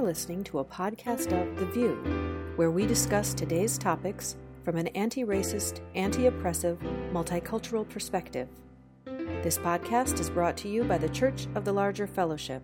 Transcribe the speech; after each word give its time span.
You're 0.00 0.08
listening 0.08 0.44
to 0.44 0.60
a 0.60 0.64
podcast 0.64 1.26
of 1.26 1.58
The 1.58 1.66
VUU, 1.66 2.56
where 2.56 2.70
we 2.70 2.86
discuss 2.86 3.34
today's 3.34 3.76
topics 3.76 4.34
from 4.64 4.78
an 4.78 4.86
anti 4.88 5.24
racist, 5.24 5.80
anti 5.94 6.24
oppressive, 6.24 6.78
multicultural 7.12 7.86
perspective. 7.86 8.48
This 9.04 9.58
podcast 9.58 10.18
is 10.18 10.30
brought 10.30 10.56
to 10.56 10.70
you 10.70 10.84
by 10.84 10.96
the 10.96 11.10
Church 11.10 11.48
of 11.54 11.66
the 11.66 11.74
Larger 11.74 12.06
Fellowship. 12.06 12.62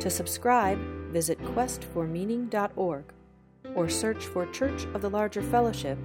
To 0.00 0.10
subscribe, 0.10 0.80
visit 1.12 1.38
questformeaning.org 1.38 3.04
or 3.76 3.88
search 3.88 4.26
for 4.26 4.44
Church 4.46 4.84
of 4.94 5.00
the 5.00 5.10
Larger 5.10 5.42
Fellowship 5.42 5.96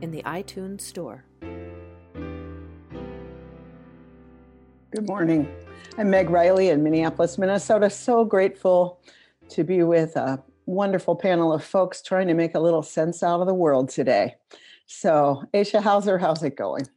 in 0.00 0.10
the 0.10 0.24
iTunes 0.24 0.80
Store. 0.80 1.24
Good 4.90 5.06
morning. 5.06 5.48
I'm 5.96 6.10
Meg 6.10 6.30
Riley 6.30 6.70
in 6.70 6.82
Minneapolis, 6.82 7.38
Minnesota. 7.38 7.88
So 7.88 8.24
grateful 8.24 9.00
to 9.50 9.64
be 9.64 9.82
with 9.82 10.16
a 10.16 10.42
wonderful 10.66 11.16
panel 11.16 11.52
of 11.52 11.64
folks 11.64 12.02
trying 12.02 12.28
to 12.28 12.34
make 12.34 12.54
a 12.54 12.60
little 12.60 12.82
sense 12.82 13.22
out 13.22 13.40
of 13.40 13.46
the 13.46 13.54
world 13.54 13.88
today. 13.88 14.36
So, 14.86 15.44
Aisha 15.54 15.82
Hauser, 15.82 16.18
how's 16.18 16.42
it 16.42 16.56
going? 16.56 16.88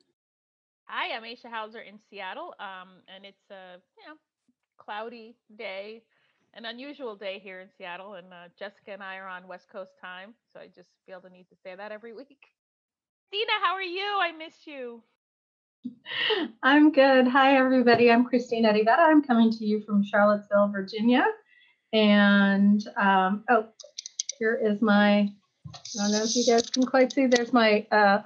Hi, 0.86 1.16
I'm 1.16 1.24
Aisha 1.24 1.52
Hauser 1.52 1.80
in 1.80 2.00
Seattle, 2.10 2.54
um, 2.60 2.90
and 3.14 3.26
it's 3.26 3.50
a 3.50 3.78
you 3.98 4.08
know 4.08 4.16
cloudy 4.78 5.36
day, 5.58 6.04
an 6.54 6.66
unusual 6.66 7.16
day 7.16 7.40
here 7.44 7.62
in 7.62 7.70
Seattle. 7.78 8.14
And 8.16 8.28
uh, 8.32 8.50
Jessica 8.58 8.92
and 8.92 9.04
I 9.04 9.18
are 9.18 9.28
on 9.28 9.48
West 9.48 9.70
Coast 9.70 9.94
time, 10.00 10.34
so 10.52 10.60
I 10.60 10.68
just 10.68 10.90
feel 11.06 11.20
the 11.20 11.30
need 11.30 11.48
to 11.50 11.56
say 11.64 11.76
that 11.76 11.92
every 11.92 12.14
week. 12.14 12.46
Dina, 13.32 13.52
how 13.64 13.74
are 13.74 13.82
you? 13.82 14.06
I 14.22 14.32
miss 14.32 14.54
you. 14.66 15.02
I'm 16.64 16.92
good. 16.92 17.28
Hi, 17.28 17.58
everybody. 17.58 18.12
I'm 18.12 18.26
Christina 18.26 18.72
Rivera. 18.72 19.02
I'm 19.02 19.24
coming 19.24 19.52
to 19.52 19.66
you 19.66 19.82
from 19.82 20.04
Charlottesville, 20.04 20.70
Virginia. 20.70 21.26
And 21.94 22.84
um, 22.98 23.44
oh, 23.50 23.68
here 24.40 24.60
is 24.62 24.82
my, 24.82 25.20
I 25.20 25.30
don't 25.96 26.12
know 26.12 26.24
if 26.24 26.36
you 26.36 26.46
guys 26.46 26.70
can 26.70 26.86
quite 26.86 27.14
see, 27.14 27.28
there's 27.28 27.54
my, 27.54 27.86
uh, 27.92 28.22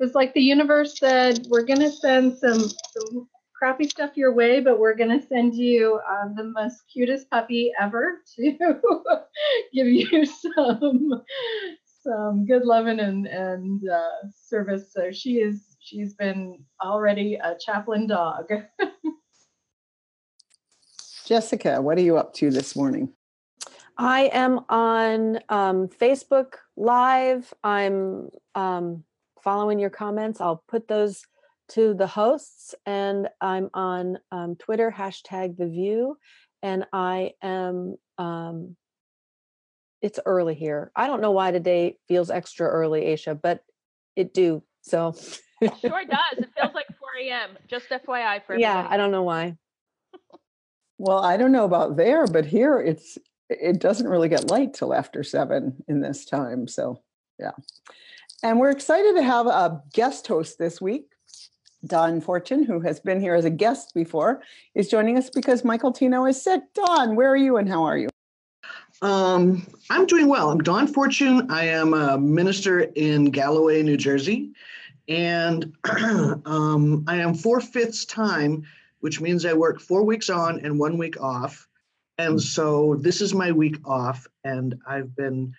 it's 0.00 0.14
like 0.14 0.34
the 0.34 0.42
universe 0.42 0.98
said, 0.98 1.46
we're 1.48 1.64
going 1.64 1.80
to 1.80 1.90
send 1.90 2.36
some, 2.38 2.60
some 2.60 3.28
crappy 3.56 3.88
stuff 3.88 4.16
your 4.16 4.34
way, 4.34 4.60
but 4.60 4.78
we're 4.78 4.94
going 4.94 5.18
to 5.18 5.26
send 5.26 5.54
you 5.54 6.00
uh, 6.08 6.28
the 6.36 6.44
most 6.44 6.82
cutest 6.92 7.30
puppy 7.30 7.72
ever 7.80 8.22
to 8.36 8.52
give 9.72 9.86
you 9.86 10.26
some 10.26 11.22
some 12.02 12.46
good 12.46 12.64
loving 12.64 13.00
and 13.00 13.26
and 13.26 13.82
uh, 13.88 14.28
service. 14.34 14.92
So 14.92 15.10
she 15.10 15.36
is 15.36 15.76
she's 15.80 16.14
been 16.14 16.64
already 16.82 17.34
a 17.34 17.56
chaplain 17.58 18.06
dog. 18.06 18.46
Jessica, 21.26 21.82
what 21.82 21.98
are 21.98 22.02
you 22.02 22.16
up 22.16 22.32
to 22.34 22.50
this 22.50 22.76
morning? 22.76 23.12
I 23.98 24.30
am 24.32 24.60
on 24.68 25.40
um, 25.48 25.88
Facebook 25.88 26.52
Live. 26.76 27.52
I'm 27.64 28.28
um, 28.54 29.02
following 29.42 29.80
your 29.80 29.90
comments. 29.90 30.40
I'll 30.40 30.62
put 30.68 30.86
those 30.86 31.26
to 31.70 31.94
the 31.94 32.06
hosts, 32.06 32.76
and 32.86 33.28
I'm 33.40 33.70
on 33.74 34.18
um, 34.30 34.54
Twitter 34.54 34.94
hashtag 34.96 35.56
The 35.56 35.64
VUU, 35.64 36.14
and 36.62 36.86
I 36.92 37.32
am. 37.42 37.96
Um, 38.18 38.76
it's 40.02 40.20
early 40.24 40.54
here. 40.54 40.92
I 40.94 41.08
don't 41.08 41.20
know 41.20 41.32
why 41.32 41.50
today 41.50 41.98
feels 42.06 42.30
extra 42.30 42.68
early, 42.68 43.00
Aisha, 43.06 43.40
but 43.40 43.64
it 44.14 44.32
do. 44.32 44.62
So 44.82 45.16
it 45.60 45.72
sure 45.80 46.04
does. 46.04 46.38
It 46.38 46.50
feels 46.56 46.74
like 46.74 46.86
4 46.86 47.08
a.m. 47.22 47.58
Just 47.66 47.88
FYI 47.88 48.06
for 48.06 48.12
everybody. 48.52 48.60
Yeah, 48.60 48.86
I 48.88 48.96
don't 48.96 49.10
know 49.10 49.24
why. 49.24 49.56
Well, 50.98 51.18
I 51.18 51.36
don't 51.36 51.52
know 51.52 51.64
about 51.64 51.96
there, 51.96 52.26
but 52.26 52.46
here 52.46 52.80
it's 52.80 53.18
it 53.48 53.80
doesn't 53.80 54.08
really 54.08 54.28
get 54.28 54.50
light 54.50 54.74
till 54.74 54.92
after 54.92 55.22
seven 55.22 55.82
in 55.88 56.00
this 56.00 56.24
time. 56.24 56.66
So 56.66 57.02
yeah. 57.38 57.52
And 58.42 58.58
we're 58.60 58.70
excited 58.70 59.16
to 59.16 59.22
have 59.22 59.46
a 59.46 59.82
guest 59.92 60.26
host 60.26 60.58
this 60.58 60.80
week. 60.80 61.06
Dawn 61.84 62.20
Fortune, 62.20 62.64
who 62.64 62.80
has 62.80 62.98
been 62.98 63.20
here 63.20 63.34
as 63.34 63.44
a 63.44 63.50
guest 63.50 63.92
before, 63.94 64.42
is 64.74 64.88
joining 64.88 65.16
us 65.16 65.30
because 65.30 65.64
Michael 65.64 65.92
Tino 65.92 66.24
is 66.24 66.42
sick. 66.42 66.62
Dawn, 66.74 67.14
where 67.14 67.30
are 67.30 67.36
you 67.36 67.56
and 67.56 67.68
how 67.68 67.84
are 67.84 67.96
you? 67.96 68.08
Um, 69.02 69.66
I'm 69.90 70.06
doing 70.06 70.26
well. 70.26 70.50
I'm 70.50 70.62
Dawn 70.62 70.86
Fortune. 70.86 71.50
I 71.50 71.66
am 71.66 71.94
a 71.94 72.18
minister 72.18 72.80
in 72.80 73.26
Galloway, 73.26 73.82
New 73.82 73.96
Jersey. 73.96 74.52
And 75.08 75.72
um, 76.46 77.04
I 77.06 77.16
am 77.16 77.34
four 77.34 77.60
fifths 77.60 78.04
time 78.04 78.64
which 79.06 79.20
means 79.20 79.46
I 79.46 79.52
work 79.52 79.78
four 79.78 80.02
weeks 80.02 80.28
on 80.30 80.58
and 80.64 80.80
one 80.80 80.98
week 80.98 81.20
off. 81.20 81.68
And 82.18 82.32
hmm. 82.32 82.38
so 82.38 82.96
this 82.96 83.20
is 83.20 83.32
my 83.32 83.52
week 83.52 83.76
off, 83.86 84.26
and 84.42 84.74
I've 84.84 85.14
been 85.14 85.54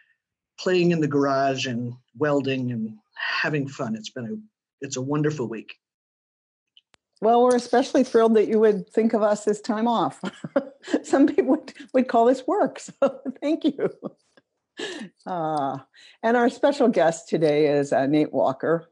playing 0.59 0.91
in 0.91 0.99
the 0.99 1.07
garage 1.07 1.65
and 1.65 1.93
welding 2.17 2.73
and 2.73 2.97
having 3.15 3.69
fun. 3.69 3.95
It's 3.95 4.09
been 4.09 4.25
a 4.25 4.85
it's 4.85 4.97
a 4.97 5.01
wonderful 5.01 5.47
week. 5.47 5.75
Well, 7.21 7.41
we're 7.41 7.55
especially 7.55 8.03
thrilled 8.03 8.35
that 8.35 8.49
you 8.49 8.59
would 8.59 8.89
think 8.89 9.13
of 9.13 9.23
us 9.23 9.47
as 9.47 9.61
time 9.61 9.87
off. 9.87 10.21
Some 11.03 11.25
people 11.25 11.51
would, 11.51 11.73
would 11.93 12.09
call 12.09 12.25
this 12.25 12.45
work. 12.45 12.81
So 13.01 13.21
thank 13.41 13.63
you. 13.63 13.89
Uh, 15.25 15.77
and 16.21 16.35
our 16.35 16.49
special 16.49 16.89
guest 16.89 17.29
today 17.29 17.67
is 17.67 17.93
uh, 17.93 18.07
Nate 18.07 18.33
Walker, 18.33 18.91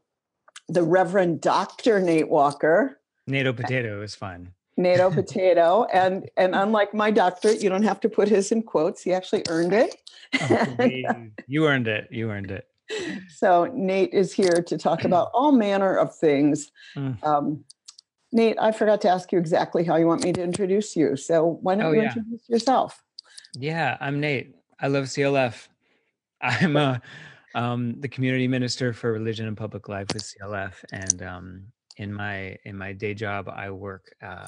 the 0.68 0.82
Reverend 0.82 1.42
Dr. 1.42 2.00
Nate 2.00 2.30
Walker. 2.30 2.98
NATO 3.26 3.52
potato 3.52 4.02
is 4.02 4.14
fun. 4.14 4.52
NATO 4.76 5.10
potato, 5.20 5.86
and 5.92 6.28
and 6.36 6.54
unlike 6.54 6.94
my 6.94 7.10
doctorate, 7.10 7.62
you 7.62 7.68
don't 7.68 7.82
have 7.82 8.00
to 8.00 8.08
put 8.08 8.28
his 8.28 8.52
in 8.52 8.62
quotes. 8.62 9.02
He 9.02 9.12
actually 9.12 9.42
earned 9.48 9.72
it. 9.72 9.96
Oh, 10.40 11.28
you 11.46 11.66
earned 11.66 11.88
it. 11.88 12.08
You 12.10 12.30
earned 12.30 12.50
it. 12.50 12.68
So 13.28 13.70
Nate 13.74 14.12
is 14.12 14.32
here 14.32 14.62
to 14.66 14.78
talk 14.78 15.04
about 15.04 15.30
all 15.34 15.50
manner 15.52 15.96
of 15.96 16.14
things. 16.14 16.70
Mm. 16.96 17.22
Um, 17.24 17.64
Nate, 18.32 18.56
I 18.60 18.70
forgot 18.70 19.00
to 19.02 19.08
ask 19.08 19.32
you 19.32 19.38
exactly 19.38 19.82
how 19.82 19.96
you 19.96 20.06
want 20.06 20.22
me 20.22 20.32
to 20.32 20.42
introduce 20.42 20.94
you. 20.94 21.16
So 21.16 21.58
why 21.62 21.74
don't 21.74 21.86
oh, 21.86 21.92
you 21.92 22.02
yeah. 22.02 22.08
introduce 22.08 22.48
yourself? 22.48 23.02
Yeah, 23.58 23.96
I'm 24.00 24.20
Nate. 24.20 24.54
I 24.78 24.88
love 24.88 25.04
CLF. 25.04 25.68
I'm 26.40 26.76
a 26.76 27.00
um, 27.54 27.98
the 28.00 28.08
community 28.08 28.46
minister 28.46 28.92
for 28.92 29.10
religion 29.10 29.48
and 29.48 29.56
public 29.56 29.88
life 29.88 30.08
with 30.12 30.22
CLF, 30.22 30.74
and 30.92 31.22
um, 31.22 31.62
in 31.96 32.12
my 32.12 32.56
in 32.64 32.76
my 32.76 32.92
day 32.92 33.14
job 33.14 33.48
i 33.48 33.70
work 33.70 34.14
uh, 34.22 34.46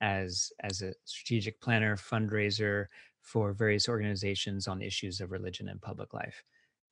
as 0.00 0.52
as 0.60 0.82
a 0.82 0.92
strategic 1.04 1.60
planner 1.60 1.96
fundraiser 1.96 2.86
for 3.22 3.52
various 3.52 3.88
organizations 3.88 4.68
on 4.68 4.82
issues 4.82 5.20
of 5.20 5.30
religion 5.30 5.68
and 5.70 5.80
public 5.80 6.12
life. 6.12 6.42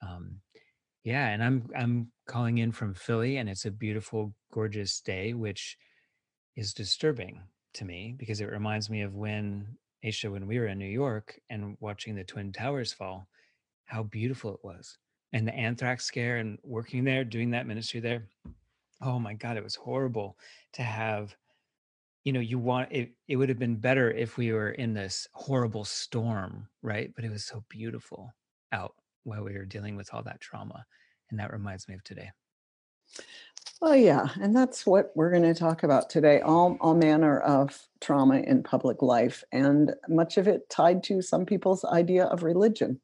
Um, 0.01 0.41
yeah 1.05 1.29
and 1.29 1.43
i'm 1.43 1.69
i'm 1.77 2.13
calling 2.27 2.59
in 2.59 2.71
from 2.71 2.95
philly 2.95 3.39
and 3.39 3.49
it's 3.49 3.65
a 3.65 3.71
beautiful 3.71 4.33
gorgeous 4.53 5.01
day 5.01 5.35
which 5.35 5.77
is 6.57 6.73
disturbing 6.73 7.41
to 7.75 7.85
me 7.85 8.15
because 8.17 8.41
it 8.41 8.51
reminds 8.51 8.89
me 8.89 9.03
of 9.03 9.15
when 9.15 9.67
aisha 10.05 10.31
when 10.31 10.47
we 10.47 10.61
were 10.61 10.69
in 10.69 10.79
new 10.79 10.85
york 10.85 11.41
and 11.51 11.77
watching 11.81 12.15
the 12.15 12.23
twin 12.23 12.53
towers 12.53 12.93
fall 12.93 13.27
how 13.93 14.03
beautiful 14.03 14.55
it 14.55 14.61
was. 14.63 14.97
And 15.35 15.47
the 15.47 15.55
anthrax 15.55 16.05
scare 16.07 16.39
and 16.39 16.59
working 16.63 17.05
there 17.05 17.25
doing 17.25 17.51
that 17.51 17.67
ministry 17.67 18.01
there 18.01 18.27
oh 19.03 19.19
my 19.19 19.35
god 19.35 19.57
it 19.57 19.65
was 19.65 19.75
horrible 19.75 20.39
to 20.73 20.83
have 20.83 21.37
you 22.25 22.33
know 22.33 22.41
you 22.41 22.59
want 22.59 22.91
it 22.93 23.13
it 23.29 23.37
would 23.37 23.49
have 23.49 23.59
been 23.59 23.77
better 23.77 24.11
if 24.11 24.37
we 24.37 24.53
were 24.53 24.71
in 24.71 24.95
this 24.95 25.27
horrible 25.33 25.85
storm 25.85 26.69
right? 26.83 27.13
But 27.15 27.25
it 27.25 27.31
was 27.31 27.45
so 27.45 27.65
beautiful 27.69 28.33
out 28.73 28.95
while 29.25 29.45
we 29.45 29.55
were 29.55 29.65
dealing 29.65 29.97
with 29.97 30.13
all 30.13 30.23
that 30.25 30.41
trauma 30.41 30.85
and 31.31 31.39
that 31.39 31.53
reminds 31.53 31.89
me 31.89 31.95
of 31.95 32.05
today. 32.05 32.31
Well 33.81 33.97
yeah 33.97 34.29
and 34.41 34.55
that's 34.55 34.87
what 34.87 35.13
we're 35.17 35.31
going 35.31 35.43
to 35.43 35.55
talk 35.55 35.83
about 35.83 36.09
today 36.09 36.41
all 36.41 36.77
all 36.81 36.95
manner 36.95 37.41
of 37.41 37.81
trauma 38.01 38.39
in 38.39 38.63
public 38.63 39.03
life 39.03 39.43
and 39.53 39.95
much 40.09 40.39
of 40.39 40.47
it 40.47 40.69
tied 40.71 41.03
to 41.05 41.23
some 41.23 41.45
people's 41.45 41.85
idea 41.85 42.25
of 42.27 42.43
religion. 42.43 43.01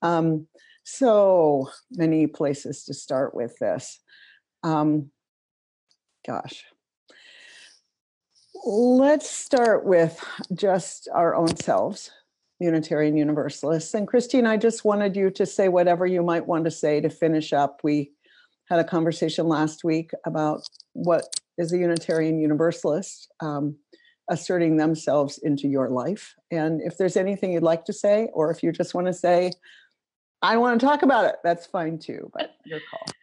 Um, 0.00 0.46
so 0.84 1.70
many 1.90 2.26
places 2.26 2.84
to 2.84 2.94
start 2.94 3.34
with 3.34 3.58
this. 3.58 4.00
Um, 4.62 5.10
gosh. 6.26 6.64
Let's 8.64 9.28
start 9.28 9.84
with 9.84 10.24
just 10.54 11.08
our 11.12 11.34
own 11.34 11.54
selves, 11.56 12.10
Unitarian 12.60 13.16
Universalists. 13.16 13.94
And 13.94 14.08
Christine, 14.08 14.46
I 14.46 14.56
just 14.56 14.84
wanted 14.84 15.16
you 15.16 15.30
to 15.30 15.44
say 15.44 15.68
whatever 15.68 16.06
you 16.06 16.22
might 16.22 16.46
want 16.46 16.64
to 16.64 16.70
say 16.70 17.00
to 17.00 17.10
finish 17.10 17.52
up. 17.52 17.80
We 17.82 18.12
had 18.70 18.80
a 18.80 18.84
conversation 18.84 19.48
last 19.48 19.84
week 19.84 20.12
about 20.24 20.62
what 20.94 21.24
is 21.58 21.72
a 21.72 21.78
Unitarian 21.78 22.40
Universalist 22.40 23.30
um, 23.40 23.76
asserting 24.30 24.76
themselves 24.76 25.38
into 25.42 25.68
your 25.68 25.90
life. 25.90 26.34
And 26.50 26.80
if 26.82 26.96
there's 26.96 27.16
anything 27.16 27.52
you'd 27.52 27.62
like 27.62 27.84
to 27.86 27.92
say, 27.92 28.28
or 28.32 28.50
if 28.50 28.62
you 28.62 28.72
just 28.72 28.94
want 28.94 29.08
to 29.08 29.12
say, 29.12 29.52
I 30.40 30.56
want 30.56 30.80
to 30.80 30.86
talk 30.86 31.02
about 31.02 31.26
it, 31.26 31.36
that's 31.44 31.66
fine 31.66 31.98
too, 31.98 32.30
but 32.32 32.54
your 32.64 32.80
call. 32.90 33.14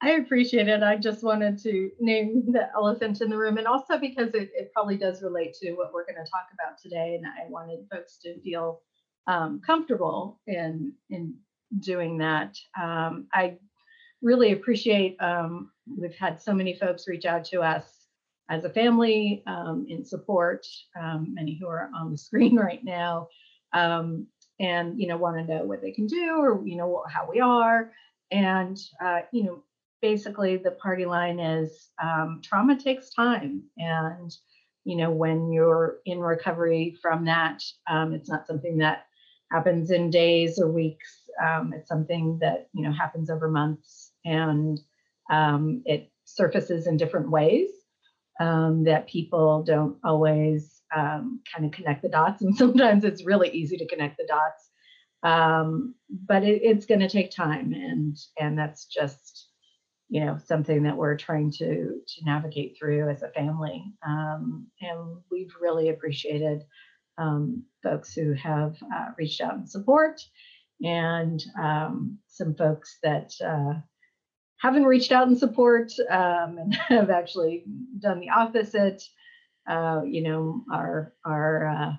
I 0.00 0.12
appreciate 0.12 0.68
it. 0.68 0.82
I 0.82 0.96
just 0.96 1.24
wanted 1.24 1.58
to 1.62 1.90
name 1.98 2.44
the 2.52 2.68
elephant 2.74 3.20
in 3.20 3.30
the 3.30 3.36
room, 3.36 3.58
and 3.58 3.66
also 3.66 3.98
because 3.98 4.34
it, 4.34 4.50
it 4.54 4.72
probably 4.72 4.96
does 4.96 5.22
relate 5.22 5.54
to 5.54 5.72
what 5.72 5.92
we're 5.92 6.06
going 6.06 6.24
to 6.24 6.30
talk 6.30 6.48
about 6.52 6.78
today. 6.78 7.16
And 7.16 7.26
I 7.26 7.48
wanted 7.48 7.80
folks 7.90 8.18
to 8.18 8.40
feel 8.40 8.82
um, 9.26 9.60
comfortable 9.64 10.40
in 10.46 10.92
in 11.10 11.34
doing 11.80 12.18
that. 12.18 12.56
Um, 12.80 13.26
I 13.32 13.56
really 14.22 14.52
appreciate. 14.52 15.16
Um, 15.20 15.70
we've 15.86 16.14
had 16.14 16.40
so 16.40 16.52
many 16.52 16.74
folks 16.74 17.08
reach 17.08 17.24
out 17.24 17.44
to 17.46 17.62
us 17.62 17.84
as 18.48 18.64
a 18.64 18.70
family 18.70 19.42
um, 19.46 19.84
in 19.88 20.04
support. 20.04 20.66
Um, 20.98 21.34
many 21.34 21.58
who 21.58 21.66
are 21.66 21.90
on 21.94 22.12
the 22.12 22.18
screen 22.26 22.56
right 22.56 22.84
now, 22.84 23.28
um, 23.72 24.28
and 24.60 25.00
you 25.00 25.08
know 25.08 25.16
want 25.16 25.38
to 25.38 25.54
know 25.54 25.64
what 25.64 25.82
they 25.82 25.90
can 25.90 26.06
do 26.06 26.36
or 26.38 26.64
you 26.64 26.76
know 26.76 27.02
how 27.10 27.28
we 27.28 27.40
are, 27.40 27.90
and 28.30 28.78
uh, 29.04 29.20
you 29.32 29.42
know 29.42 29.64
basically 30.00 30.56
the 30.56 30.72
party 30.72 31.06
line 31.06 31.38
is 31.40 31.90
um, 32.02 32.40
trauma 32.42 32.78
takes 32.78 33.10
time. 33.10 33.62
And 33.76 34.34
you 34.84 34.96
know 34.96 35.10
when 35.10 35.52
you're 35.52 35.98
in 36.06 36.20
recovery 36.20 36.96
from 37.02 37.26
that 37.26 37.62
um, 37.88 38.14
it's 38.14 38.30
not 38.30 38.46
something 38.46 38.78
that 38.78 39.04
happens 39.50 39.90
in 39.90 40.10
days 40.10 40.58
or 40.58 40.70
weeks. 40.70 41.22
Um, 41.42 41.72
it's 41.74 41.88
something 41.88 42.38
that 42.40 42.68
you 42.72 42.82
know 42.82 42.92
happens 42.92 43.30
over 43.30 43.48
months. 43.48 44.12
And 44.24 44.80
um, 45.30 45.82
it 45.84 46.10
surfaces 46.24 46.86
in 46.86 46.96
different 46.96 47.30
ways 47.30 47.70
um, 48.40 48.84
that 48.84 49.08
people 49.08 49.62
don't 49.62 49.96
always 50.04 50.82
um, 50.94 51.40
kind 51.52 51.66
of 51.66 51.72
connect 51.72 52.02
the 52.02 52.08
dots. 52.08 52.42
And 52.42 52.56
sometimes 52.56 53.04
it's 53.04 53.24
really 53.24 53.50
easy 53.50 53.76
to 53.78 53.86
connect 53.86 54.18
the 54.18 54.26
dots. 54.26 54.70
But 55.22 56.44
it, 56.44 56.62
it's 56.62 56.86
going 56.86 57.00
to 57.00 57.08
take 57.08 57.30
time. 57.30 57.72
And 57.72 58.16
and 58.38 58.58
that's 58.58 58.86
just 58.86 59.47
you 60.08 60.24
know 60.24 60.38
something 60.46 60.82
that 60.84 60.96
we're 60.96 61.16
trying 61.16 61.50
to 61.52 62.00
to 62.06 62.24
navigate 62.24 62.76
through 62.78 63.10
as 63.10 63.22
a 63.22 63.28
family. 63.28 63.84
Um, 64.06 64.66
and 64.80 65.18
we've 65.30 65.52
really 65.60 65.90
appreciated 65.90 66.62
um, 67.18 67.64
folks 67.82 68.14
who 68.14 68.32
have 68.34 68.76
uh, 68.94 69.06
reached 69.18 69.40
out 69.40 69.54
and 69.54 69.68
support 69.68 70.20
and 70.82 71.42
um, 71.60 72.18
some 72.28 72.54
folks 72.54 72.98
that 73.02 73.32
uh, 73.44 73.74
haven't 74.58 74.84
reached 74.84 75.12
out 75.12 75.28
in 75.28 75.36
support 75.36 75.92
um, 76.10 76.58
and 76.58 76.74
have 76.88 77.10
actually 77.10 77.64
done 77.98 78.20
the 78.20 78.30
opposite. 78.30 79.02
Uh, 79.68 80.00
you 80.06 80.22
know 80.22 80.62
our 80.72 81.12
our 81.26 81.66
uh, 81.68 81.92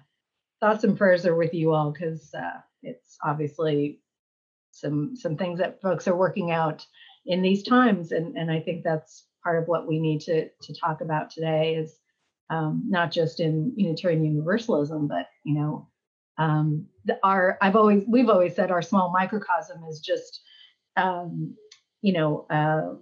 thoughts 0.60 0.84
and 0.84 0.98
prayers 0.98 1.26
are 1.26 1.36
with 1.36 1.54
you 1.54 1.74
all 1.74 1.92
because 1.92 2.34
uh, 2.34 2.60
it's 2.82 3.18
obviously 3.24 4.02
some 4.72 5.16
some 5.16 5.38
things 5.38 5.60
that 5.60 5.82
folks 5.82 6.08
are 6.08 6.16
working 6.16 6.52
out 6.52 6.86
in 7.26 7.42
these 7.42 7.64
times. 7.64 8.12
And, 8.12 8.38
and 8.38 8.52
I 8.52 8.60
think 8.60 8.84
that's 8.84 9.26
part 9.44 9.62
of 9.62 9.68
what 9.68 9.88
we 9.88 10.00
need 10.00 10.22
to, 10.22 10.50
to 10.50 10.74
talk 10.74 11.02
about 11.02 11.30
today 11.30 11.76
is 11.76 11.96
um, 12.50 12.84
not 12.88 13.12
just 13.12 13.40
in 13.40 13.74
Unitarian 13.76 14.26
Universalism, 14.26 15.08
but, 15.08 15.28
you 15.44 15.56
know, 15.56 15.88
um, 16.38 16.88
our, 17.24 17.58
I've 17.62 17.76
always, 17.76 18.04
we've 18.08 18.30
always 18.30 18.56
said 18.56 18.72
our 18.72 18.82
small 18.82 19.12
microcosm 19.12 19.84
is 19.84 20.00
just, 20.00 20.42
um, 20.98 21.56
you 22.02 22.14
know, 22.14 22.46
uh, 22.50 22.96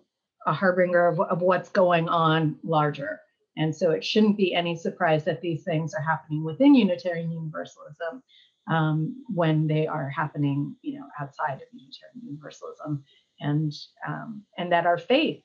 a 0.46 0.54
harbinger 0.54 1.08
of, 1.08 1.20
of 1.20 1.42
what's 1.42 1.70
going 1.70 2.10
on 2.10 2.58
larger. 2.64 3.20
And 3.58 3.76
so 3.76 3.92
it 3.92 4.04
shouldn't 4.04 4.38
be 4.38 4.54
any 4.54 4.76
surprise 4.76 5.24
that 5.26 5.42
these 5.42 5.64
things 5.64 5.94
are 5.94 6.02
happening 6.02 6.44
within 6.44 6.76
Unitarian 6.76 7.32
Universalism 7.32 8.24
um, 8.70 9.24
when 9.34 9.68
they 9.68 9.88
are 9.88 10.10
happening, 10.10 10.76
you 10.82 11.00
know, 11.00 11.06
outside 11.20 11.56
of 11.56 11.68
Unitarian 11.74 12.22
Universalism 12.24 13.04
and 13.40 13.74
um, 14.08 14.44
and 14.58 14.72
that 14.72 14.86
our 14.86 14.98
faith 14.98 15.44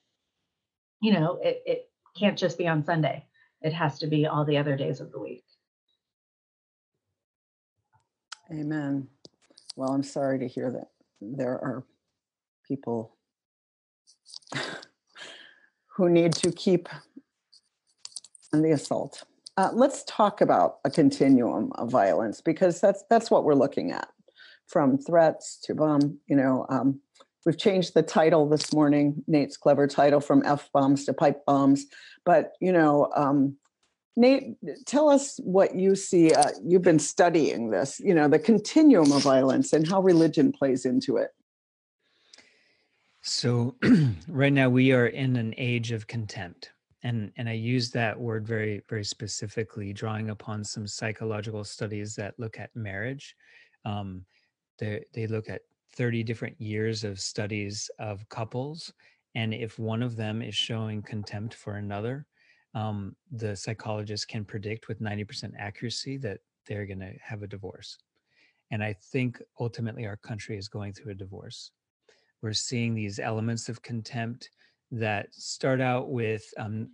you 1.00 1.12
know 1.12 1.38
it, 1.42 1.62
it 1.66 1.90
can't 2.18 2.38
just 2.38 2.58
be 2.58 2.68
on 2.68 2.84
sunday. 2.84 3.24
It 3.62 3.72
has 3.72 3.98
to 4.00 4.06
be 4.06 4.26
all 4.26 4.44
the 4.44 4.58
other 4.58 4.76
days 4.76 5.00
of 5.00 5.12
the 5.12 5.20
week. 5.20 5.44
Amen. 8.50 9.08
Well 9.76 9.90
i'm 9.90 10.02
sorry 10.02 10.38
to 10.38 10.48
hear 10.48 10.70
that 10.70 10.88
there 11.20 11.52
are 11.52 11.84
people 12.66 13.16
who 15.96 16.08
need 16.08 16.32
to 16.32 16.50
keep 16.52 16.88
on 18.52 18.62
the 18.62 18.72
assault. 18.72 19.24
Uh, 19.56 19.70
let's 19.72 20.04
talk 20.04 20.40
about 20.40 20.78
a 20.84 20.90
continuum 20.90 21.70
of 21.74 21.90
violence 21.90 22.40
because 22.40 22.80
that's 22.80 23.04
that's 23.10 23.30
what 23.30 23.44
we're 23.44 23.54
looking 23.54 23.92
at 23.92 24.08
from 24.66 24.96
threats 24.96 25.58
to 25.62 25.74
bomb 25.74 26.18
you 26.26 26.36
know 26.36 26.64
um, 26.70 27.00
We've 27.44 27.58
changed 27.58 27.94
the 27.94 28.02
title 28.02 28.48
this 28.48 28.72
morning, 28.72 29.24
Nate's 29.26 29.56
clever 29.56 29.86
title 29.86 30.20
from 30.20 30.44
F 30.44 30.70
bombs 30.72 31.04
to 31.06 31.12
pipe 31.12 31.44
bombs. 31.44 31.86
But, 32.24 32.52
you 32.60 32.72
know, 32.72 33.10
um, 33.16 33.56
Nate, 34.14 34.56
tell 34.86 35.08
us 35.08 35.40
what 35.42 35.74
you 35.74 35.96
see. 35.96 36.32
Uh, 36.32 36.50
you've 36.62 36.82
been 36.82 36.98
studying 36.98 37.70
this, 37.70 37.98
you 37.98 38.14
know, 38.14 38.28
the 38.28 38.38
continuum 38.38 39.10
of 39.10 39.22
violence 39.22 39.72
and 39.72 39.88
how 39.88 40.02
religion 40.02 40.52
plays 40.52 40.84
into 40.84 41.16
it. 41.16 41.30
So, 43.22 43.76
right 44.28 44.52
now 44.52 44.68
we 44.68 44.92
are 44.92 45.06
in 45.06 45.36
an 45.36 45.54
age 45.56 45.92
of 45.92 46.06
contempt. 46.06 46.70
And, 47.04 47.32
and 47.36 47.48
I 47.48 47.52
use 47.52 47.90
that 47.92 48.18
word 48.18 48.46
very, 48.46 48.82
very 48.88 49.04
specifically, 49.04 49.92
drawing 49.92 50.30
upon 50.30 50.62
some 50.62 50.86
psychological 50.86 51.64
studies 51.64 52.14
that 52.16 52.38
look 52.38 52.60
at 52.60 52.74
marriage. 52.76 53.34
Um, 53.84 54.24
they, 54.78 55.04
they 55.12 55.26
look 55.26 55.48
at 55.48 55.62
30 55.94 56.22
different 56.22 56.60
years 56.60 57.04
of 57.04 57.20
studies 57.20 57.90
of 57.98 58.28
couples. 58.28 58.92
And 59.34 59.54
if 59.54 59.78
one 59.78 60.02
of 60.02 60.16
them 60.16 60.42
is 60.42 60.54
showing 60.54 61.02
contempt 61.02 61.54
for 61.54 61.74
another, 61.74 62.26
um, 62.74 63.14
the 63.30 63.54
psychologist 63.54 64.28
can 64.28 64.44
predict 64.44 64.88
with 64.88 65.00
90% 65.00 65.52
accuracy 65.58 66.16
that 66.18 66.38
they're 66.66 66.86
going 66.86 67.00
to 67.00 67.12
have 67.22 67.42
a 67.42 67.46
divorce. 67.46 67.98
And 68.70 68.82
I 68.82 68.94
think 68.94 69.40
ultimately 69.60 70.06
our 70.06 70.16
country 70.16 70.56
is 70.56 70.68
going 70.68 70.94
through 70.94 71.12
a 71.12 71.16
divorce. 71.16 71.70
We're 72.40 72.54
seeing 72.54 72.94
these 72.94 73.18
elements 73.18 73.68
of 73.68 73.82
contempt 73.82 74.50
that 74.90 75.34
start 75.34 75.80
out 75.80 76.10
with 76.10 76.42
um, 76.58 76.88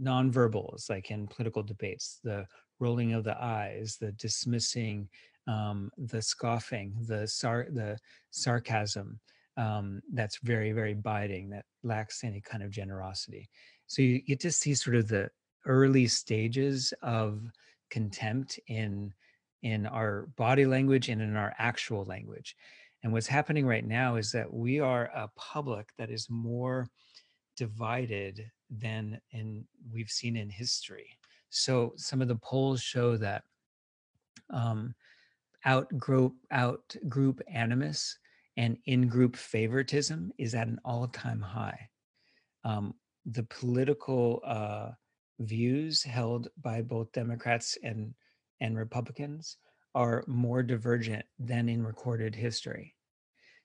nonverbals, 0.00 0.90
like 0.90 1.10
in 1.10 1.26
political 1.26 1.62
debates, 1.62 2.20
the 2.22 2.46
rolling 2.78 3.12
of 3.12 3.24
the 3.24 3.40
eyes, 3.42 3.96
the 4.00 4.12
dismissing 4.12 5.08
um, 5.46 5.90
the 5.98 6.22
scoffing, 6.22 6.94
the 7.06 7.26
sar- 7.26 7.68
the 7.70 7.98
sarcasm 8.30 9.18
um, 9.56 10.00
that's 10.12 10.38
very 10.42 10.72
very 10.72 10.94
biting, 10.94 11.50
that 11.50 11.64
lacks 11.82 12.24
any 12.24 12.40
kind 12.40 12.62
of 12.62 12.70
generosity. 12.70 13.48
So 13.86 14.02
you 14.02 14.22
get 14.22 14.40
to 14.40 14.52
see 14.52 14.74
sort 14.74 14.96
of 14.96 15.08
the 15.08 15.30
early 15.66 16.06
stages 16.06 16.94
of 17.02 17.42
contempt 17.90 18.58
in 18.68 19.12
in 19.62 19.86
our 19.86 20.28
body 20.36 20.66
language 20.66 21.08
and 21.08 21.22
in 21.22 21.36
our 21.36 21.54
actual 21.58 22.04
language. 22.04 22.56
And 23.02 23.12
what's 23.12 23.26
happening 23.26 23.66
right 23.66 23.86
now 23.86 24.16
is 24.16 24.32
that 24.32 24.52
we 24.52 24.80
are 24.80 25.04
a 25.14 25.28
public 25.36 25.88
that 25.98 26.10
is 26.10 26.28
more 26.30 26.88
divided 27.56 28.50
than 28.70 29.20
in 29.32 29.64
we've 29.92 30.08
seen 30.08 30.36
in 30.36 30.48
history. 30.48 31.06
So 31.50 31.92
some 31.96 32.22
of 32.22 32.28
the 32.28 32.36
polls 32.36 32.80
show 32.80 33.16
that 33.18 33.42
um, 34.50 34.94
out 35.64 35.88
group 35.98 36.34
out 36.50 36.94
group 37.08 37.40
animus 37.52 38.18
and 38.56 38.76
in 38.86 39.08
group 39.08 39.36
favoritism 39.36 40.32
is 40.38 40.54
at 40.54 40.68
an 40.68 40.78
all-time 40.84 41.40
high. 41.40 41.88
Um, 42.64 42.94
the 43.26 43.44
political 43.44 44.42
uh, 44.44 44.90
views 45.40 46.02
held 46.02 46.48
by 46.60 46.82
both 46.82 47.12
democrats 47.12 47.78
and 47.82 48.14
and 48.60 48.76
republicans 48.76 49.56
are 49.94 50.24
more 50.26 50.62
divergent 50.62 51.24
than 51.38 51.68
in 51.68 51.84
recorded 51.84 52.34
history. 52.34 52.94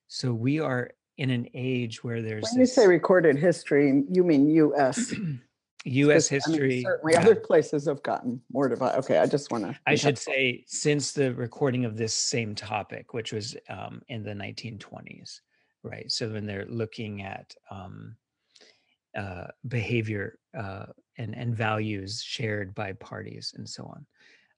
So 0.08 0.34
we 0.34 0.60
are 0.60 0.92
in 1.18 1.30
an 1.30 1.48
age 1.54 2.04
where 2.04 2.22
there's 2.22 2.44
when 2.44 2.60
this, 2.60 2.70
you 2.77 2.82
say 2.82 2.88
recorded 2.88 3.38
history 3.38 4.04
you 4.12 4.24
mean 4.24 4.48
us 4.77 5.13
U.S. 5.88 6.27
history. 6.27 6.56
I 6.56 6.67
mean, 6.67 6.84
certainly, 6.84 7.13
yeah. 7.13 7.22
other 7.22 7.36
places 7.36 7.88
have 7.88 8.03
gotten 8.03 8.41
more 8.51 8.67
divided. 8.67 9.00
Okay, 9.00 9.17
I 9.17 9.25
just 9.25 9.51
want 9.51 9.63
to. 9.65 9.77
I 9.86 9.96
should 9.96 10.17
say 10.17 10.63
since 10.67 11.12
the 11.12 11.34
recording 11.34 11.86
of 11.86 11.98
this 11.98 12.13
same 12.13 12.56
topic, 12.56 13.13
which 13.13 13.34
was 13.34 13.56
um, 13.70 14.01
in 14.10 14.24
the 14.24 14.34
1920s, 14.34 15.41
right? 15.84 16.12
So 16.12 16.29
when 16.29 16.46
they're 16.46 16.65
looking 16.65 17.22
at 17.22 17.53
um, 17.72 18.15
uh, 19.17 19.48
behavior 19.67 20.38
uh, 20.58 20.86
and 21.17 21.36
and 21.36 21.56
values 21.56 22.22
shared 22.22 22.75
by 22.75 22.94
parties 22.94 23.53
and 23.58 23.67
so 23.67 23.86
on. 23.86 24.06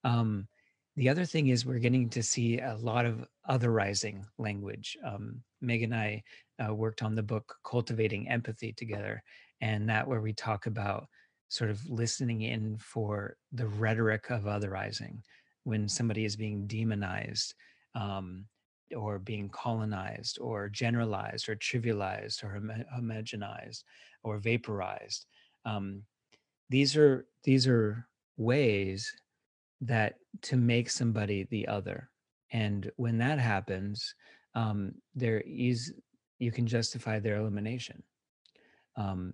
Um, 0.03 0.48
the 0.95 1.07
other 1.07 1.24
thing 1.24 1.48
is 1.48 1.65
we're 1.65 1.79
getting 1.79 2.09
to 2.09 2.21
see 2.21 2.59
a 2.59 2.75
lot 2.75 3.05
of 3.05 3.25
otherizing 3.50 4.25
language. 4.38 4.98
Um, 5.05 5.41
Meg 5.62 5.83
and 5.83 5.95
I 5.95 6.24
uh, 6.62 6.74
worked 6.74 7.03
on 7.03 7.15
the 7.15 7.24
book 7.24 7.55
Cultivating 7.63 8.27
Empathy 8.27 8.74
together, 8.74 9.24
and 9.62 9.88
that 9.88 10.05
where 10.05 10.19
we 10.19 10.33
talk 10.33 10.65
about 10.65 11.07
sort 11.49 11.69
of 11.69 11.87
listening 11.89 12.43
in 12.43 12.77
for 12.77 13.35
the 13.51 13.67
rhetoric 13.67 14.29
of 14.29 14.43
otherizing 14.43 15.19
when 15.63 15.87
somebody 15.87 16.25
is 16.25 16.35
being 16.35 16.65
demonized 16.67 17.53
um, 17.95 18.45
or 18.95 19.19
being 19.19 19.49
colonized 19.49 20.39
or 20.39 20.69
generalized 20.69 21.49
or 21.49 21.55
trivialized 21.55 22.43
or 22.43 22.61
homogenized 22.95 23.83
or 24.23 24.37
vaporized 24.37 25.25
um, 25.65 26.01
these 26.69 26.95
are 26.95 27.25
these 27.43 27.67
are 27.67 28.07
ways 28.37 29.11
that 29.81 30.15
to 30.41 30.55
make 30.55 30.89
somebody 30.89 31.47
the 31.49 31.67
other 31.67 32.09
and 32.51 32.91
when 32.95 33.17
that 33.19 33.39
happens, 33.39 34.15
um, 34.55 34.93
there 35.15 35.43
is 35.45 35.93
you 36.39 36.51
can 36.51 36.65
justify 36.65 37.19
their 37.19 37.35
elimination. 37.35 38.01
Um, 38.95 39.33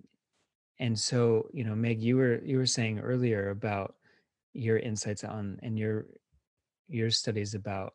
and 0.79 0.97
so, 0.97 1.49
you 1.53 1.63
know, 1.63 1.75
Meg, 1.75 2.01
you 2.01 2.17
were 2.17 2.41
you 2.43 2.57
were 2.57 2.65
saying 2.65 2.99
earlier 2.99 3.49
about 3.49 3.95
your 4.53 4.77
insights 4.77 5.23
on 5.23 5.59
and 5.63 5.77
your 5.77 6.05
your 6.87 7.09
studies 7.09 7.53
about 7.53 7.93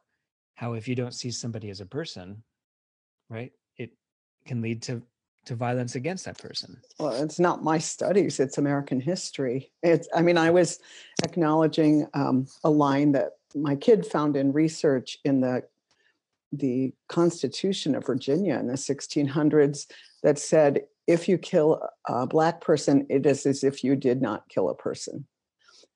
how 0.55 0.75
if 0.75 0.89
you 0.89 0.95
don't 0.95 1.15
see 1.15 1.31
somebody 1.31 1.71
as 1.71 1.81
a 1.81 1.87
person, 1.87 2.43
right, 3.29 3.53
it 3.77 3.91
can 4.47 4.63
lead 4.63 4.83
to 4.83 5.03
to 5.47 5.55
violence 5.55 5.95
against 5.95 6.25
that 6.27 6.39
person. 6.39 6.79
Well, 6.99 7.23
it's 7.23 7.39
not 7.39 7.65
my 7.65 7.79
studies; 7.79 8.41
it's 8.41 8.59
American 8.59 9.01
history. 9.01 9.73
It's. 9.83 10.09
I 10.15 10.23
mean, 10.23 10.39
I 10.39 10.51
was 10.51 10.79
acknowledging 11.23 12.07
um, 12.15 12.47
a 12.65 12.71
line 12.71 13.13
that 13.13 13.33
my 13.55 13.75
kid 13.75 14.07
found 14.07 14.37
in 14.37 14.53
research 14.53 15.19
in 15.25 15.41
the 15.41 15.65
the 16.53 16.93
Constitution 17.09 17.95
of 17.95 18.07
Virginia 18.07 18.59
in 18.59 18.67
the 18.67 18.75
1600s 18.75 19.87
that 20.23 20.39
said 20.39 20.81
if 21.11 21.29
you 21.29 21.39
kill 21.39 21.83
a 22.07 22.27
black 22.27 22.61
person, 22.61 23.07
it 23.11 23.27
is 23.27 23.47
as 23.47 23.65
if 23.65 23.83
you 23.83 23.97
did 23.97 24.23
not 24.23 24.49
kill 24.49 24.69
a 24.69 24.75
person. 24.75 25.27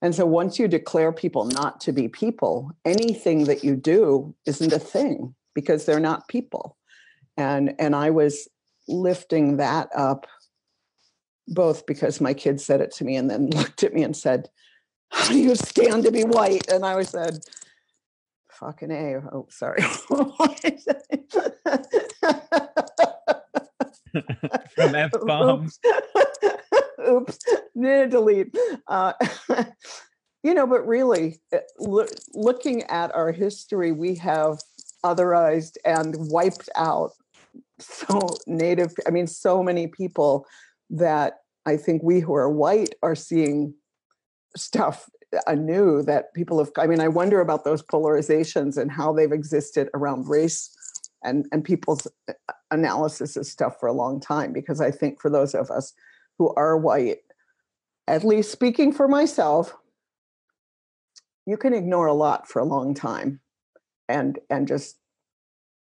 And 0.02 0.14
so 0.14 0.26
once 0.26 0.58
you 0.58 0.68
declare 0.68 1.12
people 1.12 1.46
not 1.46 1.80
to 1.82 1.92
be 1.92 2.08
people, 2.08 2.72
anything 2.84 3.44
that 3.44 3.64
you 3.64 3.76
do 3.76 4.34
isn't 4.44 4.72
a 4.72 4.78
thing 4.78 5.34
because 5.54 5.86
they're 5.86 6.00
not 6.00 6.28
people. 6.28 6.76
And 7.36 7.74
and 7.78 7.96
I 7.96 8.10
was 8.10 8.48
lifting 8.88 9.58
that 9.58 9.88
up 9.96 10.26
both 11.48 11.86
because 11.86 12.20
my 12.20 12.34
kid 12.34 12.60
said 12.60 12.80
it 12.80 12.92
to 12.96 13.04
me 13.04 13.16
and 13.16 13.30
then 13.30 13.50
looked 13.50 13.82
at 13.82 13.94
me 13.94 14.02
and 14.02 14.16
said, 14.16 14.48
How 15.10 15.28
do 15.28 15.38
you 15.38 15.54
stand 15.54 16.04
to 16.04 16.12
be 16.12 16.24
white? 16.24 16.70
And 16.70 16.84
I 16.84 17.02
said, 17.02 17.38
fucking 18.50 18.90
A. 18.90 19.22
Oh, 19.32 19.46
sorry. 19.50 19.82
From 24.74 24.94
F 24.94 25.12
bombs. 25.26 25.78
Oops. 27.08 27.38
Oops. 27.38 27.38
Delete. 28.10 28.56
Uh, 28.88 29.12
you 30.42 30.54
know, 30.54 30.66
but 30.66 30.86
really, 30.86 31.40
uh, 31.52 31.58
lo- 31.78 32.06
looking 32.32 32.82
at 32.84 33.14
our 33.14 33.32
history, 33.32 33.92
we 33.92 34.14
have 34.16 34.58
otherized 35.04 35.76
and 35.84 36.14
wiped 36.18 36.68
out 36.76 37.12
so 37.78 38.28
native, 38.46 38.92
I 39.06 39.10
mean, 39.10 39.26
so 39.26 39.62
many 39.62 39.86
people 39.86 40.46
that 40.90 41.34
I 41.66 41.76
think 41.76 42.02
we 42.02 42.20
who 42.20 42.34
are 42.34 42.48
white 42.48 42.94
are 43.02 43.14
seeing 43.14 43.74
stuff 44.56 45.08
anew 45.46 46.02
that 46.02 46.32
people 46.32 46.58
have 46.58 46.70
i 46.78 46.86
mean 46.86 47.00
i 47.00 47.08
wonder 47.08 47.40
about 47.40 47.64
those 47.64 47.82
polarizations 47.82 48.76
and 48.76 48.90
how 48.90 49.12
they've 49.12 49.32
existed 49.32 49.88
around 49.94 50.28
race 50.28 50.70
and 51.24 51.46
and 51.52 51.64
people's 51.64 52.06
uh, 52.28 52.32
analysis 52.70 53.36
of 53.36 53.46
stuff 53.46 53.78
for 53.80 53.86
a 53.88 53.92
long 53.92 54.20
time 54.20 54.52
because 54.52 54.80
i 54.80 54.90
think 54.90 55.20
for 55.20 55.30
those 55.30 55.54
of 55.54 55.70
us 55.70 55.92
who 56.38 56.52
are 56.54 56.76
white 56.76 57.18
at 58.06 58.24
least 58.24 58.50
speaking 58.50 58.92
for 58.92 59.08
myself 59.08 59.74
you 61.46 61.56
can 61.56 61.74
ignore 61.74 62.06
a 62.06 62.14
lot 62.14 62.48
for 62.48 62.60
a 62.60 62.64
long 62.64 62.94
time 62.94 63.40
and 64.08 64.38
and 64.50 64.68
just 64.68 64.98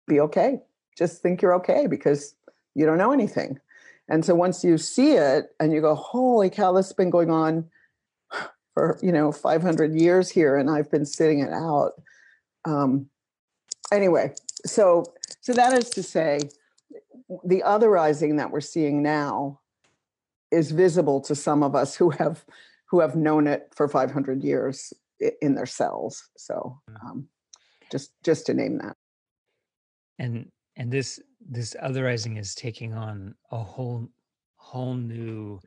be 0.09 0.21
okay. 0.21 0.61
Just 0.97 1.23
think 1.23 1.41
you're 1.41 1.55
okay 1.55 1.87
because 1.87 2.35
you 2.75 2.87
don't 2.87 2.99
know 2.99 3.13
anything. 3.13 3.61
And 4.09 4.25
so 4.25 4.35
once 4.35 4.65
you 4.65 4.79
see 4.79 5.13
it 5.13 5.51
and 5.61 5.73
you 5.73 5.81
go 5.81 5.95
holy 5.95 6.51
cow 6.51 6.73
this 6.73 6.87
has 6.87 6.93
been 6.95 7.11
going 7.11 7.31
on 7.31 7.69
for 8.75 8.99
you 9.03 9.13
know 9.13 9.31
500 9.33 9.95
years 9.95 10.31
here 10.31 10.57
and 10.57 10.71
i've 10.71 10.91
been 10.91 11.05
sitting 11.05 11.41
it 11.41 11.53
out 11.53 11.93
um, 12.65 13.09
anyway 13.93 14.33
so 14.65 15.05
so 15.49 15.55
that 15.55 15.73
is 15.73 15.89
to 15.89 16.03
say 16.03 16.41
the 17.43 17.63
otherizing 17.65 18.37
that 18.37 18.51
we're 18.51 18.61
seeing 18.61 19.03
now 19.03 19.61
is 20.51 20.73
visible 20.73 21.23
to 21.23 21.35
some 21.35 21.63
of 21.63 21.75
us 21.75 21.97
who 21.97 22.11
have 22.11 22.45
who 22.85 23.01
have 23.01 23.17
known 23.17 23.47
it 23.47 23.67
for 23.75 23.89
500 23.89 24.45
years 24.45 24.93
in 25.41 25.55
their 25.55 25.65
cells. 25.65 26.29
So 26.37 26.79
mm. 26.91 27.03
um, 27.03 27.29
just 27.91 28.11
just 28.23 28.45
to 28.45 28.53
name 28.53 28.77
that. 28.77 28.95
And 30.19 30.51
and 30.77 30.93
this 30.93 31.19
this 31.41 31.75
otherizing 31.83 32.39
is 32.39 32.55
taking 32.55 32.93
on 32.93 33.35
a 33.51 33.57
whole 33.57 34.07
whole 34.57 34.97
new 34.97 35.61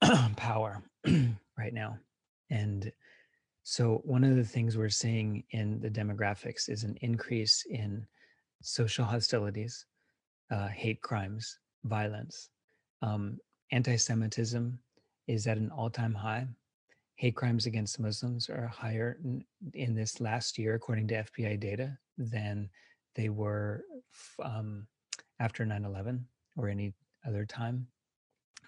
power 0.36 0.82
right 1.58 1.74
now. 1.74 1.98
And 2.48 2.90
so, 3.64 4.00
one 4.04 4.24
of 4.24 4.34
the 4.34 4.44
things 4.44 4.78
we're 4.78 4.88
seeing 4.88 5.44
in 5.50 5.78
the 5.78 5.90
demographics 5.90 6.70
is 6.70 6.84
an 6.84 6.96
increase 7.02 7.66
in 7.68 8.06
social 8.62 9.04
hostilities, 9.04 9.86
uh, 10.50 10.68
hate 10.68 11.00
crimes, 11.02 11.58
violence. 11.84 12.50
Um, 13.02 13.38
Anti 13.70 13.96
Semitism 13.96 14.78
is 15.26 15.46
at 15.46 15.58
an 15.58 15.70
all 15.70 15.90
time 15.90 16.14
high. 16.14 16.46
Hate 17.16 17.36
crimes 17.36 17.66
against 17.66 18.00
Muslims 18.00 18.48
are 18.48 18.66
higher 18.66 19.18
in, 19.24 19.44
in, 19.74 19.94
this 19.94 20.20
last 20.20 20.56
year, 20.56 20.74
according 20.74 21.08
to 21.08 21.24
FBI 21.24 21.58
data, 21.58 21.98
than 22.16 22.70
they 23.14 23.28
were 23.28 23.84
um, 24.42 24.86
after 25.40 25.66
9 25.66 25.84
11 25.84 26.24
or 26.56 26.68
any 26.68 26.94
other 27.26 27.44
time. 27.44 27.86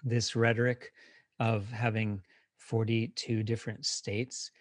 This 0.03 0.35
rhetoric 0.35 0.91
of 1.39 1.69
having 1.71 2.21
42 2.57 3.43
different 3.43 3.85
states 3.85 4.51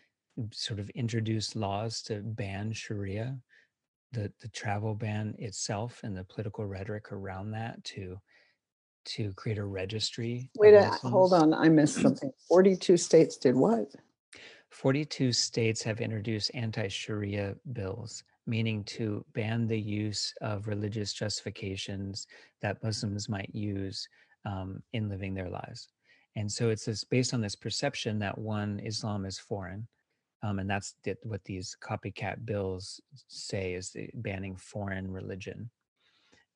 sort 0.53 0.79
of 0.79 0.89
introduce 0.91 1.57
laws 1.57 2.03
to 2.03 2.21
ban 2.21 2.73
Sharia, 2.73 3.37
the, 4.12 4.33
the 4.40 4.49
travel 4.49 4.95
ban 4.95 5.35
itself 5.38 6.00
and 6.02 6.17
the 6.17 6.25
political 6.25 6.67
rhetoric 6.67 7.12
around 7.12 7.52
that 7.52 7.83
to 7.85 8.19
to 9.07 9.33
create 9.33 9.59
a 9.59 9.64
registry. 9.64 10.50
Wait, 10.57 10.75
a, 10.75 10.87
hold 10.87 11.33
on, 11.33 11.55
I 11.55 11.69
missed 11.69 12.00
something. 12.02 12.31
42 12.49 12.99
states 12.99 13.38
did 13.38 13.57
what? 13.57 13.87
42 14.71 15.33
states 15.33 15.83
have 15.83 16.00
introduced 16.00 16.50
anti-Sharia 16.55 17.57
bills, 17.73 18.23
meaning 18.47 18.85
to 18.85 19.25
ban 19.33 19.67
the 19.67 19.81
use 19.81 20.35
of 20.43 20.69
religious 20.69 21.12
justifications 21.12 22.26
that 22.61 22.83
Muslims 22.83 23.29
might 23.29 23.52
use 23.55 24.07
um, 24.45 24.83
in 24.93 25.09
living 25.09 25.35
their 25.35 25.50
lives. 25.50 25.88
And 26.37 26.50
so 26.50 26.69
it's 26.71 26.85
this 26.85 27.02
based 27.02 27.35
on 27.35 27.40
this 27.40 27.57
perception 27.57 28.19
that 28.21 28.38
one 28.38 28.81
Islam 28.81 29.25
is 29.25 29.38
foreign, 29.38 29.88
um, 30.43 30.59
and 30.59 30.69
that's 30.69 30.95
what 31.23 31.45
these 31.45 31.77
copycat 31.83 32.45
bills 32.47 33.01
say 33.29 33.75
is 33.75 33.95
banning 34.15 34.57
foreign 34.57 35.11
religion. 35.11 35.71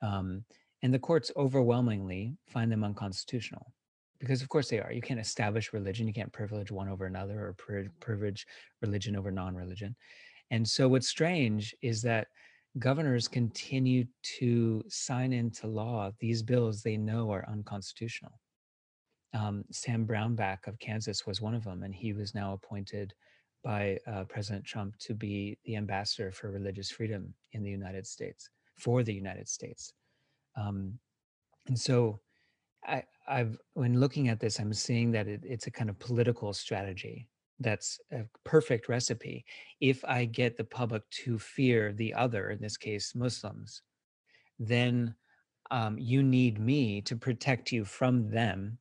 Um, 0.03 0.45
and 0.83 0.93
the 0.93 0.99
courts 0.99 1.31
overwhelmingly 1.37 2.37
find 2.47 2.71
them 2.71 2.85
unconstitutional 2.85 3.73
because 4.21 4.43
of 4.43 4.49
course 4.49 4.69
they 4.69 4.81
are. 4.81 4.93
You 4.93 5.03
can't 5.03 5.21
establish 5.21 5.73
religion. 5.73 6.07
You 6.07 6.15
can't 6.15 6.33
privilege 6.33 6.71
one 6.71 6.89
over 6.89 7.07
another 7.07 7.41
or 7.41 7.89
privilege 8.01 8.47
religion 8.81 9.17
over 9.17 9.31
non-religion. 9.31 9.95
And 10.51 10.67
so 10.67 10.89
what's 10.89 11.09
strange 11.09 11.75
is 11.83 12.01
that 12.03 12.29
governors 12.79 13.29
continue 13.29 14.05
to 14.39 14.83
sign 14.89 15.33
into 15.33 15.67
law 15.67 16.11
these 16.21 16.43
bills 16.43 16.83
they 16.83 16.97
know 16.97 17.31
are 17.31 17.49
unconstitutional. 17.49 18.41
Um, 19.33 19.65
Sam 19.71 20.07
Brownback 20.07 20.67
of 20.67 20.79
Kansas 20.79 21.27
was 21.27 21.41
one 21.41 21.55
of 21.55 21.65
them, 21.65 21.83
and 21.83 21.95
he 21.95 22.13
was 22.13 22.35
now 22.35 22.53
appointed 22.53 23.13
by 23.65 23.99
uh, 24.07 24.25
President 24.25 24.65
Trump 24.65 24.97
to 24.99 25.15
be 25.15 25.59
the 25.65 25.77
ambassador 25.77 26.31
for 26.31 26.51
religious 26.51 26.91
freedom 26.91 27.33
in 27.53 27.63
the 27.63 27.71
United 27.71 28.07
States 28.07 28.51
for 28.77 29.03
the 29.03 29.15
United 29.15 29.49
States. 29.49 29.93
Um, 30.57 30.99
and 31.67 31.79
so, 31.79 32.21
I, 32.87 33.03
have 33.27 33.57
when 33.73 33.99
looking 33.99 34.29
at 34.29 34.39
this, 34.39 34.59
I'm 34.59 34.75
seeing 34.75 35.11
that 35.13 35.27
it, 35.27 35.41
it's 35.45 35.67
a 35.67 35.71
kind 35.71 35.89
of 35.89 35.99
political 35.99 36.53
strategy 36.53 37.27
that's 37.59 37.99
a 38.13 38.25
perfect 38.45 38.89
recipe. 38.89 39.47
If 39.81 40.05
I 40.05 40.27
get 40.27 40.59
the 40.59 40.65
public 40.65 41.09
to 41.25 41.39
fear 41.39 41.95
the 41.95 42.13
other, 42.13 42.51
in 42.51 42.61
this 42.61 42.77
case 42.77 43.15
Muslims, 43.15 43.81
then 44.59 45.15
um, 45.71 45.97
you 45.99 46.23
need 46.23 46.61
me 46.61 47.01
to 47.03 47.17
protect 47.17 47.73
you 47.73 47.87
from 47.87 48.29
them 48.29 48.79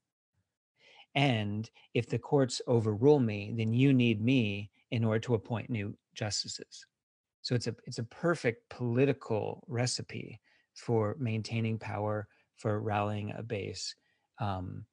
and 1.15 1.69
if 1.93 2.09
the 2.09 2.17
courts 2.17 2.61
overrule 2.67 3.19
me, 3.19 3.53
then 3.55 3.73
you 3.73 3.93
need 3.93 4.21
me 4.21 4.69
in 4.93 5.03
order 5.03 5.19
to 5.19 5.33
appoint 5.33 5.71
new 5.71 5.97
justices. 6.13 6.85
So 7.41 7.55
it's 7.55 7.65
a 7.65 7.75
it's 7.85 7.97
a 7.97 8.03
perfect 8.03 8.69
political 8.69 9.63
recipe 9.67 10.39
for 10.75 11.17
maintaining 11.19 11.79
power, 11.79 12.27
for 12.57 12.79
rallying 12.79 13.33
a 13.35 13.41
base. 13.41 13.95
Um, 14.39 14.85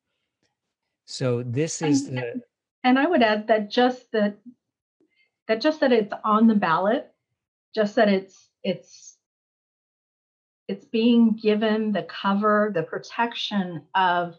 so 1.04 1.42
this 1.42 1.82
is 1.82 2.08
and, 2.08 2.16
the 2.16 2.42
and 2.82 2.98
I 2.98 3.06
would 3.06 3.22
add 3.22 3.48
that 3.48 3.70
just 3.70 4.10
that 4.12 4.38
that 5.48 5.60
just 5.60 5.80
that 5.80 5.92
it's 5.92 6.14
on 6.24 6.46
the 6.46 6.54
ballot, 6.54 7.12
just 7.74 7.94
that 7.96 8.08
it's 8.08 8.48
it's 8.64 9.18
it's 10.66 10.86
being 10.86 11.36
given 11.36 11.92
the 11.92 12.04
cover, 12.04 12.72
the 12.74 12.84
protection 12.84 13.82
of 13.94 14.34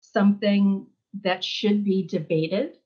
something 0.00 0.86
that 1.22 1.42
should 1.42 1.82
be 1.82 2.04
debated, 2.04 2.76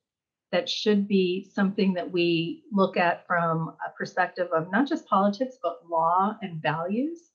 that 0.55 0.69
should 0.69 1.09
be 1.09 1.51
something 1.53 1.95
that 1.95 2.13
we 2.13 2.63
look 2.71 2.97
at 2.97 3.27
from 3.27 3.75
a 3.85 3.91
perspective 3.99 4.47
of 4.55 4.71
not 4.71 4.87
just 4.87 5.05
politics 5.07 5.57
but 5.61 5.81
law 5.91 6.37
and 6.43 6.63
values. 6.63 7.33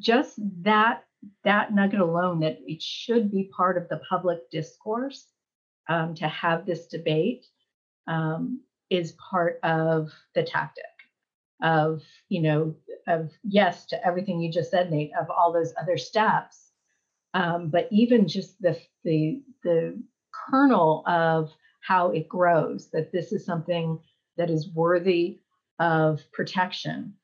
Just 0.00 0.40
that 0.64 1.04
that 1.44 1.72
nugget 1.72 2.00
alone 2.00 2.40
that 2.40 2.58
it 2.66 2.82
should 2.82 3.30
be 3.30 3.48
part 3.56 3.76
of 3.78 3.88
the 3.88 4.00
public 4.10 4.50
discourse 4.50 5.28
um, 5.88 6.16
to 6.16 6.26
have 6.26 6.66
this 6.66 6.88
debate 6.88 7.46
um, 8.08 8.60
is 8.90 9.12
part 9.30 9.60
of 9.62 10.10
the 10.34 10.42
tactic 10.42 10.84
of 11.62 12.02
you 12.28 12.42
know 12.42 12.74
of 13.06 13.30
yes 13.44 13.86
to 13.86 14.04
everything 14.04 14.40
you 14.40 14.50
just 14.50 14.72
said 14.72 14.90
nate 14.90 15.12
of 15.20 15.30
all 15.30 15.52
those 15.52 15.72
other 15.80 15.96
steps. 15.96 16.72
Um, 17.34 17.68
but 17.68 17.86
even 17.92 18.26
just 18.26 18.60
the 18.60 18.76
the 19.04 19.42
the 19.62 20.02
kernel 20.32 21.04
of 21.06 21.52
how 21.88 22.10
it 22.10 22.28
grows, 22.28 22.90
that 22.90 23.10
this 23.12 23.32
is 23.32 23.46
something 23.46 23.98
that 24.36 24.50
is 24.50 24.68
worthy 24.74 25.38
of 25.78 26.20
protection 26.32 27.14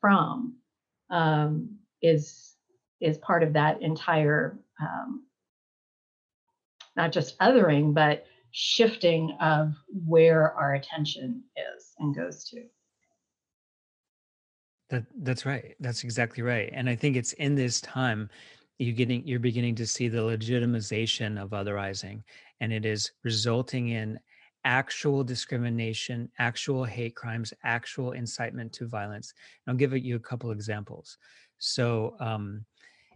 from, 0.00 0.56
um, 1.10 1.68
is 2.00 2.54
is 3.02 3.18
part 3.18 3.42
of 3.42 3.52
that 3.52 3.82
entire 3.82 4.58
um, 4.80 5.26
not 6.96 7.12
just 7.12 7.38
othering, 7.38 7.92
but 7.92 8.24
shifting 8.50 9.36
of 9.42 9.74
where 10.06 10.54
our 10.54 10.74
attention 10.74 11.42
is 11.76 11.92
and 11.98 12.16
goes 12.16 12.44
to. 12.44 12.62
That 14.88 15.04
that's 15.18 15.44
right. 15.44 15.74
That's 15.80 16.02
exactly 16.02 16.42
right. 16.42 16.70
And 16.72 16.88
I 16.88 16.96
think 16.96 17.16
it's 17.16 17.34
in 17.34 17.56
this 17.56 17.82
time 17.82 18.30
you 18.78 18.92
getting 18.92 19.26
you're 19.26 19.38
beginning 19.38 19.74
to 19.76 19.86
see 19.86 20.08
the 20.08 20.18
legitimization 20.18 21.40
of 21.40 21.50
otherizing 21.50 22.22
and 22.60 22.72
it 22.72 22.84
is 22.84 23.12
resulting 23.22 23.88
in 23.90 24.18
actual 24.64 25.22
discrimination 25.22 26.28
actual 26.38 26.84
hate 26.84 27.14
crimes 27.14 27.52
actual 27.64 28.12
incitement 28.12 28.72
to 28.72 28.86
violence. 28.86 29.32
And 29.66 29.72
i'll 29.72 29.78
give 29.78 29.96
you 29.96 30.16
a 30.16 30.20
couple 30.20 30.50
examples. 30.50 31.18
So 31.58 32.16
um, 32.18 32.64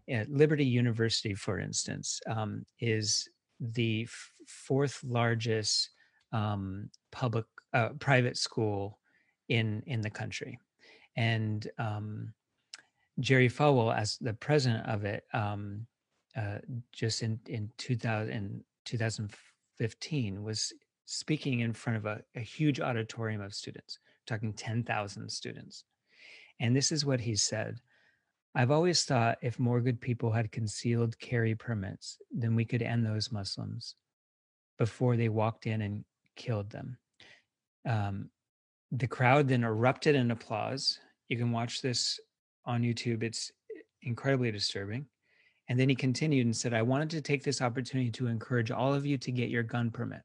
at 0.09 0.31
liberty 0.31 0.65
university 0.65 1.35
for 1.35 1.59
instance 1.59 2.21
um, 2.29 2.65
is 2.81 3.29
the 3.61 4.03
f- 4.03 4.31
fourth 4.47 5.03
largest 5.03 5.91
um, 6.33 6.89
public 7.11 7.47
uh, 7.75 7.91
private 7.99 8.37
school 8.37 8.99
in 9.49 9.83
in 9.87 10.01
the 10.03 10.11
country. 10.11 10.59
And 11.17 11.69
um, 11.79 12.33
Jerry 13.21 13.49
Falwell, 13.49 13.97
as 13.97 14.17
the 14.21 14.35
president 14.35 14.87
of 14.87 15.05
it, 15.05 15.25
um, 15.33 15.87
uh, 16.37 16.59
just 16.93 17.23
in 17.23 17.41
in 17.47 17.71
2000, 17.79 18.33
in 18.33 18.65
2015, 18.85 20.43
was 20.43 20.73
speaking 21.05 21.61
in 21.61 21.73
front 21.73 21.97
of 21.97 22.07
a, 22.07 22.23
a 22.37 22.41
huge 22.41 22.81
auditorium 22.81 23.41
of 23.41 23.55
students, 23.55 23.99
talking 24.27 24.53
10,000 24.53 25.29
students. 25.31 25.85
And 26.61 26.77
this 26.77 26.93
is 26.93 27.07
what 27.07 27.21
he 27.21 27.35
said. 27.35 27.81
I've 28.55 28.71
always 28.71 29.05
thought 29.05 29.39
if 29.41 29.59
more 29.59 29.81
good 29.81 30.01
people 30.01 30.31
had 30.31 30.53
concealed 30.53 31.19
carry 31.19 31.55
permits, 31.55 32.19
then 32.31 32.55
we 32.55 32.65
could 32.65 32.83
end 32.83 33.07
those 33.07 33.33
Muslims 33.33 33.95
before 34.79 35.17
they 35.17 35.29
walked 35.29 35.67
in 35.67 35.81
and 35.81 36.05
killed 36.37 36.71
them. 36.71 36.99
Um, 37.87 38.31
the 38.93 39.07
crowd 39.07 39.49
then 39.49 39.65
erupted 39.65 40.15
in 40.15 40.31
applause. 40.31 40.99
You 41.29 41.37
can 41.37 41.53
watch 41.53 41.83
this 41.83 42.19
on 42.69 42.83
YouTube. 42.83 43.25
It's 43.25 43.51
incredibly 44.03 44.53
disturbing. 44.53 45.07
And 45.69 45.81
then 45.81 45.89
he 45.89 45.95
continued 45.95 46.47
and 46.47 46.57
said, 46.57 46.73
I 46.73 46.83
wanted 46.83 47.11
to 47.11 47.21
take 47.21 47.43
this 47.43 47.61
opportunity 47.61 48.11
to 48.13 48.29
encourage 48.29 48.71
all 48.71 48.95
of 48.95 49.05
you 49.05 49.19
to 49.19 49.33
get 49.33 49.51
your 49.51 49.63
gun 49.65 49.91
permit. 49.91 50.23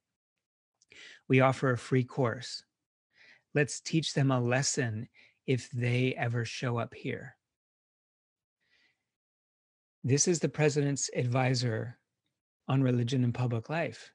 We 1.27 1.39
offer 1.39 1.71
a 1.71 1.77
free 1.77 2.03
course. 2.03 2.63
Let's 3.55 3.79
teach 3.79 4.13
them 4.13 4.31
a 4.31 4.39
lesson 4.39 5.07
if 5.47 5.69
they 5.71 6.13
ever 6.17 6.45
show 6.45 6.77
up 6.77 6.93
here. 6.93 7.35
This 10.03 10.27
is 10.27 10.39
the 10.39 10.49
president's 10.49 11.09
advisor 11.15 11.97
on 12.67 12.83
religion 12.83 13.23
and 13.23 13.33
public 13.33 13.69
life. 13.69 14.11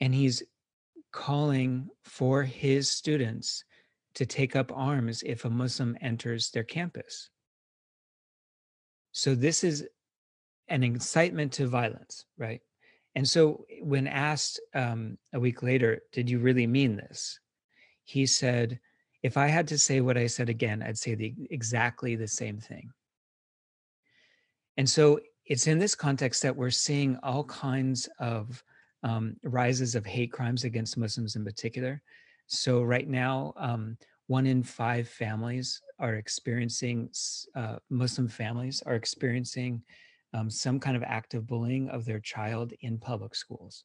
And 0.00 0.14
he's 0.14 0.42
calling 1.12 1.88
for 2.04 2.42
his 2.42 2.90
students 2.90 3.64
to 4.14 4.26
take 4.26 4.56
up 4.56 4.72
arms 4.74 5.22
if 5.24 5.44
a 5.44 5.50
Muslim 5.50 5.96
enters 6.00 6.50
their 6.50 6.64
campus. 6.64 7.30
So 9.12 9.34
this 9.34 9.64
is 9.64 9.86
an 10.68 10.82
incitement 10.82 11.52
to 11.52 11.66
violence, 11.66 12.24
right? 12.38 12.60
And 13.14 13.28
so 13.28 13.64
when 13.80 14.06
asked 14.06 14.60
um, 14.74 15.18
a 15.32 15.40
week 15.40 15.62
later, 15.62 16.02
did 16.12 16.28
you 16.28 16.38
really 16.38 16.66
mean 16.66 16.96
this? 16.96 17.38
He 18.04 18.26
said, 18.26 18.80
if 19.22 19.36
I 19.36 19.46
had 19.46 19.68
to 19.68 19.78
say 19.78 20.00
what 20.00 20.18
I 20.18 20.26
said 20.26 20.48
again, 20.48 20.82
I'd 20.82 20.98
say 20.98 21.14
the, 21.14 21.34
exactly 21.50 22.16
the 22.16 22.28
same 22.28 22.58
thing. 22.58 22.90
And 24.76 24.88
so 24.88 25.20
it's 25.46 25.66
in 25.66 25.78
this 25.78 25.94
context 25.94 26.42
that 26.42 26.56
we're 26.56 26.70
seeing 26.70 27.18
all 27.22 27.44
kinds 27.44 28.08
of 28.18 28.62
um, 29.02 29.36
rises 29.44 29.94
of 29.94 30.04
hate 30.04 30.32
crimes 30.32 30.64
against 30.64 30.96
Muslims 30.96 31.36
in 31.36 31.44
particular. 31.44 32.02
So 32.46 32.82
right 32.82 33.08
now, 33.08 33.52
um, 33.56 33.96
one 34.26 34.46
in 34.46 34.62
five 34.62 35.08
families 35.08 35.82
are 35.98 36.14
experiencing 36.14 37.10
uh, 37.54 37.76
Muslim 37.90 38.28
families 38.28 38.82
are 38.86 38.94
experiencing 38.94 39.82
um, 40.32 40.50
some 40.50 40.80
kind 40.80 40.96
of 40.96 41.02
active 41.02 41.46
bullying 41.46 41.88
of 41.90 42.04
their 42.04 42.20
child 42.20 42.72
in 42.80 42.98
public 42.98 43.34
schools, 43.34 43.84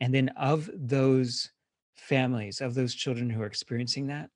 and 0.00 0.12
then 0.12 0.28
of 0.30 0.68
those 0.74 1.50
families 1.96 2.60
of 2.60 2.74
those 2.74 2.94
children 2.94 3.30
who 3.30 3.42
are 3.42 3.46
experiencing 3.46 4.06
that, 4.08 4.30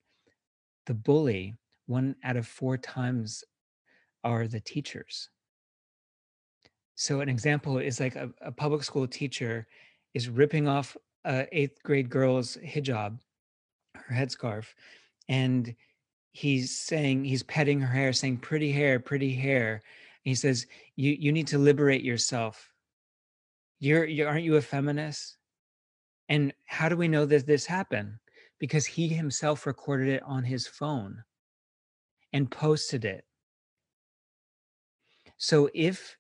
the 0.87 0.95
bully 0.95 1.55
one 1.87 2.15
out 2.25 2.37
of 2.37 2.47
four 2.47 2.77
times 2.77 3.45
are 4.25 4.47
the 4.47 4.61
teachers. 4.61 5.31
So 6.95 7.21
an 7.21 7.29
example 7.29 7.79
is 7.79 8.01
like 8.01 8.17
a, 8.17 8.31
a 8.41 8.51
public 8.51 8.83
school 8.83 9.07
teacher 9.07 9.67
is 10.15 10.29
ripping 10.29 10.67
off 10.67 10.97
a 11.25 11.47
eighth 11.53 11.83
grade 11.83 12.09
girl's 12.09 12.57
hijab 12.57 13.19
her 14.09 14.15
headscarf 14.15 14.67
and 15.29 15.75
he's 16.33 16.79
saying 16.79 17.25
he's 17.25 17.43
petting 17.43 17.81
her 17.81 17.93
hair 17.93 18.13
saying 18.13 18.39
pretty 18.39 18.71
hair 18.73 19.01
pretty 19.01 19.35
hair. 19.35 19.75
And 19.75 20.31
he 20.31 20.35
says 20.35 20.67
you 20.95 21.13
you 21.19 21.33
need 21.33 21.47
to 21.49 21.59
liberate 21.59 22.03
yourself. 22.03 22.73
You're, 23.79 24.05
you 24.05 24.27
aren't 24.27 24.45
you 24.45 24.57
a 24.57 24.63
feminist? 24.63 25.37
And 26.29 26.53
how 26.65 26.89
do 26.89 26.97
we 26.97 27.09
know 27.09 27.25
that 27.27 27.47
this 27.47 27.67
happened? 27.67 28.15
Because 28.59 28.87
he 28.87 29.09
himself 29.09 29.67
recorded 29.67 30.09
it 30.09 30.23
on 30.25 30.43
his 30.43 30.67
phone 30.67 31.23
and 32.33 32.51
posted 32.51 33.05
it. 33.05 33.25
So 35.37 35.71
if 35.75 36.17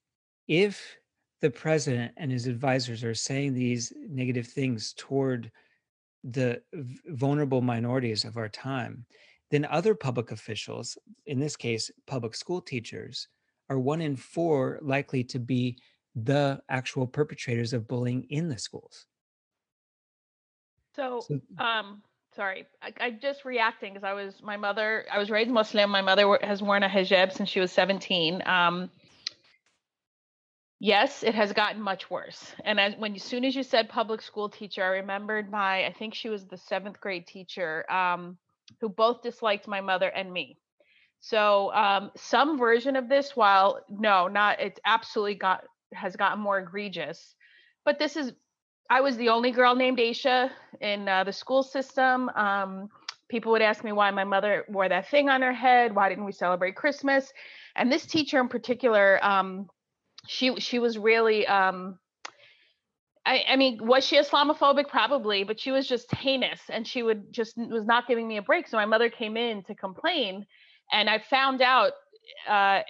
if 0.48 0.96
the 1.40 1.50
president 1.50 2.12
and 2.16 2.30
his 2.30 2.46
advisors 2.46 3.04
are 3.04 3.14
saying 3.14 3.54
these 3.54 3.92
negative 4.08 4.46
things 4.46 4.94
toward 4.96 5.50
the 6.30 6.60
vulnerable 7.08 7.60
minorities 7.60 8.24
of 8.24 8.36
our 8.36 8.48
time, 8.48 9.04
then 9.50 9.64
other 9.66 9.94
public 9.94 10.32
officials, 10.32 10.98
in 11.26 11.38
this 11.38 11.56
case, 11.56 11.90
public 12.06 12.34
school 12.34 12.60
teachers, 12.60 13.28
are 13.68 13.78
one 13.78 14.00
in 14.00 14.16
four 14.16 14.78
likely 14.82 15.22
to 15.24 15.38
be 15.38 15.78
the 16.14 16.60
actual 16.68 17.06
perpetrators 17.06 17.72
of 17.72 17.86
bullying 17.86 18.24
in 18.30 18.48
the 18.48 18.58
schools. 18.58 19.06
So, 20.94 21.22
um, 21.58 22.02
sorry, 22.34 22.66
I, 22.80 22.92
I 22.98 23.10
just 23.10 23.44
reacting 23.44 23.92
because 23.92 24.04
I 24.04 24.14
was 24.14 24.34
my 24.42 24.56
mother. 24.56 25.04
I 25.12 25.18
was 25.18 25.30
raised 25.30 25.50
Muslim. 25.50 25.90
My 25.90 26.00
mother 26.00 26.38
has 26.42 26.62
worn 26.62 26.82
a 26.82 26.88
hijab 26.88 27.32
since 27.32 27.50
she 27.50 27.60
was 27.60 27.70
17. 27.70 28.42
Um, 28.46 28.90
Yes, 30.78 31.22
it 31.22 31.34
has 31.34 31.52
gotten 31.52 31.80
much 31.80 32.10
worse. 32.10 32.54
And 32.64 32.78
as 32.78 32.94
when 32.96 33.14
as 33.14 33.22
soon 33.22 33.44
as 33.44 33.56
you 33.56 33.62
said 33.62 33.88
public 33.88 34.20
school 34.20 34.50
teacher, 34.50 34.84
I 34.84 34.88
remembered 34.88 35.50
my 35.50 35.86
I 35.86 35.92
think 35.92 36.14
she 36.14 36.28
was 36.28 36.46
the 36.46 36.58
seventh 36.58 37.00
grade 37.00 37.26
teacher 37.26 37.90
um, 37.90 38.36
who 38.80 38.88
both 38.90 39.22
disliked 39.22 39.66
my 39.68 39.80
mother 39.80 40.08
and 40.08 40.30
me. 40.30 40.58
So 41.20 41.72
um, 41.74 42.10
some 42.16 42.58
version 42.58 42.96
of 42.96 43.08
this, 43.08 43.36
while 43.36 43.80
no, 43.88 44.28
not 44.28 44.60
it 44.60 44.80
absolutely 44.86 45.36
got 45.36 45.64
has 45.94 46.16
gotten 46.16 46.40
more 46.40 46.58
egregious. 46.58 47.34
But 47.84 47.98
this 47.98 48.16
is 48.16 48.32
I 48.90 49.00
was 49.00 49.16
the 49.16 49.30
only 49.30 49.52
girl 49.52 49.74
named 49.74 49.98
Aisha 49.98 50.50
in 50.80 51.08
uh, 51.08 51.24
the 51.24 51.32
school 51.32 51.62
system. 51.62 52.28
Um, 52.30 52.88
people 53.28 53.52
would 53.52 53.62
ask 53.62 53.82
me 53.84 53.92
why 53.92 54.10
my 54.10 54.24
mother 54.24 54.64
wore 54.68 54.88
that 54.88 55.08
thing 55.08 55.28
on 55.30 55.42
her 55.42 55.52
head. 55.54 55.94
Why 55.94 56.08
didn't 56.08 56.24
we 56.26 56.32
celebrate 56.32 56.76
Christmas? 56.76 57.32
And 57.76 57.90
this 57.90 58.06
teacher 58.06 58.40
in 58.40 58.48
particular 58.48 59.24
um, 59.24 59.68
she 60.26 60.58
she 60.60 60.78
was 60.78 60.98
really 60.98 61.46
um 61.46 61.98
I, 63.24 63.44
I 63.48 63.56
mean, 63.56 63.84
was 63.84 64.06
she 64.06 64.16
Islamophobic? 64.16 64.88
Probably, 64.88 65.42
but 65.42 65.58
she 65.58 65.72
was 65.72 65.88
just 65.88 66.14
heinous 66.14 66.60
and 66.70 66.86
she 66.86 67.02
would 67.02 67.32
just 67.32 67.56
was 67.56 67.84
not 67.84 68.06
giving 68.06 68.28
me 68.28 68.36
a 68.36 68.42
break. 68.42 68.68
So 68.68 68.76
my 68.76 68.86
mother 68.86 69.10
came 69.10 69.36
in 69.36 69.64
to 69.64 69.74
complain 69.74 70.46
and 70.92 71.10
I 71.10 71.18
found 71.18 71.60
out 71.60 71.92
uh, 72.48 72.80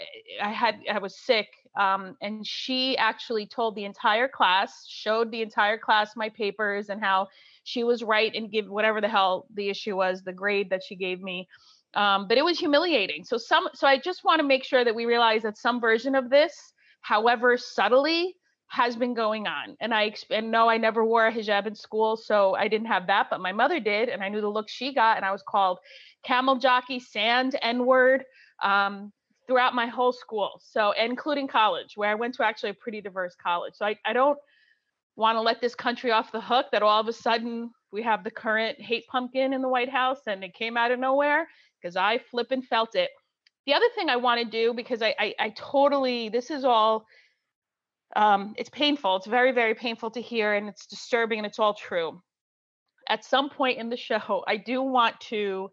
I 0.42 0.53
had 0.53 0.81
I 0.90 0.99
was 0.99 1.18
sick, 1.18 1.49
um, 1.79 2.16
and 2.20 2.46
she 2.46 2.96
actually 2.96 3.46
told 3.46 3.75
the 3.75 3.85
entire 3.85 4.29
class, 4.29 4.87
showed 4.88 5.31
the 5.31 5.42
entire 5.42 5.79
class 5.79 6.16
my 6.16 6.29
papers 6.31 6.88
and 6.88 7.03
how 7.03 7.29
she 7.64 7.85
was 7.85 8.03
right 8.03 8.33
and 8.35 8.51
give 8.51 8.68
whatever 8.68 9.01
the 9.01 9.09
hell 9.09 9.46
the 9.55 9.68
issue 9.68 9.96
was, 9.96 10.22
the 10.22 10.33
grade 10.33 10.70
that 10.70 10.83
she 10.83 10.96
gave 10.96 11.20
me. 11.20 11.49
Um, 11.94 12.29
but 12.29 12.38
it 12.38 12.44
was 12.44 12.59
humiliating. 12.59 13.25
So 13.25 13.38
some, 13.38 13.68
so 13.75 13.87
I 13.87 13.99
just 13.99 14.25
want 14.25 14.40
to 14.40 14.46
make 14.46 14.64
sure 14.64 14.85
that 14.85 14.94
we 14.94 15.07
realize 15.07 15.42
that 15.42 15.57
some 15.57 15.81
version 15.81 16.14
of 16.14 16.29
this, 16.31 16.72
however 17.00 17.56
subtly, 17.56 18.35
has 18.68 18.96
been 18.96 19.14
going 19.14 19.46
on. 19.46 19.76
And 19.80 19.94
I 19.94 20.12
and 20.30 20.50
no, 20.50 20.68
I 20.68 20.76
never 20.76 21.04
wore 21.04 21.26
a 21.26 21.32
hijab 21.32 21.66
in 21.66 21.74
school, 21.74 22.16
so 22.16 22.54
I 22.54 22.68
didn't 22.68 22.88
have 22.88 23.06
that, 23.06 23.28
but 23.30 23.40
my 23.40 23.52
mother 23.52 23.78
did, 23.80 24.09
and 24.09 24.22
I 24.22 24.28
knew 24.28 24.40
the 24.40 24.48
look 24.48 24.68
she 24.68 24.92
got, 24.92 25.16
and 25.16 25.24
I 25.24 25.32
was 25.32 25.42
called 25.46 25.78
camel 26.24 26.56
jockey, 26.56 26.98
sand, 26.98 27.56
N 27.62 27.87
word. 27.87 28.24
Um, 28.62 29.12
throughout 29.46 29.76
my 29.76 29.87
whole 29.87 30.12
school. 30.12 30.61
So, 30.61 30.92
including 30.92 31.46
college, 31.46 31.92
where 31.94 32.11
I 32.11 32.16
went 32.16 32.35
to 32.35 32.44
actually 32.44 32.70
a 32.70 32.74
pretty 32.74 33.00
diverse 33.00 33.37
college. 33.40 33.74
So, 33.76 33.87
I, 33.87 33.96
I 34.04 34.12
don't 34.12 34.37
want 35.16 35.37
to 35.37 35.40
let 35.40 35.61
this 35.61 35.74
country 35.74 36.11
off 36.12 36.32
the 36.32 36.40
hook 36.40 36.66
that 36.72 36.82
all 36.82 37.00
of 37.00 37.09
a 37.09 37.12
sudden 37.12 37.70
we 37.90 38.02
have 38.02 38.22
the 38.22 38.30
current 38.30 38.80
hate 38.80 39.06
pumpkin 39.09 39.52
in 39.52 39.62
the 39.62 39.68
White 39.68 39.88
House 39.88 40.20
and 40.26 40.44
it 40.44 40.54
came 40.54 40.76
out 40.76 40.90
of 40.90 40.98
nowhere 40.98 41.48
because 41.80 41.96
I 41.96 42.18
flip 42.30 42.48
and 42.50 42.64
felt 42.64 42.94
it. 42.94 43.11
The 43.66 43.74
other 43.74 43.87
thing 43.94 44.09
I 44.09 44.16
want 44.16 44.40
to 44.40 44.46
do, 44.48 44.72
because 44.72 45.02
I, 45.02 45.14
I, 45.18 45.35
I 45.38 45.50
totally, 45.50 46.29
this 46.29 46.50
is 46.50 46.64
all, 46.64 47.07
um, 48.14 48.55
it's 48.57 48.70
painful. 48.70 49.16
It's 49.16 49.26
very, 49.26 49.52
very 49.52 49.74
painful 49.74 50.11
to 50.12 50.20
hear 50.20 50.55
and 50.55 50.68
it's 50.68 50.87
disturbing 50.87 51.40
and 51.40 51.46
it's 51.46 51.59
all 51.59 51.74
true. 51.74 52.22
At 53.09 53.24
some 53.24 53.50
point 53.50 53.79
in 53.79 53.90
the 53.90 53.96
show, 53.96 54.44
I 54.46 54.57
do 54.57 54.83
want 54.83 55.20
to 55.33 55.70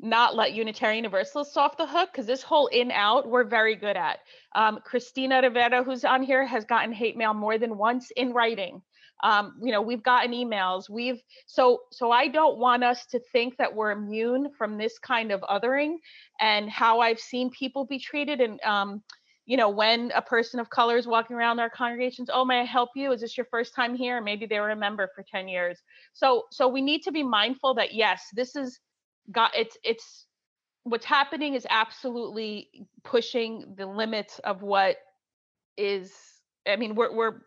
not 0.00 0.34
let 0.34 0.52
Unitarian 0.52 1.04
Universalists 1.04 1.56
off 1.56 1.76
the 1.76 1.86
hook 1.86 2.10
because 2.12 2.26
this 2.26 2.42
whole 2.42 2.66
in 2.66 2.90
out 2.90 3.28
we're 3.28 3.44
very 3.44 3.76
good 3.76 3.96
at. 3.96 4.18
Um, 4.56 4.80
Christina 4.84 5.40
Rivera, 5.42 5.84
who's 5.84 6.04
on 6.04 6.24
here, 6.24 6.44
has 6.44 6.64
gotten 6.64 6.92
hate 6.92 7.16
mail 7.16 7.34
more 7.34 7.56
than 7.56 7.78
once 7.78 8.10
in 8.16 8.32
writing. 8.32 8.82
Um, 9.22 9.54
you 9.62 9.72
know, 9.72 9.82
we've 9.82 10.02
gotten 10.02 10.32
emails. 10.32 10.88
We've 10.90 11.22
so 11.46 11.82
so 11.90 12.10
I 12.10 12.28
don't 12.28 12.58
want 12.58 12.84
us 12.84 13.06
to 13.06 13.20
think 13.32 13.56
that 13.58 13.74
we're 13.74 13.92
immune 13.92 14.50
from 14.56 14.78
this 14.78 14.98
kind 14.98 15.30
of 15.30 15.40
othering 15.42 15.96
and 16.40 16.68
how 16.68 17.00
I've 17.00 17.20
seen 17.20 17.50
people 17.50 17.84
be 17.84 17.98
treated. 17.98 18.40
And 18.40 18.60
um, 18.62 19.02
you 19.46 19.56
know, 19.56 19.68
when 19.68 20.12
a 20.14 20.22
person 20.22 20.60
of 20.60 20.70
color 20.70 20.96
is 20.96 21.06
walking 21.06 21.36
around 21.36 21.58
our 21.58 21.70
congregations, 21.70 22.30
oh, 22.32 22.44
may 22.44 22.60
I 22.60 22.64
help 22.64 22.90
you? 22.94 23.12
Is 23.12 23.20
this 23.20 23.36
your 23.36 23.46
first 23.50 23.74
time 23.74 23.94
here? 23.94 24.20
Maybe 24.20 24.46
they 24.46 24.60
were 24.60 24.70
a 24.70 24.76
member 24.76 25.08
for 25.14 25.24
10 25.30 25.48
years. 25.48 25.78
So 26.12 26.44
so 26.50 26.68
we 26.68 26.82
need 26.82 27.02
to 27.02 27.12
be 27.12 27.22
mindful 27.22 27.74
that 27.74 27.94
yes, 27.94 28.24
this 28.34 28.56
is 28.56 28.80
got 29.30 29.52
it's 29.56 29.76
it's 29.84 30.26
what's 30.84 31.04
happening 31.04 31.54
is 31.54 31.66
absolutely 31.70 32.68
pushing 33.04 33.74
the 33.76 33.86
limits 33.86 34.40
of 34.40 34.62
what 34.62 34.96
is 35.76 36.12
i 36.66 36.76
mean 36.76 36.94
we're 36.94 37.14
we're 37.14 37.40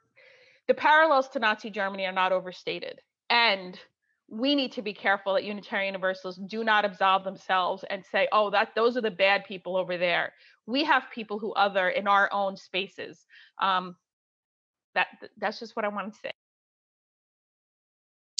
the 0.67 0.73
parallels 0.73 1.29
to 1.29 1.39
nazi 1.39 1.69
germany 1.69 2.05
are 2.05 2.11
not 2.11 2.31
overstated 2.31 2.99
and 3.29 3.79
we 4.27 4.55
need 4.55 4.71
to 4.71 4.81
be 4.81 4.93
careful 4.93 5.33
that 5.33 5.43
unitarian 5.43 5.93
universalists 5.93 6.41
do 6.47 6.63
not 6.63 6.83
absolve 6.83 7.23
themselves 7.23 7.85
and 7.89 8.03
say 8.03 8.27
oh 8.31 8.49
that 8.49 8.69
those 8.75 8.97
are 8.97 9.01
the 9.01 9.11
bad 9.11 9.45
people 9.45 9.77
over 9.77 9.97
there. 9.97 10.33
We 10.65 10.83
have 10.83 11.03
people 11.13 11.37
who 11.37 11.53
other 11.53 11.89
in 11.89 12.07
our 12.07 12.29
own 12.33 12.57
spaces. 12.57 13.25
Um 13.61 13.95
that 14.95 15.07
that's 15.37 15.59
just 15.59 15.75
what 15.75 15.85
i 15.85 15.89
want 15.89 16.13
to 16.13 16.19
say. 16.19 16.31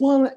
Well 0.02 0.32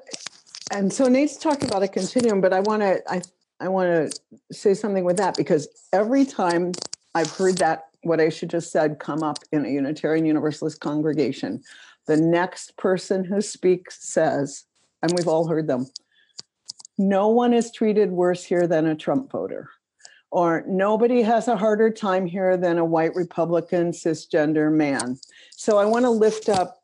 and 0.71 0.93
so 0.93 1.07
Nate's 1.07 1.37
talked 1.37 1.63
about 1.63 1.81
a 1.81 1.87
continuum, 1.87 2.41
but 2.41 2.53
I 2.53 2.59
want 2.59 2.83
to 2.83 3.01
I 3.07 3.21
I 3.59 3.67
want 3.67 4.11
to 4.11 4.55
say 4.55 4.73
something 4.73 5.03
with 5.03 5.17
that 5.17 5.35
because 5.35 5.67
every 5.91 6.25
time 6.25 6.73
I've 7.15 7.31
heard 7.31 7.57
that 7.57 7.88
what 8.03 8.19
I 8.19 8.29
should 8.29 8.49
just 8.49 8.71
said 8.71 8.99
come 8.99 9.23
up 9.23 9.39
in 9.51 9.65
a 9.65 9.69
Unitarian 9.69 10.25
Universalist 10.25 10.79
congregation, 10.79 11.61
the 12.07 12.17
next 12.17 12.77
person 12.77 13.23
who 13.23 13.41
speaks 13.41 14.07
says, 14.07 14.65
and 15.01 15.13
we've 15.15 15.27
all 15.27 15.47
heard 15.47 15.67
them, 15.67 15.87
no 16.97 17.29
one 17.29 17.53
is 17.53 17.71
treated 17.71 18.11
worse 18.11 18.43
here 18.43 18.67
than 18.67 18.87
a 18.87 18.95
Trump 18.95 19.31
voter. 19.31 19.69
Or 20.31 20.63
nobody 20.67 21.21
has 21.23 21.47
a 21.47 21.57
harder 21.57 21.89
time 21.89 22.25
here 22.25 22.55
than 22.55 22.77
a 22.77 22.85
white 22.85 23.15
Republican 23.15 23.91
cisgender 23.91 24.71
man. 24.71 25.17
So 25.51 25.77
I 25.77 25.85
want 25.85 26.05
to 26.05 26.09
lift 26.09 26.49
up 26.49 26.83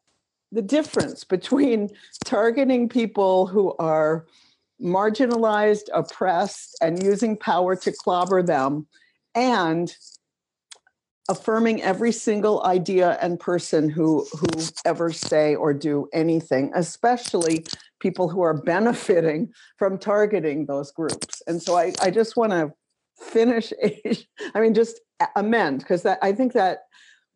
the 0.51 0.61
difference 0.61 1.23
between 1.23 1.89
targeting 2.23 2.89
people 2.89 3.45
who 3.45 3.75
are 3.77 4.25
marginalized, 4.81 5.89
oppressed, 5.93 6.77
and 6.81 7.01
using 7.01 7.37
power 7.37 7.75
to 7.75 7.91
clobber 7.91 8.41
them, 8.41 8.87
and 9.33 9.95
affirming 11.27 11.81
every 11.81 12.11
single 12.11 12.63
idea 12.65 13.17
and 13.21 13.39
person 13.39 13.89
who 13.89 14.25
who 14.37 14.47
ever 14.85 15.11
say 15.11 15.55
or 15.55 15.73
do 15.73 16.07
anything, 16.13 16.71
especially 16.75 17.65
people 17.99 18.29
who 18.29 18.41
are 18.41 18.53
benefiting 18.53 19.51
from 19.77 19.97
targeting 19.97 20.65
those 20.65 20.91
groups. 20.91 21.41
And 21.47 21.61
so 21.61 21.77
I, 21.77 21.93
I 22.01 22.11
just 22.11 22.37
want 22.37 22.51
to 22.51 22.71
finish, 23.17 23.73
I 24.55 24.59
mean, 24.59 24.73
just 24.73 24.99
amend 25.35 25.79
because 25.79 26.03
that 26.03 26.19
I 26.21 26.31
think 26.33 26.53
that 26.53 26.79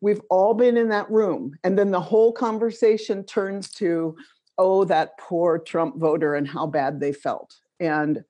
we've 0.00 0.20
all 0.30 0.54
been 0.54 0.76
in 0.76 0.88
that 0.90 1.10
room 1.10 1.54
and 1.64 1.78
then 1.78 1.90
the 1.90 2.00
whole 2.00 2.32
conversation 2.32 3.24
turns 3.24 3.70
to 3.70 4.16
oh 4.58 4.84
that 4.84 5.18
poor 5.18 5.58
trump 5.58 5.96
voter 5.98 6.34
and 6.34 6.46
how 6.46 6.66
bad 6.66 7.00
they 7.00 7.12
felt 7.12 7.54
and, 7.78 8.22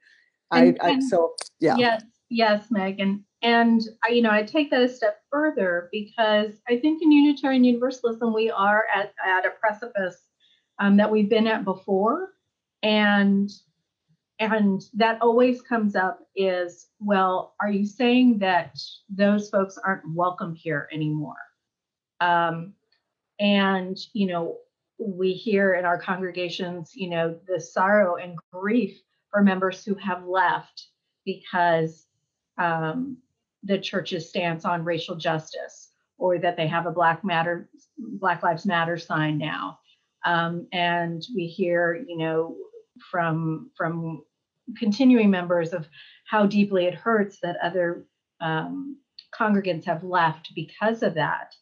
and 0.52 0.78
I, 0.80 0.88
I 0.88 1.00
so 1.00 1.34
yeah 1.58 1.76
yes 1.76 2.02
yes 2.28 2.66
megan 2.70 3.24
and 3.42 3.80
I, 4.04 4.10
you 4.10 4.22
know 4.22 4.30
i 4.30 4.42
take 4.42 4.70
that 4.70 4.82
a 4.82 4.88
step 4.88 5.20
further 5.30 5.88
because 5.92 6.54
i 6.68 6.78
think 6.78 7.02
in 7.02 7.10
unitarian 7.10 7.64
universalism 7.64 8.34
we 8.34 8.50
are 8.50 8.84
at, 8.94 9.12
at 9.24 9.46
a 9.46 9.50
precipice 9.50 10.16
um, 10.80 10.96
that 10.96 11.10
we've 11.10 11.28
been 11.28 11.46
at 11.46 11.64
before. 11.64 12.32
And 12.82 13.50
and 14.40 14.82
that 14.94 15.20
always 15.20 15.60
comes 15.60 15.94
up 15.94 16.20
is 16.34 16.88
well 16.98 17.54
are 17.60 17.70
you 17.70 17.84
saying 17.84 18.38
that 18.38 18.78
those 19.10 19.50
folks 19.50 19.78
aren't 19.78 20.14
welcome 20.14 20.54
here 20.54 20.88
anymore? 20.92 21.36
Um, 22.20 22.72
and, 23.38 23.96
you 24.12 24.26
know, 24.26 24.56
we 24.98 25.32
hear 25.32 25.74
in 25.74 25.84
our 25.84 25.98
congregations, 25.98 26.92
you 26.94 27.08
know, 27.08 27.38
the 27.46 27.60
sorrow 27.60 28.16
and 28.16 28.36
grief 28.52 28.98
for 29.30 29.42
members 29.42 29.84
who 29.84 29.94
have 29.94 30.26
left 30.26 30.88
because 31.24 32.06
um, 32.58 33.18
the 33.62 33.78
church's 33.78 34.28
stance 34.28 34.64
on 34.64 34.84
racial 34.84 35.16
justice 35.16 35.90
or 36.18 36.38
that 36.38 36.56
they 36.56 36.66
have 36.66 36.86
a 36.86 36.90
Black 36.90 37.24
Matter, 37.24 37.68
Black 37.98 38.42
Lives 38.42 38.66
Matter 38.66 38.98
sign 38.98 39.38
now. 39.38 39.78
Um, 40.24 40.66
and 40.72 41.26
we 41.34 41.46
hear, 41.46 42.04
you 42.06 42.18
know, 42.18 42.56
from 43.10 43.70
from 43.76 44.22
continuing 44.78 45.30
members 45.30 45.72
of 45.72 45.88
how 46.26 46.46
deeply 46.46 46.84
it 46.84 46.94
hurts 46.94 47.38
that 47.42 47.56
other 47.62 48.06
um, 48.40 48.98
congregants 49.34 49.84
have 49.84 50.04
left 50.04 50.52
because 50.54 51.02
of 51.02 51.14
that. 51.14 51.54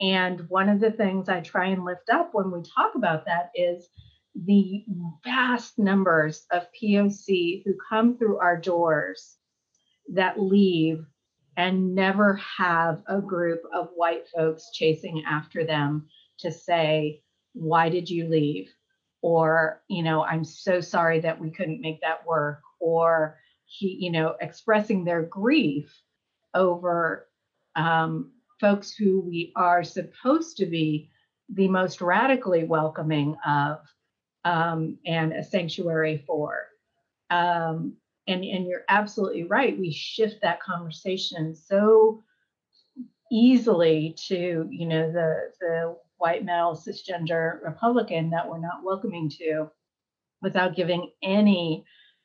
And 0.00 0.48
one 0.48 0.68
of 0.68 0.80
the 0.80 0.90
things 0.90 1.28
I 1.28 1.40
try 1.40 1.66
and 1.68 1.84
lift 1.84 2.10
up 2.10 2.30
when 2.32 2.50
we 2.50 2.62
talk 2.74 2.94
about 2.94 3.24
that 3.26 3.50
is 3.54 3.88
the 4.34 4.84
vast 5.24 5.78
numbers 5.78 6.44
of 6.50 6.66
POC 6.80 7.62
who 7.64 7.74
come 7.88 8.18
through 8.18 8.38
our 8.38 8.60
doors 8.60 9.36
that 10.12 10.40
leave 10.40 11.04
and 11.56 11.94
never 11.94 12.40
have 12.58 13.02
a 13.06 13.20
group 13.20 13.62
of 13.72 13.90
white 13.94 14.28
folks 14.28 14.70
chasing 14.72 15.24
after 15.26 15.64
them 15.64 16.08
to 16.38 16.50
say, 16.50 17.22
Why 17.52 17.88
did 17.88 18.08
you 18.08 18.28
leave? 18.28 18.70
Or, 19.22 19.82
you 19.88 20.02
know, 20.02 20.22
I'm 20.22 20.44
so 20.44 20.80
sorry 20.80 21.20
that 21.20 21.40
we 21.40 21.50
couldn't 21.50 21.80
make 21.80 22.00
that 22.02 22.26
work. 22.26 22.60
Or, 22.80 23.38
he, 23.64 23.96
you 24.00 24.10
know, 24.10 24.36
expressing 24.40 25.04
their 25.04 25.22
grief 25.22 25.94
over 26.52 27.26
um, 27.74 28.32
folks 28.60 28.94
who 28.94 29.20
we 29.20 29.52
are 29.56 29.82
supposed 29.82 30.58
to 30.58 30.66
be 30.66 31.10
the 31.48 31.68
most 31.68 32.00
radically 32.00 32.64
welcoming 32.64 33.36
of 33.46 33.78
um, 34.44 34.98
and 35.06 35.32
a 35.32 35.42
sanctuary 35.42 36.22
for. 36.26 36.66
Um, 37.30 37.96
and, 38.26 38.44
and 38.44 38.66
you're 38.66 38.84
absolutely 38.88 39.44
right. 39.44 39.78
We 39.78 39.92
shift 39.92 40.40
that 40.42 40.62
conversation 40.62 41.54
so 41.54 42.22
easily 43.30 44.16
to, 44.28 44.66
you 44.70 44.86
know, 44.86 45.12
the, 45.12 45.52
the 45.60 45.96
white 46.18 46.44
male 46.44 46.74
cisgender 46.74 47.62
Republican 47.62 48.30
that 48.30 48.48
we're 48.48 48.58
not 48.58 48.84
welcoming 48.84 49.28
to 49.38 49.70
without 50.42 50.76
giving 50.76 51.10
any 51.22 51.84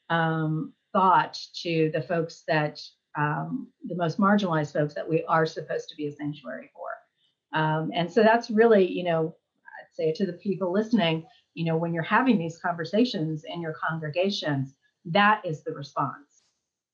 um, 0.10 0.74
thought 0.94 1.38
to 1.64 1.90
the 1.94 2.02
folks 2.02 2.44
that 2.48 2.80
um, 3.18 3.68
the 3.86 3.96
most 3.96 4.20
marginalized 4.20 4.74
folks 4.74 4.94
that 4.94 5.08
we 5.08 5.24
are 5.26 5.46
supposed 5.46 5.90
to 5.90 5.96
be 5.96 6.08
a 6.08 6.12
sanctuary 6.12 6.70
for. 6.74 7.60
Um, 7.60 7.92
and 7.94 8.12
so 8.12 8.22
that's 8.22 8.50
really, 8.50 8.90
you 8.90 9.04
know, 9.04 9.36
I'd 9.80 9.96
say 9.96 10.14
to 10.14 10.26
the 10.26 10.34
people 10.34 10.72
listening, 10.72 11.26
you 11.56 11.66
know, 11.66 11.78
when 11.78 11.94
you're 11.94 12.04
having 12.04 12.38
these 12.38 12.60
conversations 12.60 13.44
in 13.44 13.62
your 13.62 13.74
congregations, 13.74 14.76
that 15.10 15.42
is 15.46 15.64
the 15.64 15.74
response. 15.74 16.44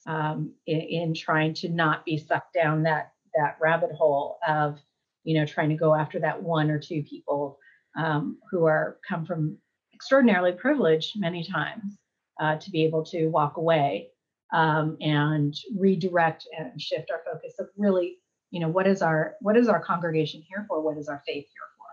um, 0.07 0.51
in, 0.67 0.79
in 0.81 1.13
trying 1.13 1.53
to 1.55 1.69
not 1.69 2.05
be 2.05 2.17
sucked 2.17 2.53
down 2.53 2.83
that 2.83 3.11
that 3.35 3.57
rabbit 3.61 3.91
hole 3.91 4.37
of 4.47 4.79
you 5.23 5.37
know 5.37 5.45
trying 5.45 5.69
to 5.69 5.75
go 5.75 5.93
after 5.95 6.19
that 6.19 6.41
one 6.41 6.69
or 6.71 6.79
two 6.79 7.03
people 7.03 7.59
um, 7.97 8.37
who 8.51 8.65
are 8.65 8.97
come 9.07 9.25
from 9.25 9.57
extraordinarily 9.93 10.51
privileged 10.51 11.19
many 11.19 11.43
times 11.43 11.97
uh, 12.39 12.55
to 12.57 12.69
be 12.71 12.83
able 12.83 13.03
to 13.03 13.27
walk 13.27 13.57
away 13.57 14.09
um, 14.53 14.97
and 15.01 15.55
redirect 15.77 16.47
and 16.57 16.79
shift 16.79 17.09
our 17.11 17.21
focus 17.25 17.55
of 17.59 17.67
really 17.77 18.17
you 18.51 18.59
know 18.59 18.69
what 18.69 18.87
is 18.87 19.01
our 19.01 19.35
what 19.41 19.57
is 19.57 19.67
our 19.67 19.79
congregation 19.79 20.41
here 20.47 20.65
for 20.67 20.81
what 20.81 20.97
is 20.97 21.07
our 21.09 21.21
faith 21.25 21.45
here 21.45 21.67
for 21.77 21.85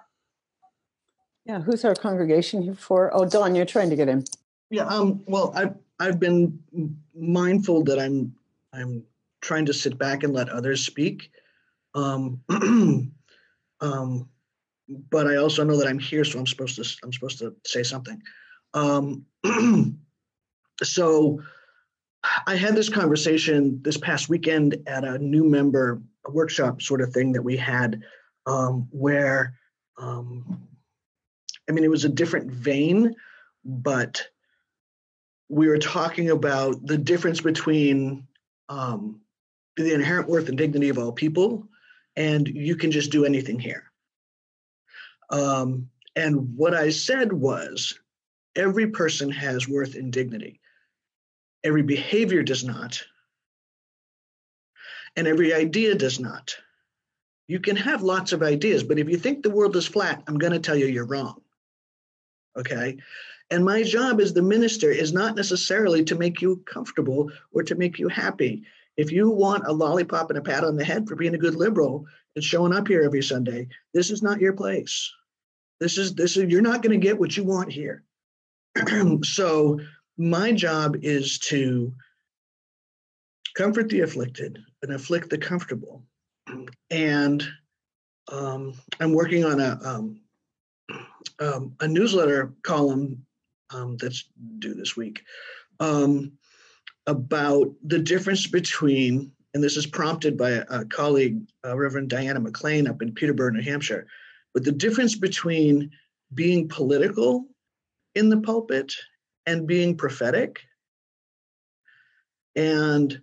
Yeah, 1.45 1.61
who's 1.61 1.85
our 1.85 1.95
congregation 1.95 2.63
here 2.63 2.75
for? 2.75 3.11
Oh, 3.15 3.25
Dawn, 3.25 3.55
you're 3.55 3.65
trying 3.67 3.91
to 3.91 3.97
get 3.97 4.09
in. 4.09 4.25
Yeah, 4.71 4.87
um, 4.87 5.23
well, 5.27 5.53
I've 5.57 5.75
I've 6.03 6.19
been 6.19 6.59
mindful 7.15 7.85
that 7.85 8.01
I'm 8.01 8.35
I'm 8.73 9.05
trying 9.41 9.67
to 9.67 9.73
sit 9.73 9.99
back 9.99 10.25
and 10.25 10.33
let 10.33 10.49
others 10.49 10.85
speak. 10.85 11.31
Um, 11.95 12.41
um, 13.81 14.29
but 15.11 15.29
I 15.29 15.37
also 15.37 15.63
know 15.63 15.77
that 15.77 15.87
I'm 15.87 16.01
here, 16.01 16.25
so 16.25 16.41
I'm 16.41 16.47
supposed 16.47 16.75
to 16.77 16.97
I'm 17.05 17.13
supposed 17.13 17.39
to 17.39 17.55
say 17.65 17.85
something. 17.85 18.21
Um, 18.75 19.25
so 20.83 21.41
I 22.49 22.57
had 22.57 22.75
this 22.75 22.89
conversation 22.89 23.81
this 23.83 23.97
past 23.97 24.29
weekend 24.29 24.83
at 24.89 25.05
a 25.05 25.19
new 25.19 25.45
member 25.45 26.03
workshop 26.29 26.83
sort 26.83 27.01
of 27.01 27.13
thing 27.13 27.31
that 27.33 27.43
we 27.43 27.57
had, 27.57 28.03
um, 28.47 28.89
where 28.91 29.55
um, 29.99 30.67
I 31.69 31.73
mean 31.73 31.85
it 31.85 31.91
was 31.91 32.05
a 32.05 32.09
different 32.09 32.51
vein, 32.51 33.15
but 33.65 34.27
we 35.49 35.69
were 35.69 35.79
talking 35.79 36.31
about 36.31 36.85
the 36.87 36.99
difference 36.99 37.41
between 37.41 38.27
um, 38.69 39.21
the 39.77 39.95
inherent 39.95 40.29
worth 40.29 40.49
and 40.49 40.59
dignity 40.59 40.89
of 40.89 40.99
all 40.99 41.13
people, 41.13 41.69
and 42.17 42.47
you 42.49 42.77
can 42.77 42.91
just 42.91 43.11
do 43.11 43.25
anything 43.25 43.59
here. 43.59 43.85
Um, 45.31 45.89
and 46.17 46.57
what 46.57 46.75
I 46.75 46.91
said 46.91 47.33
was 47.33 47.99
every 48.55 48.89
person 48.89 49.31
has 49.31 49.69
worth 49.69 49.95
and 49.95 50.13
dignity. 50.13 50.61
Every 51.65 51.83
behavior 51.83 52.43
does 52.43 52.65
not, 52.65 53.03
and 55.17 55.27
every 55.27 55.55
idea 55.55 55.95
does 55.95 56.19
not. 56.19 56.57
You 57.47 57.61
can 57.61 57.77
have 57.77 58.03
lots 58.03 58.33
of 58.33 58.43
ideas, 58.43 58.83
but 58.83 58.99
if 58.99 59.09
you 59.09 59.17
think 59.17 59.43
the 59.43 59.51
world 59.51 59.77
is 59.77 59.87
flat, 59.87 60.23
I'm 60.27 60.39
going 60.39 60.53
to 60.53 60.59
tell 60.59 60.77
you 60.77 60.87
you're 60.87 61.07
wrong. 61.07 61.41
Okay. 62.57 62.99
And 63.53 63.67
my 63.67 63.83
job 63.83 64.19
as 64.19 64.33
the 64.33 64.41
minister 64.41 64.91
is 64.91 65.13
not 65.13 65.37
necessarily 65.37 66.03
to 66.05 66.15
make 66.15 66.41
you 66.41 66.63
comfortable 66.65 67.31
or 67.53 67.63
to 67.65 67.75
make 67.75 67.99
you 67.99 68.09
happy. 68.09 68.63
If 68.97 69.13
you 69.13 69.29
want 69.29 69.67
a 69.67 69.73
lollipop 69.73 70.31
and 70.31 70.39
a 70.39 70.43
pat 70.43 70.65
on 70.65 70.75
the 70.75 70.85
head 70.87 71.07
for 71.07 71.17
being 71.17 71.35
a 71.35 71.39
good 71.39 71.55
liberal 71.55 72.07
and 72.35 72.43
showing 72.43 72.73
up 72.73 72.89
here 72.89 73.03
every 73.03 73.23
Sunday, 73.23 73.69
this 73.93 74.11
is 74.11 74.23
not 74.23 74.41
your 74.41 74.55
place. 74.55 75.13
This 75.81 75.99
is 75.99 76.15
this 76.15 76.39
is 76.39 76.51
you're 76.51 76.63
not 76.63 76.83
going 76.83 76.99
to 76.99 77.07
get 77.07 77.19
what 77.19 77.37
you 77.37 77.45
want 77.45 77.71
here. 77.71 78.05
so 79.23 79.79
my 80.17 80.53
job 80.53 80.97
is 81.03 81.39
to 81.51 81.93
comfort 83.55 83.91
the 83.91 84.01
afflicted 84.01 84.61
and 84.83 84.95
afflict 84.95 85.29
the 85.29 85.37
comfortable. 85.37 86.03
And 86.91 87.47
um, 88.29 88.73
I'm 88.99 89.13
working 89.13 89.45
on 89.45 89.61
a 89.61 89.79
um, 89.85 90.21
um, 91.39 91.75
a 91.81 91.87
newsletter 91.89 92.55
column 92.63 93.27
um, 93.73 93.97
that's 93.97 94.25
due 94.59 94.75
this 94.75 94.97
week 94.97 95.23
um, 95.81 96.33
about 97.07 97.73
the 97.85 97.99
difference 97.99 98.47
between, 98.47 99.33
and 99.55 99.63
this 99.63 99.77
is 99.77 99.87
prompted 99.87 100.37
by 100.37 100.51
a, 100.51 100.85
colleague, 100.87 101.41
uh, 101.67 101.77
Reverend 101.77 102.09
Diana 102.09 102.41
McLean 102.41 102.87
up 102.87 103.03
in 103.03 103.13
Peterborough, 103.13 103.51
New 103.51 103.63
Hampshire, 103.63 104.07
but 104.55 104.65
the 104.65 104.73
difference 104.73 105.17
between 105.17 105.91
being 106.35 106.69
political 106.69 107.47
in 108.15 108.29
the 108.29 108.41
pulpit 108.41 108.95
and 109.47 109.67
being 109.67 109.97
prophetic. 109.97 110.61
And 112.55 113.21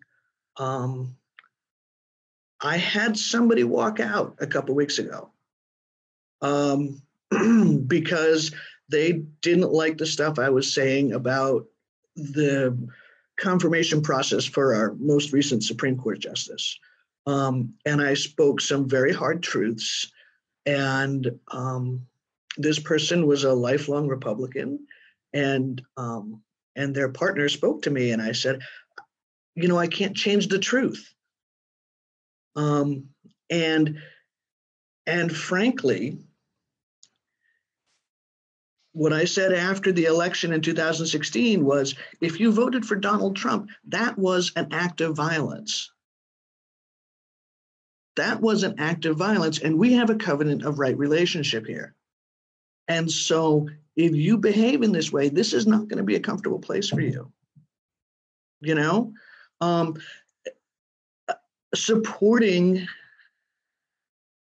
um, 0.58 1.16
I 2.62 2.78
had 2.78 3.18
somebody 3.18 3.64
walk 3.64 4.00
out 4.00 4.36
a 4.40 4.48
couple 4.48 4.76
weeks 4.76 5.00
ago 5.00 5.32
um, 6.42 7.02
because 7.88 8.52
they 8.90 9.24
didn't 9.42 9.72
like 9.72 9.98
the 9.98 10.06
stuff 10.06 10.40
I 10.40 10.50
was 10.50 10.74
saying 10.74 11.14
about 11.14 11.66
the 12.16 12.90
confirmation 13.38 14.02
process 14.02 14.46
for 14.46 14.76
our 14.76 14.94
most 15.00 15.32
recent 15.32 15.64
Supreme 15.64 15.98
Court 15.98 16.20
justice. 16.20 16.80
Um, 17.26 17.74
and 17.86 18.02
I 18.02 18.16
spoke 18.16 18.62
some 18.62 18.90
very 18.90 19.14
hard 19.14 19.44
truths. 19.44 20.12
And 20.66 21.40
um, 21.52 22.08
this 22.58 22.80
person 22.80 23.28
was 23.28 23.44
a 23.44 23.54
lifelong 23.54 24.08
Republican, 24.08 24.86
and 25.34 25.82
um, 25.98 26.42
and 26.76 26.94
their 26.94 27.10
partner 27.10 27.50
spoke 27.50 27.84
to 27.84 27.90
me, 27.90 28.12
and 28.12 28.22
I 28.22 28.34
said, 28.34 28.62
you 29.56 29.68
know, 29.68 29.78
I 29.78 29.88
can't 29.88 30.16
change 30.16 30.48
the 30.48 30.60
truth. 30.60 31.14
Um, 32.56 33.10
and 33.50 34.00
and 35.08 35.36
frankly, 35.36 36.20
what 39.00 39.14
I 39.14 39.24
said 39.24 39.54
after 39.54 39.94
the 39.94 40.06
election 40.06 40.52
in 40.52 40.60
2016 40.60 41.64
was 41.64 41.96
if 42.20 42.38
you 42.38 42.52
voted 42.52 42.86
for 42.86 42.98
Donald 42.98 43.38
Trump, 43.38 43.70
that 43.88 44.18
was 44.18 44.52
an 44.58 44.68
act 44.74 45.00
of 45.00 45.16
violence. 45.16 45.90
That 48.18 48.42
was 48.42 48.64
an 48.64 48.76
act 48.78 49.06
of 49.06 49.16
violence. 49.16 49.60
And 49.60 49.80
we 49.80 49.94
have 49.94 50.10
a 50.10 50.16
covenant 50.16 50.66
of 50.66 50.80
right 50.80 50.98
relationship 50.98 51.66
here. 51.66 51.96
And 52.90 53.10
so 53.10 53.70
if 53.96 54.14
you 54.14 54.38
behave 54.38 54.84
in 54.84 54.92
this 54.92 55.14
way, 55.14 55.30
this 55.30 55.54
is 55.54 55.66
not 55.66 55.88
going 55.88 56.00
to 56.00 56.04
be 56.04 56.16
a 56.16 56.20
comfortable 56.20 56.60
place 56.60 56.90
for 56.90 57.00
you. 57.00 57.32
You 58.60 58.76
know, 58.76 59.14
um, 59.62 59.96
supporting 61.74 62.86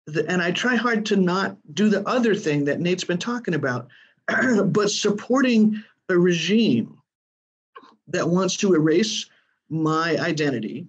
the, 0.05 0.23
and 0.29 0.39
I 0.39 0.51
try 0.51 0.75
hard 0.75 1.07
to 1.07 1.15
not 1.15 1.57
do 1.73 1.89
the 1.89 2.07
other 2.07 2.35
thing 2.35 2.65
that 2.65 2.79
Nate's 2.79 3.05
been 3.05 3.17
talking 3.17 3.55
about, 3.55 3.89
but 4.65 4.89
supporting 4.89 5.83
a 6.09 6.17
regime 6.17 6.97
that 8.07 8.27
wants 8.27 8.57
to 8.57 8.73
erase 8.73 9.29
my 9.69 10.17
identity, 10.17 10.87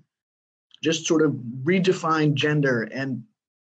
just 0.82 1.06
sort 1.06 1.22
of 1.22 1.32
redefine 1.62 2.34
gender 2.34 2.82
and 2.82 3.22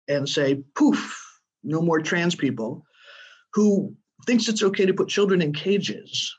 and 0.08 0.28
say 0.28 0.64
poof, 0.76 1.40
no 1.64 1.82
more 1.82 2.00
trans 2.00 2.36
people, 2.36 2.86
who 3.54 3.96
thinks 4.26 4.48
it's 4.48 4.64
okay 4.64 4.86
to 4.86 4.94
put 4.94 5.08
children 5.08 5.42
in 5.42 5.54
cages. 5.54 6.36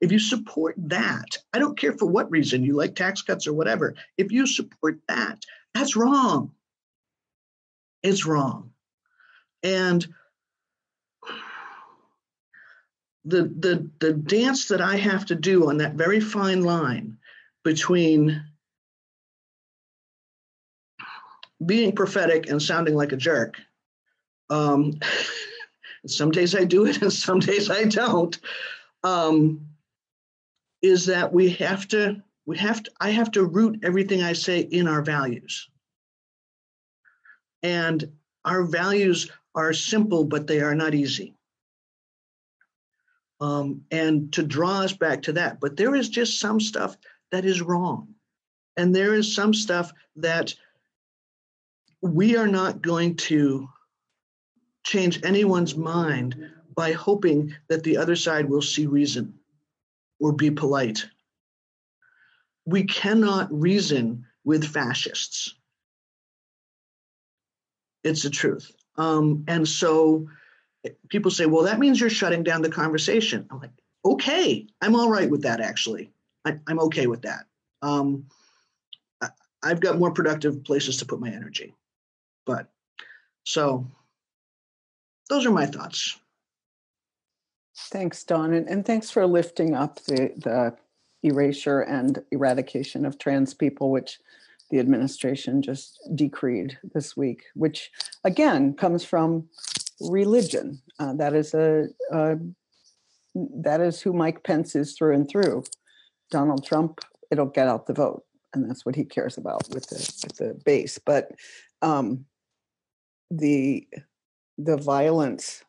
If 0.00 0.12
you 0.12 0.18
support 0.18 0.74
that, 0.76 1.38
I 1.52 1.58
don't 1.58 1.78
care 1.78 1.92
for 1.92 2.06
what 2.06 2.30
reason 2.30 2.62
you 2.62 2.74
like 2.74 2.94
tax 2.94 3.22
cuts 3.22 3.46
or 3.46 3.54
whatever. 3.54 3.94
If 4.18 4.30
you 4.30 4.46
support 4.46 4.98
that, 5.08 5.42
that's 5.74 5.96
wrong. 5.96 6.52
It's 8.02 8.26
wrong. 8.26 8.70
And 9.62 10.06
the 13.24 13.44
the 13.44 13.90
the 14.00 14.12
dance 14.12 14.68
that 14.68 14.80
I 14.80 14.96
have 14.96 15.26
to 15.26 15.34
do 15.34 15.68
on 15.68 15.78
that 15.78 15.94
very 15.94 16.20
fine 16.20 16.62
line 16.62 17.16
between 17.64 18.44
being 21.64 21.92
prophetic 21.94 22.48
and 22.48 22.60
sounding 22.60 22.94
like 22.94 23.12
a 23.12 23.16
jerk. 23.16 23.56
Um, 24.50 24.98
some 26.06 26.30
days 26.30 26.54
I 26.54 26.64
do 26.64 26.84
it, 26.86 27.00
and 27.00 27.12
some 27.12 27.38
days 27.38 27.70
I 27.70 27.84
don't. 27.84 28.38
Um, 29.02 29.68
is 30.82 31.06
that 31.06 31.32
we 31.32 31.48
have 31.50 31.88
to 31.88 32.22
we 32.44 32.58
have 32.58 32.82
to 32.82 32.90
I 33.00 33.10
have 33.10 33.30
to 33.32 33.44
root 33.44 33.80
everything 33.82 34.22
I 34.22 34.34
say 34.34 34.60
in 34.60 34.86
our 34.86 35.02
values. 35.02 35.68
And 37.62 38.12
our 38.44 38.64
values 38.64 39.30
are 39.54 39.72
simple, 39.72 40.24
but 40.24 40.46
they 40.46 40.60
are 40.60 40.74
not 40.74 40.94
easy 40.94 41.33
um, 43.40 43.82
and 43.90 44.32
to 44.32 44.42
draw 44.42 44.80
us 44.80 44.92
back 44.92 45.22
to 45.22 45.32
that. 45.32 45.60
But 45.60 45.76
there 45.76 45.94
is 45.94 46.08
just 46.08 46.40
some 46.40 46.60
stuff 46.60 46.96
that 47.30 47.44
is 47.44 47.60
wrong. 47.62 48.14
And 48.76 48.94
there 48.94 49.14
is 49.14 49.34
some 49.34 49.54
stuff 49.54 49.92
that 50.16 50.54
we 52.00 52.36
are 52.36 52.48
not 52.48 52.82
going 52.82 53.16
to 53.16 53.68
change 54.84 55.24
anyone's 55.24 55.76
mind 55.76 56.50
by 56.74 56.92
hoping 56.92 57.54
that 57.68 57.82
the 57.82 57.96
other 57.96 58.16
side 58.16 58.48
will 58.48 58.62
see 58.62 58.86
reason 58.86 59.34
or 60.20 60.32
be 60.32 60.50
polite. 60.50 61.06
We 62.66 62.84
cannot 62.84 63.52
reason 63.52 64.26
with 64.44 64.64
fascists. 64.64 65.54
It's 68.02 68.22
the 68.22 68.30
truth. 68.30 68.70
Um, 68.96 69.44
and 69.48 69.66
so 69.66 70.28
people 71.08 71.30
say, 71.30 71.46
well, 71.46 71.64
that 71.64 71.78
means 71.78 72.00
you're 72.00 72.10
shutting 72.10 72.42
down 72.42 72.62
the 72.62 72.70
conversation. 72.70 73.46
I'm 73.50 73.60
like, 73.60 73.70
okay, 74.04 74.66
I'm 74.80 74.94
all 74.94 75.10
right 75.10 75.30
with 75.30 75.42
that, 75.42 75.60
actually. 75.60 76.10
I, 76.44 76.58
am 76.68 76.80
okay 76.80 77.06
with 77.06 77.22
that. 77.22 77.46
Um, 77.82 78.26
I've 79.62 79.80
got 79.80 79.98
more 79.98 80.12
productive 80.12 80.62
places 80.62 80.98
to 80.98 81.06
put 81.06 81.20
my 81.20 81.30
energy. 81.30 81.74
But 82.44 82.68
so 83.44 83.86
those 85.30 85.46
are 85.46 85.50
my 85.50 85.66
thoughts. 85.66 86.18
Thanks, 87.76 88.22
Dawn, 88.22 88.52
and, 88.52 88.68
and 88.68 88.86
thanks 88.86 89.10
for 89.10 89.26
lifting 89.26 89.74
up 89.74 90.00
the, 90.04 90.32
the 90.36 90.76
erasure 91.28 91.80
and 91.80 92.22
eradication 92.30 93.04
of 93.04 93.18
trans 93.18 93.54
people, 93.54 93.90
which 93.90 94.20
the 94.70 94.78
administration 94.78 95.62
just 95.62 95.98
decreed 96.14 96.78
this 96.92 97.16
week, 97.16 97.44
which 97.54 97.90
again 98.22 98.74
comes 98.74 99.04
from 99.04 99.48
religion. 100.00 100.80
Uh, 100.98 101.14
that 101.14 101.34
is 101.34 101.54
a, 101.54 101.86
a 102.12 102.36
that 103.34 103.80
is 103.80 104.00
who 104.00 104.12
Mike 104.12 104.44
Pence 104.44 104.76
is 104.76 104.96
through 104.96 105.14
and 105.14 105.28
through. 105.28 105.64
Donald 106.30 106.64
Trump, 106.64 107.00
it'll 107.30 107.46
get 107.46 107.68
out 107.68 107.86
the 107.86 107.92
vote, 107.92 108.24
and 108.52 108.68
that's 108.68 108.86
what 108.86 108.96
he 108.96 109.04
cares 109.04 109.36
about 109.36 109.68
with 109.70 109.88
the 109.88 109.96
with 110.24 110.36
the 110.36 110.60
base. 110.64 110.98
But 110.98 111.32
um, 111.82 112.24
the 113.30 113.86
the 114.58 114.76
violence 114.76 115.64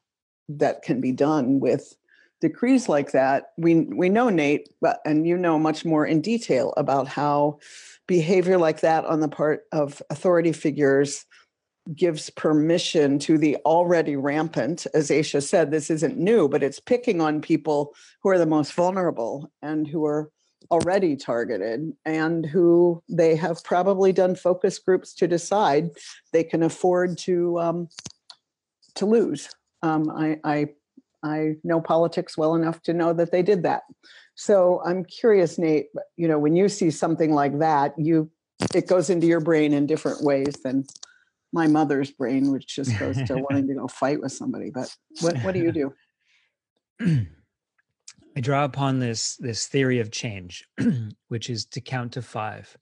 that 0.47 0.83
can 0.83 1.01
be 1.01 1.11
done 1.11 1.59
with 1.59 1.95
decrees 2.41 2.87
like 2.87 3.11
that, 3.11 3.51
we 3.57 3.81
we 3.81 4.09
know 4.09 4.29
Nate, 4.29 4.69
but 4.81 4.99
and 5.05 5.27
you 5.27 5.37
know 5.37 5.57
much 5.57 5.85
more 5.85 6.05
in 6.05 6.21
detail 6.21 6.73
about 6.77 7.07
how 7.07 7.59
behavior 8.07 8.57
like 8.57 8.81
that 8.81 9.05
on 9.05 9.19
the 9.19 9.27
part 9.27 9.63
of 9.71 10.01
authority 10.09 10.51
figures 10.51 11.25
gives 11.93 12.29
permission 12.31 13.19
to 13.19 13.37
the 13.37 13.57
already 13.57 14.15
rampant, 14.15 14.87
as 14.93 15.09
Aisha 15.09 15.43
said, 15.43 15.69
this 15.69 15.89
isn't 15.89 16.17
new, 16.17 16.47
but 16.49 16.63
it's 16.63 16.79
picking 16.79 17.21
on 17.21 17.41
people 17.41 17.93
who 18.21 18.29
are 18.29 18.39
the 18.39 18.45
most 18.45 18.73
vulnerable 18.73 19.51
and 19.61 19.87
who 19.87 20.05
are 20.05 20.31
already 20.71 21.15
targeted 21.15 21.91
and 22.05 22.45
who 22.45 23.03
they 23.07 23.35
have 23.35 23.63
probably 23.63 24.11
done 24.11 24.35
focus 24.35 24.79
groups 24.79 25.13
to 25.13 25.27
decide 25.27 25.89
they 26.33 26.43
can 26.43 26.63
afford 26.63 27.17
to 27.19 27.59
um, 27.59 27.87
to 28.95 29.05
lose. 29.05 29.49
Um, 29.83 30.09
I, 30.09 30.39
I 30.43 30.67
I 31.23 31.55
know 31.63 31.81
politics 31.81 32.37
well 32.37 32.55
enough 32.55 32.81
to 32.83 32.93
know 32.93 33.13
that 33.13 33.31
they 33.31 33.41
did 33.41 33.63
that. 33.63 33.83
So 34.35 34.81
I'm 34.85 35.03
curious, 35.05 35.57
Nate. 35.57 35.87
You 36.17 36.27
know, 36.27 36.39
when 36.39 36.55
you 36.55 36.69
see 36.69 36.89
something 36.89 37.33
like 37.33 37.59
that, 37.59 37.93
you 37.97 38.29
it 38.73 38.87
goes 38.87 39.09
into 39.09 39.27
your 39.27 39.41
brain 39.41 39.73
in 39.73 39.85
different 39.85 40.23
ways 40.23 40.55
than 40.63 40.85
my 41.55 41.67
mother's 41.67 42.11
brain, 42.11 42.51
which 42.51 42.67
just 42.67 42.99
goes 42.99 43.15
to 43.23 43.35
wanting 43.49 43.67
to 43.69 43.73
go 43.73 43.87
fight 43.87 44.19
with 44.19 44.33
somebody. 44.33 44.69
But 44.69 44.93
what 45.21 45.39
what 45.39 45.53
do 45.53 45.61
you 45.61 45.71
do? 45.71 45.93
I 48.37 48.41
draw 48.41 48.65
upon 48.65 48.99
this 48.99 49.37
this 49.37 49.65
theory 49.65 49.99
of 49.99 50.11
change, 50.11 50.65
which 51.29 51.49
is 51.49 51.65
to 51.67 51.81
count 51.81 52.11
to 52.13 52.21
five. 52.21 52.77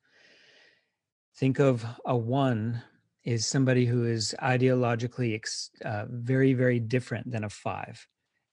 Think 1.37 1.59
of 1.59 1.85
a 2.05 2.17
one 2.17 2.81
is 3.23 3.45
somebody 3.45 3.85
who 3.85 4.05
is 4.05 4.35
ideologically 4.41 5.35
ex, 5.35 5.69
uh, 5.85 6.05
very 6.09 6.53
very 6.53 6.79
different 6.79 7.31
than 7.31 7.43
a 7.43 7.49
five. 7.49 8.05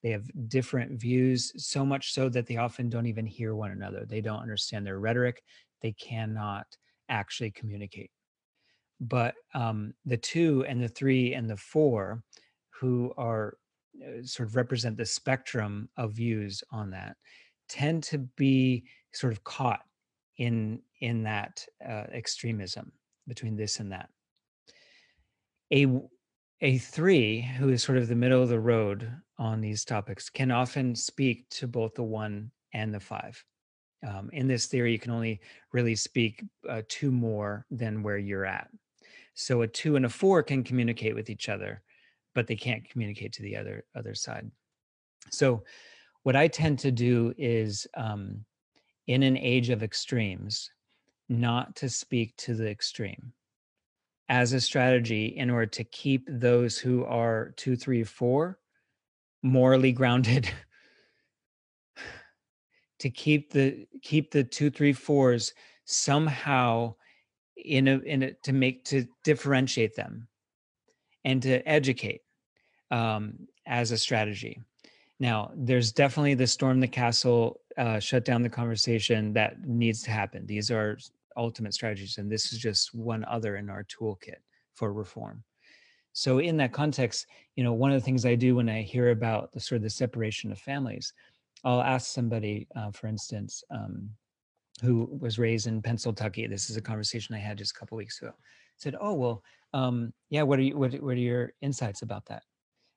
They 0.02 0.10
have 0.10 0.30
different 0.48 1.00
views, 1.00 1.52
so 1.56 1.84
much 1.84 2.12
so 2.12 2.28
that 2.30 2.46
they 2.46 2.56
often 2.56 2.88
don't 2.88 3.06
even 3.06 3.26
hear 3.26 3.54
one 3.54 3.70
another. 3.70 4.06
They 4.06 4.20
don't 4.20 4.40
understand 4.40 4.86
their 4.86 4.98
rhetoric. 4.98 5.42
They 5.82 5.92
cannot 5.92 6.66
actually 7.08 7.50
communicate 7.50 8.10
but 9.00 9.34
um, 9.54 9.94
the 10.04 10.16
two 10.16 10.64
and 10.68 10.82
the 10.82 10.88
three 10.88 11.34
and 11.34 11.48
the 11.48 11.56
four 11.56 12.22
who 12.68 13.12
are 13.16 13.56
uh, 14.02 14.22
sort 14.22 14.48
of 14.48 14.56
represent 14.56 14.96
the 14.96 15.06
spectrum 15.06 15.88
of 15.96 16.12
views 16.12 16.62
on 16.70 16.90
that 16.90 17.16
tend 17.68 18.02
to 18.02 18.18
be 18.36 18.84
sort 19.12 19.32
of 19.32 19.42
caught 19.44 19.80
in 20.36 20.80
in 21.00 21.22
that 21.22 21.64
uh, 21.86 22.04
extremism 22.12 22.92
between 23.26 23.56
this 23.56 23.80
and 23.80 23.90
that. 23.92 24.08
A 25.72 25.86
a 26.62 26.78
three 26.78 27.40
who 27.40 27.70
is 27.70 27.82
sort 27.82 27.96
of 27.96 28.08
the 28.08 28.14
middle 28.14 28.42
of 28.42 28.50
the 28.50 28.60
road 28.60 29.10
on 29.38 29.60
these 29.60 29.84
topics 29.84 30.28
can 30.28 30.50
often 30.50 30.94
speak 30.94 31.48
to 31.48 31.66
both 31.66 31.94
the 31.94 32.02
one 32.02 32.50
and 32.74 32.92
the 32.92 33.00
five. 33.00 33.42
Um, 34.06 34.30
in 34.32 34.46
this 34.46 34.66
theory 34.66 34.92
you 34.92 34.98
can 34.98 35.12
only 35.12 35.40
really 35.72 35.94
speak 35.94 36.44
uh, 36.68 36.82
two 36.88 37.10
more 37.10 37.66
than 37.70 38.02
where 38.02 38.18
you're 38.18 38.46
at 38.46 38.68
so 39.34 39.62
a 39.62 39.68
two 39.68 39.96
and 39.96 40.04
a 40.04 40.08
four 40.08 40.42
can 40.42 40.62
communicate 40.62 41.14
with 41.14 41.30
each 41.30 41.48
other, 41.48 41.82
but 42.34 42.46
they 42.46 42.56
can't 42.56 42.88
communicate 42.88 43.32
to 43.34 43.42
the 43.42 43.56
other 43.56 43.84
other 43.94 44.14
side. 44.14 44.50
So 45.30 45.64
what 46.22 46.36
I 46.36 46.48
tend 46.48 46.78
to 46.80 46.90
do 46.90 47.32
is 47.38 47.86
um, 47.96 48.44
in 49.06 49.22
an 49.22 49.36
age 49.36 49.70
of 49.70 49.82
extremes, 49.82 50.70
not 51.28 51.76
to 51.76 51.88
speak 51.88 52.36
to 52.38 52.54
the 52.54 52.68
extreme 52.68 53.32
as 54.28 54.52
a 54.52 54.60
strategy 54.60 55.26
in 55.26 55.50
order 55.50 55.66
to 55.66 55.84
keep 55.84 56.24
those 56.28 56.78
who 56.78 57.04
are 57.04 57.52
two, 57.56 57.76
three, 57.76 58.04
four 58.04 58.58
morally 59.42 59.92
grounded. 59.92 60.48
to 62.98 63.10
keep 63.10 63.50
the 63.50 63.86
keep 64.02 64.30
the 64.30 64.44
two, 64.44 64.70
three, 64.70 64.92
fours 64.92 65.54
somehow 65.84 66.94
in 67.64 67.88
a 67.88 67.98
in 67.98 68.22
a 68.22 68.32
to 68.44 68.52
make 68.52 68.84
to 68.86 69.06
differentiate 69.24 69.94
them 69.96 70.28
and 71.24 71.42
to 71.42 71.66
educate 71.68 72.22
um, 72.90 73.34
as 73.66 73.90
a 73.90 73.98
strategy. 73.98 74.60
Now, 75.18 75.52
there's 75.54 75.92
definitely 75.92 76.34
the 76.34 76.46
storm 76.46 76.80
the 76.80 76.88
castle, 76.88 77.60
uh, 77.76 77.98
shut 77.98 78.24
down 78.24 78.42
the 78.42 78.48
conversation 78.48 79.34
that 79.34 79.60
needs 79.66 80.02
to 80.02 80.10
happen. 80.10 80.46
These 80.46 80.70
are 80.70 80.98
ultimate 81.36 81.74
strategies, 81.74 82.16
and 82.16 82.32
this 82.32 82.52
is 82.52 82.58
just 82.58 82.94
one 82.94 83.24
other 83.26 83.56
in 83.56 83.68
our 83.68 83.84
toolkit 83.84 84.40
for 84.74 84.92
reform. 84.92 85.44
So, 86.12 86.38
in 86.38 86.56
that 86.56 86.72
context, 86.72 87.26
you 87.54 87.62
know, 87.62 87.74
one 87.74 87.92
of 87.92 88.00
the 88.00 88.04
things 88.04 88.24
I 88.24 88.34
do 88.34 88.56
when 88.56 88.68
I 88.68 88.82
hear 88.82 89.10
about 89.10 89.52
the 89.52 89.60
sort 89.60 89.76
of 89.76 89.82
the 89.82 89.90
separation 89.90 90.50
of 90.50 90.58
families, 90.58 91.12
I'll 91.64 91.82
ask 91.82 92.12
somebody, 92.12 92.66
uh, 92.74 92.90
for 92.90 93.06
instance, 93.06 93.62
um, 93.70 94.10
who 94.80 95.08
was 95.20 95.38
raised 95.38 95.66
in 95.66 95.82
Pennsylvania. 95.82 96.48
This 96.48 96.70
is 96.70 96.76
a 96.76 96.82
conversation 96.82 97.34
I 97.34 97.38
had 97.38 97.58
just 97.58 97.76
a 97.76 97.78
couple 97.78 97.96
weeks 97.96 98.20
ago. 98.20 98.32
Said, 98.76 98.96
"Oh 99.00 99.14
well, 99.14 99.42
um, 99.72 100.12
yeah. 100.30 100.42
What 100.42 100.58
are 100.58 100.62
you? 100.62 100.76
What, 100.76 100.94
what 100.94 101.14
are 101.14 101.14
your 101.14 101.52
insights 101.60 102.02
about 102.02 102.26
that?" 102.26 102.42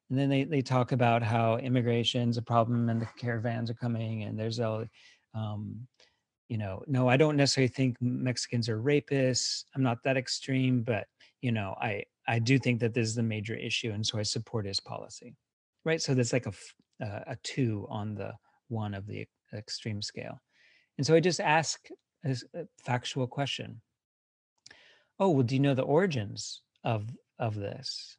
And 0.10 0.20
then 0.20 0.30
they 0.30 0.44
they 0.44 0.62
talk 0.62 0.92
about 0.92 1.24
how 1.24 1.58
immigration's 1.58 2.38
a 2.38 2.42
problem 2.42 2.90
and 2.90 3.02
the 3.02 3.08
caravans 3.18 3.70
are 3.70 3.76
coming 3.76 4.24
and 4.24 4.38
there's 4.38 4.60
a, 4.60 4.88
um, 5.34 5.88
you 6.50 6.58
know, 6.58 6.84
no, 6.88 7.08
I 7.08 7.18
don't 7.18 7.38
necessarily 7.38 7.70
think 7.70 7.98
Mexicans 8.02 8.70
are 8.70 8.82
rapists. 8.82 9.64
I'm 9.76 9.84
not 9.84 10.04
that 10.04 10.18
extreme, 10.18 10.84
but 10.84 11.08
you 11.42 11.52
know, 11.52 11.76
I 11.82 12.04
I 12.28 12.40
do 12.40 12.58
think 12.60 12.80
that 12.80 12.94
this 12.94 13.08
is 13.08 13.16
the 13.16 13.24
major 13.24 13.56
issue, 13.56 13.92
and 13.92 14.06
so 14.06 14.20
I 14.20 14.24
support 14.24 14.66
his 14.66 14.80
policy, 14.80 15.36
right? 15.84 16.02
So 16.02 16.14
there's 16.14 16.34
like 16.34 16.46
a 16.46 16.54
uh, 17.04 17.24
a 17.28 17.38
two 17.44 17.88
on 17.90 18.16
the 18.16 18.34
one 18.70 18.94
of 18.94 19.08
the 19.08 19.28
extreme 19.54 20.02
scale 20.02 20.40
and 20.98 21.06
so 21.06 21.16
I 21.16 21.20
just 21.20 21.40
ask 21.40 21.88
a 22.26 22.32
uh, 22.32 22.64
factual 22.84 23.28
question. 23.28 23.82
Oh, 25.20 25.30
well, 25.30 25.44
do 25.44 25.56
you 25.56 25.62
know 25.62 25.74
the 25.74 25.84
origins 25.84 26.62
of 26.84 27.10
of 27.40 27.56
this? 27.56 28.18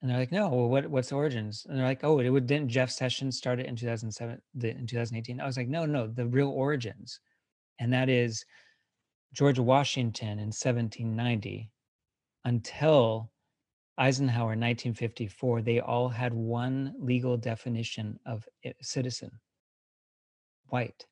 And 0.00 0.10
they're 0.10 0.18
like, 0.18 0.32
no. 0.32 0.48
Well, 0.48 0.68
what 0.68 0.86
what's 0.88 1.10
the 1.10 1.16
origins? 1.16 1.66
And 1.68 1.78
they're 1.78 1.86
like, 1.86 2.04
oh, 2.04 2.18
it 2.18 2.28
would 2.28 2.46
didn't 2.46 2.68
Jeff 2.68 2.90
Sessions 2.90 3.36
start 3.36 3.60
it 3.60 3.66
in 3.66 3.76
2007, 3.76 4.40
the, 4.54 4.70
in 4.70 4.86
2018? 4.86 5.40
I 5.40 5.46
was 5.46 5.56
like, 5.56 5.68
no, 5.68 5.86
no, 5.86 6.06
the 6.06 6.26
real 6.26 6.50
origins, 6.50 7.20
and 7.78 7.92
that 7.92 8.08
is 8.08 8.44
George 9.32 9.58
Washington 9.58 10.38
in 10.38 10.48
1790 10.48 11.70
until 12.44 13.30
Eisenhower 13.98 14.54
in 14.54 14.60
1954. 14.60 15.62
They 15.62 15.80
all 15.80 16.08
had 16.08 16.34
one 16.34 16.94
legal 16.98 17.36
definition 17.36 18.18
of 18.26 18.48
eh, 18.64 18.72
citizen: 18.80 19.30
white 20.66 21.06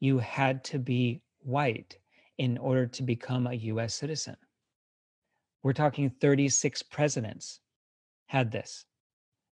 you 0.00 0.18
had 0.18 0.64
to 0.64 0.78
be 0.78 1.22
white 1.40 1.98
in 2.38 2.58
order 2.58 2.86
to 2.86 3.02
become 3.02 3.46
a 3.46 3.54
US 3.54 3.94
citizen. 3.94 4.36
We're 5.62 5.72
talking 5.72 6.10
36 6.20 6.82
presidents 6.84 7.60
had 8.26 8.50
this. 8.50 8.84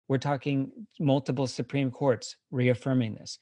We're 0.09 0.19
talking 0.19 0.71
multiple 1.01 1.47
Supreme 1.47 1.91
Courts 1.91 2.37
reaffirming 2.51 3.15
this, 3.15 3.39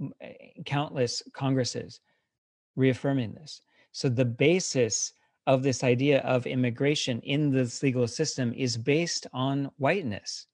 um, 0.00 0.12
eh, 0.20 0.32
countless 0.64 1.22
Congresses 1.32 2.00
reaffirming 2.76 3.34
this. 3.34 3.60
So 3.92 4.08
the 4.08 4.24
basis 4.24 5.12
of 5.46 5.62
this 5.62 5.84
idea 5.84 6.20
of 6.20 6.46
immigration 6.46 7.20
in 7.20 7.50
this 7.50 7.82
legal 7.82 8.06
system 8.06 8.52
is 8.54 8.76
based 8.76 9.26
on 9.32 9.70
whiteness. 9.76 10.46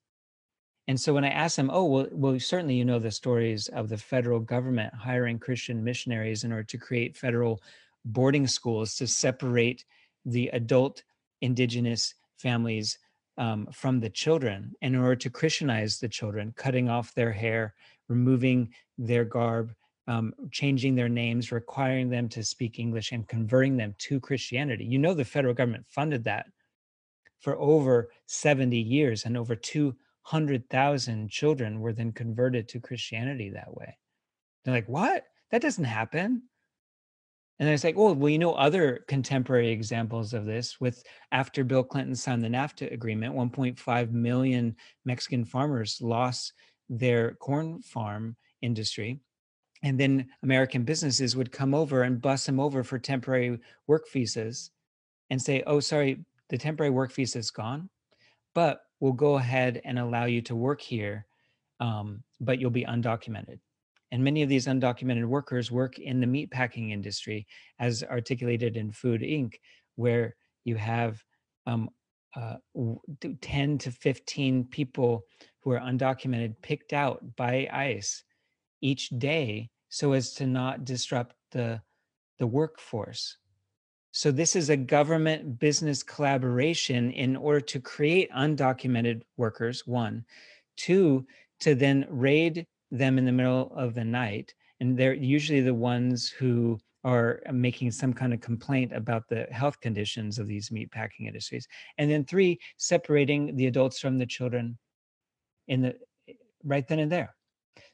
And 0.91 0.99
so 0.99 1.13
when 1.13 1.23
I 1.23 1.29
asked 1.29 1.55
them, 1.55 1.71
oh, 1.71 1.85
well, 1.85 2.07
well, 2.11 2.37
certainly 2.37 2.75
you 2.75 2.83
know 2.83 2.99
the 2.99 3.11
stories 3.11 3.69
of 3.69 3.87
the 3.87 3.97
federal 3.97 4.41
government 4.41 4.93
hiring 4.93 5.39
Christian 5.39 5.81
missionaries 5.81 6.43
in 6.43 6.51
order 6.51 6.65
to 6.65 6.77
create 6.77 7.15
federal 7.15 7.63
boarding 8.03 8.45
schools 8.45 8.95
to 8.95 9.07
separate 9.07 9.85
the 10.25 10.49
adult 10.49 11.03
indigenous 11.39 12.13
families 12.35 12.99
um, 13.37 13.69
from 13.71 14.01
the 14.01 14.09
children 14.09 14.75
in 14.81 14.97
order 14.97 15.15
to 15.15 15.29
Christianize 15.29 15.97
the 15.97 16.09
children, 16.09 16.53
cutting 16.57 16.89
off 16.89 17.13
their 17.13 17.31
hair, 17.31 17.73
removing 18.09 18.73
their 18.97 19.23
garb, 19.23 19.73
um, 20.07 20.33
changing 20.51 20.95
their 20.95 21.07
names, 21.07 21.53
requiring 21.53 22.09
them 22.09 22.27
to 22.27 22.43
speak 22.43 22.79
English, 22.79 23.13
and 23.13 23.29
converting 23.29 23.77
them 23.77 23.95
to 23.99 24.19
Christianity. 24.19 24.83
You 24.83 24.99
know, 24.99 25.13
the 25.13 25.23
federal 25.23 25.53
government 25.53 25.85
funded 25.87 26.25
that 26.25 26.47
for 27.39 27.57
over 27.57 28.09
70 28.25 28.77
years, 28.77 29.23
and 29.23 29.37
over 29.37 29.55
200,000 30.29 31.29
children 31.29 31.79
were 31.79 31.93
then 31.93 32.11
converted 32.11 32.67
to 32.69 32.79
Christianity 32.79 33.49
that 33.49 33.75
way. 33.75 33.97
They're 34.63 34.73
like, 34.73 34.89
what? 34.89 35.25
That 35.51 35.61
doesn't 35.61 35.83
happen. 35.83 36.43
And 37.59 37.69
it's 37.69 37.83
like, 37.83 37.95
oh, 37.97 38.13
well, 38.13 38.29
you 38.29 38.39
know, 38.39 38.53
other 38.53 39.03
contemporary 39.07 39.69
examples 39.69 40.33
of 40.33 40.45
this 40.45 40.79
with 40.79 41.03
after 41.31 41.63
Bill 41.63 41.83
Clinton 41.83 42.15
signed 42.15 42.43
the 42.43 42.47
NAFTA 42.47 42.91
agreement, 42.91 43.35
1.5 43.35 44.11
million 44.11 44.75
Mexican 45.05 45.45
farmers 45.45 45.99
lost 46.01 46.53
their 46.89 47.35
corn 47.35 47.81
farm 47.81 48.35
industry. 48.61 49.19
And 49.83 49.99
then 49.99 50.29
American 50.43 50.83
businesses 50.83 51.35
would 51.35 51.51
come 51.51 51.73
over 51.73 52.03
and 52.03 52.21
bus 52.21 52.45
them 52.45 52.59
over 52.59 52.83
for 52.83 52.99
temporary 52.99 53.59
work 53.87 54.05
visas 54.11 54.71
and 55.29 55.41
say, 55.41 55.63
oh, 55.67 55.79
sorry, 55.79 56.23
the 56.49 56.57
temporary 56.57 56.91
work 56.91 57.11
visa 57.13 57.39
is 57.39 57.51
gone, 57.51 57.89
but 58.53 58.81
we'll 59.01 59.11
go 59.11 59.35
ahead 59.35 59.81
and 59.83 59.99
allow 59.99 60.25
you 60.25 60.41
to 60.43 60.55
work 60.55 60.79
here, 60.79 61.25
um, 61.81 62.23
but 62.39 62.59
you'll 62.59 62.69
be 62.69 62.85
undocumented. 62.85 63.59
And 64.11 64.23
many 64.23 64.43
of 64.43 64.49
these 64.49 64.67
undocumented 64.67 65.25
workers 65.25 65.71
work 65.71 65.97
in 65.99 66.21
the 66.21 66.27
meatpacking 66.27 66.91
industry, 66.91 67.47
as 67.79 68.03
articulated 68.03 68.77
in 68.77 68.91
Food 68.91 69.21
Inc., 69.21 69.55
where 69.95 70.35
you 70.63 70.75
have 70.75 71.21
um, 71.65 71.89
uh, 72.35 72.55
10 73.41 73.77
to 73.79 73.91
15 73.91 74.65
people 74.65 75.23
who 75.61 75.71
are 75.71 75.79
undocumented 75.79 76.55
picked 76.61 76.93
out 76.93 77.23
by 77.35 77.67
ICE 77.71 78.23
each 78.81 79.09
day 79.09 79.69
so 79.89 80.13
as 80.13 80.33
to 80.33 80.45
not 80.45 80.85
disrupt 80.85 81.35
the, 81.51 81.81
the 82.39 82.47
workforce. 82.47 83.37
So, 84.11 84.31
this 84.31 84.55
is 84.55 84.69
a 84.69 84.77
government 84.77 85.59
business 85.59 86.03
collaboration 86.03 87.11
in 87.11 87.35
order 87.35 87.61
to 87.61 87.79
create 87.79 88.29
undocumented 88.31 89.21
workers, 89.37 89.87
one. 89.87 90.25
Two, 90.75 91.25
to 91.61 91.75
then 91.75 92.05
raid 92.09 92.67
them 92.91 93.17
in 93.17 93.25
the 93.25 93.31
middle 93.31 93.71
of 93.75 93.93
the 93.93 94.03
night 94.03 94.53
and 94.81 94.97
they're 94.97 95.13
usually 95.13 95.61
the 95.61 95.73
ones 95.73 96.27
who 96.27 96.77
are 97.03 97.41
making 97.51 97.89
some 97.91 98.13
kind 98.13 98.33
of 98.33 98.41
complaint 98.41 98.91
about 98.93 99.27
the 99.29 99.47
health 99.51 99.79
conditions 99.79 100.37
of 100.37 100.47
these 100.47 100.71
meat 100.71 100.91
packing 100.91 101.25
industries 101.25 101.67
and 101.97 102.11
then 102.11 102.25
three 102.25 102.59
separating 102.77 103.55
the 103.55 103.67
adults 103.67 103.99
from 103.99 104.17
the 104.17 104.25
children 104.25 104.77
in 105.67 105.81
the 105.81 105.95
right 106.63 106.87
then 106.87 106.99
and 106.99 107.11
there 107.11 107.33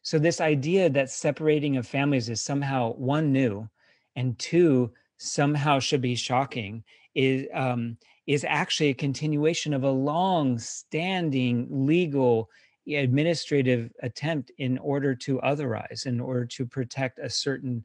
so 0.02 0.18
this 0.18 0.42
idea 0.42 0.90
that 0.90 1.10
separating 1.10 1.78
of 1.78 1.88
families 1.88 2.30
is 2.30 2.42
somehow 2.42 2.94
one 2.94 3.32
new 3.32 3.68
and 4.16 4.38
two 4.40 4.92
somehow 5.18 5.80
should 5.80 6.02
be 6.02 6.16
shocking 6.16 6.84
is 7.16 7.48
um, 7.54 7.98
is 8.28 8.46
actually 8.48 8.90
a 8.90 8.94
continuation 8.94 9.74
of 9.74 9.84
a 9.84 9.92
long 9.92 10.60
standing 10.60 11.68
legal 11.70 12.50
administrative 12.88 13.92
attempt 14.02 14.52
in 14.58 14.78
order 14.78 15.14
to 15.14 15.40
otherize, 15.40 16.06
in 16.06 16.20
order 16.20 16.46
to 16.46 16.66
protect 16.66 17.20
a 17.20 17.30
certain 17.30 17.84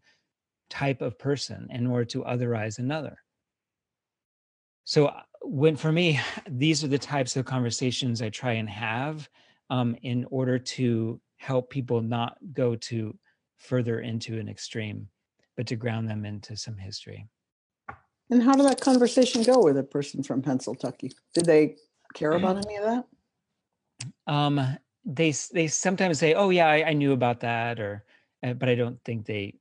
type 0.70 1.00
of 1.00 1.18
person, 1.18 1.66
in 1.70 1.86
order 1.86 2.04
to 2.04 2.22
otherize 2.22 2.78
another. 2.78 3.16
So, 4.84 5.06
uh, 5.06 5.22
when 5.42 5.76
for 5.76 5.92
me, 5.92 6.20
these 6.48 6.84
are 6.84 6.88
the 6.88 6.98
types 6.98 7.36
of 7.36 7.44
conversations 7.44 8.22
I 8.22 8.30
try 8.30 8.52
and 8.52 8.68
have 8.68 9.28
um, 9.70 9.96
in 10.02 10.26
order 10.30 10.58
to 10.58 11.20
help 11.38 11.70
people 11.70 12.00
not 12.00 12.36
go 12.52 12.76
to 12.76 13.16
further 13.58 14.00
into 14.00 14.38
an 14.38 14.48
extreme, 14.48 15.08
but 15.57 15.66
to 15.68 15.76
ground 15.76 16.09
them 16.09 16.24
into 16.24 16.57
some 16.57 16.76
history. 16.76 17.26
And 18.30 18.42
how 18.42 18.55
did 18.55 18.66
that 18.66 18.80
conversation 18.80 19.42
go 19.42 19.62
with 19.62 19.76
a 19.76 19.82
person 19.82 20.22
from 20.22 20.40
Pennsylvania? 20.40 21.11
Did 21.34 21.44
they 21.44 21.76
care 22.14 22.32
about 22.32 22.64
any 22.64 22.76
of 22.76 22.84
that? 22.84 23.05
Um, 24.26 24.78
they 25.05 25.34
they 25.53 25.66
sometimes 25.66 26.18
say, 26.18 26.34
"Oh 26.34 26.50
yeah, 26.50 26.68
I, 26.68 26.88
I 26.88 26.92
knew 26.92 27.12
about 27.12 27.40
that," 27.40 27.80
or, 27.80 28.05
uh, 28.42 28.55
but 28.55 28.68
I 28.68 28.74
don't 28.74 29.03
think 29.05 29.26
they 29.26 29.55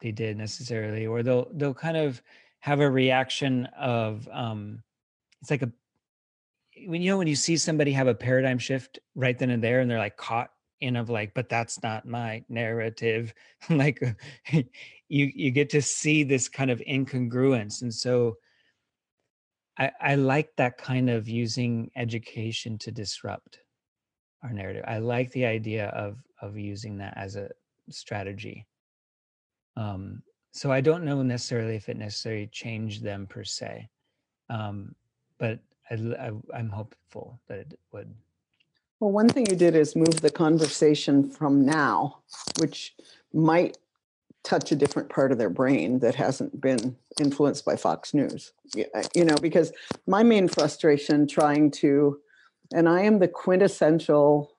they 0.00 0.12
did 0.12 0.36
necessarily. 0.36 1.06
Or 1.06 1.22
they'll 1.22 1.48
they'll 1.52 1.74
kind 1.74 1.96
of 1.96 2.22
have 2.60 2.80
a 2.80 2.90
reaction 2.90 3.66
of 3.78 4.28
um, 4.32 4.82
it's 5.42 5.50
like 5.50 5.62
a 5.62 5.70
when 6.86 7.02
you 7.02 7.10
know 7.10 7.18
when 7.18 7.28
you 7.28 7.36
see 7.36 7.56
somebody 7.56 7.92
have 7.92 8.08
a 8.08 8.14
paradigm 8.14 8.58
shift 8.58 8.98
right 9.14 9.38
then 9.38 9.50
and 9.50 9.62
there, 9.62 9.80
and 9.80 9.90
they're 9.90 9.98
like 9.98 10.16
caught 10.16 10.50
in 10.80 10.96
of 10.96 11.08
like, 11.10 11.34
but 11.34 11.48
that's 11.48 11.82
not 11.82 12.06
my 12.06 12.44
narrative. 12.48 13.34
like 13.70 14.02
you 15.08 15.30
you 15.34 15.50
get 15.50 15.70
to 15.70 15.82
see 15.82 16.24
this 16.24 16.48
kind 16.48 16.70
of 16.70 16.80
incongruence, 16.80 17.82
and 17.82 17.92
so. 17.92 18.36
I, 19.78 19.90
I 20.00 20.14
like 20.14 20.56
that 20.56 20.78
kind 20.78 21.10
of 21.10 21.28
using 21.28 21.90
education 21.96 22.78
to 22.78 22.90
disrupt 22.90 23.58
our 24.42 24.50
narrative. 24.50 24.84
I 24.88 24.96
like 24.96 25.30
the 25.32 25.44
idea 25.44 25.88
of 25.88 26.16
of 26.40 26.56
using 26.56 26.96
that 26.96 27.14
as 27.14 27.36
a 27.36 27.50
strategy. 27.90 28.66
Um, 29.76 30.22
so 30.52 30.72
I 30.72 30.80
don't 30.80 31.04
know 31.04 31.22
necessarily 31.22 31.76
if 31.76 31.88
it 31.88 31.98
necessarily 31.98 32.46
changed 32.46 33.02
them 33.02 33.26
per 33.26 33.44
se, 33.44 33.88
um, 34.48 34.94
but 35.38 35.58
I, 35.90 35.94
I, 35.94 36.30
I'm 36.56 36.70
hopeful 36.70 37.38
that 37.48 37.58
it 37.58 37.78
would. 37.92 38.14
Well, 39.00 39.12
one 39.12 39.28
thing 39.28 39.46
you 39.50 39.56
did 39.56 39.76
is 39.76 39.94
move 39.94 40.22
the 40.22 40.30
conversation 40.30 41.28
from 41.30 41.66
now, 41.66 42.20
which 42.58 42.94
might 43.34 43.76
touch 44.46 44.70
a 44.72 44.76
different 44.76 45.10
part 45.10 45.32
of 45.32 45.38
their 45.38 45.50
brain 45.50 45.98
that 45.98 46.14
hasn't 46.14 46.60
been 46.60 46.96
influenced 47.20 47.64
by 47.64 47.76
Fox 47.76 48.14
News. 48.14 48.52
You 49.14 49.24
know, 49.24 49.36
because 49.36 49.72
my 50.06 50.22
main 50.22 50.48
frustration 50.48 51.26
trying 51.26 51.70
to 51.72 52.18
and 52.72 52.88
I 52.88 53.02
am 53.02 53.18
the 53.18 53.28
quintessential 53.28 54.56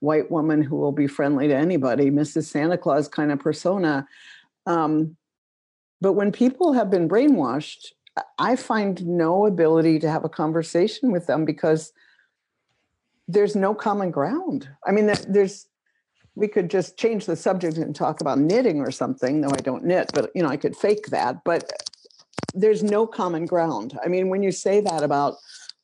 white 0.00 0.30
woman 0.30 0.62
who 0.62 0.76
will 0.76 0.92
be 0.92 1.06
friendly 1.06 1.48
to 1.48 1.56
anybody, 1.56 2.10
Mrs. 2.10 2.44
Santa 2.44 2.76
Claus 2.76 3.08
kind 3.08 3.32
of 3.32 3.38
persona. 3.38 4.06
Um, 4.66 5.16
but 6.00 6.14
when 6.14 6.32
people 6.32 6.72
have 6.72 6.90
been 6.90 7.08
brainwashed, 7.08 7.92
I 8.38 8.56
find 8.56 9.06
no 9.06 9.46
ability 9.46 10.00
to 10.00 10.10
have 10.10 10.24
a 10.24 10.28
conversation 10.28 11.12
with 11.12 11.26
them 11.26 11.44
because 11.44 11.92
there's 13.28 13.56
no 13.56 13.74
common 13.74 14.10
ground. 14.10 14.68
I 14.86 14.90
mean, 14.90 15.10
there's 15.28 15.66
we 16.34 16.48
could 16.48 16.70
just 16.70 16.96
change 16.96 17.26
the 17.26 17.36
subject 17.36 17.76
and 17.76 17.94
talk 17.94 18.20
about 18.20 18.38
knitting 18.38 18.80
or 18.80 18.90
something. 18.90 19.40
Though 19.40 19.50
I 19.50 19.56
don't 19.56 19.84
knit, 19.84 20.10
but 20.14 20.30
you 20.34 20.42
know, 20.42 20.48
I 20.48 20.56
could 20.56 20.76
fake 20.76 21.06
that. 21.08 21.44
But 21.44 21.70
there's 22.54 22.82
no 22.82 23.06
common 23.06 23.46
ground. 23.46 23.98
I 24.04 24.08
mean, 24.08 24.28
when 24.28 24.42
you 24.42 24.52
say 24.52 24.80
that 24.80 25.02
about 25.02 25.36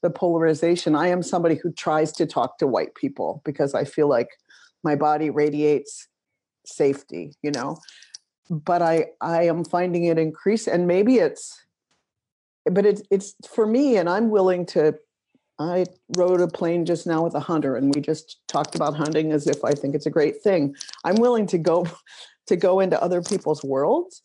the 0.03 0.11
polarization. 0.11 0.95
I 0.95 1.09
am 1.09 1.23
somebody 1.23 1.57
who 1.57 1.73
tries 1.73 2.13
to 2.13 2.27
talk 2.27 2.59
to 2.59 2.67
white 2.67 2.95
people 2.95 3.43
because 3.45 3.75
I 3.75 3.85
feel 3.85 4.09
like 4.09 4.29
my 4.85 4.95
body 4.95 5.31
radiates 5.31 6.09
safety, 6.65 7.35
you 7.43 7.51
know. 7.51 7.79
But 8.49 8.83
I 8.83 9.07
I 9.21 9.45
am 9.45 9.65
finding 9.65 10.05
it 10.05 10.19
increase 10.19 10.67
and 10.67 10.87
maybe 10.87 11.17
it's 11.17 11.65
but 12.65 12.87
it's 12.87 13.03
it's 13.11 13.35
for 13.49 13.67
me 13.67 13.97
and 13.97 14.09
I'm 14.09 14.31
willing 14.31 14.67
to 14.67 14.95
I 15.59 15.87
rode 16.17 16.41
a 16.41 16.47
plane 16.47 16.85
just 16.85 17.07
now 17.07 17.25
with 17.25 17.35
a 17.35 17.41
hunter 17.41 17.77
and 17.77 17.93
we 17.95 18.01
just 18.01 18.41
talked 18.47 18.75
about 18.75 18.95
hunting 18.97 19.33
as 19.33 19.47
if 19.47 19.65
I 19.65 19.73
think 19.73 19.95
it's 19.95 20.07
a 20.07 20.11
great 20.11 20.41
thing. 20.41 20.75
I'm 21.05 21.17
willing 21.17 21.47
to 21.49 21.59
go 21.59 21.87
to 22.47 22.57
go 22.57 22.81
into 22.81 23.01
other 23.03 23.23
people's 23.23 23.65
worlds. 23.65 24.23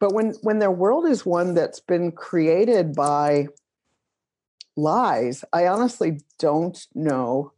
But 0.00 0.12
when 0.12 0.34
when 0.42 0.58
their 0.58 0.70
world 0.70 1.06
is 1.06 1.24
one 1.24 1.54
that's 1.54 1.80
been 1.80 2.12
created 2.12 2.94
by 2.94 3.46
lies, 4.76 5.44
I 5.52 5.66
honestly 5.66 6.20
don't 6.38 6.84
know 6.94 7.52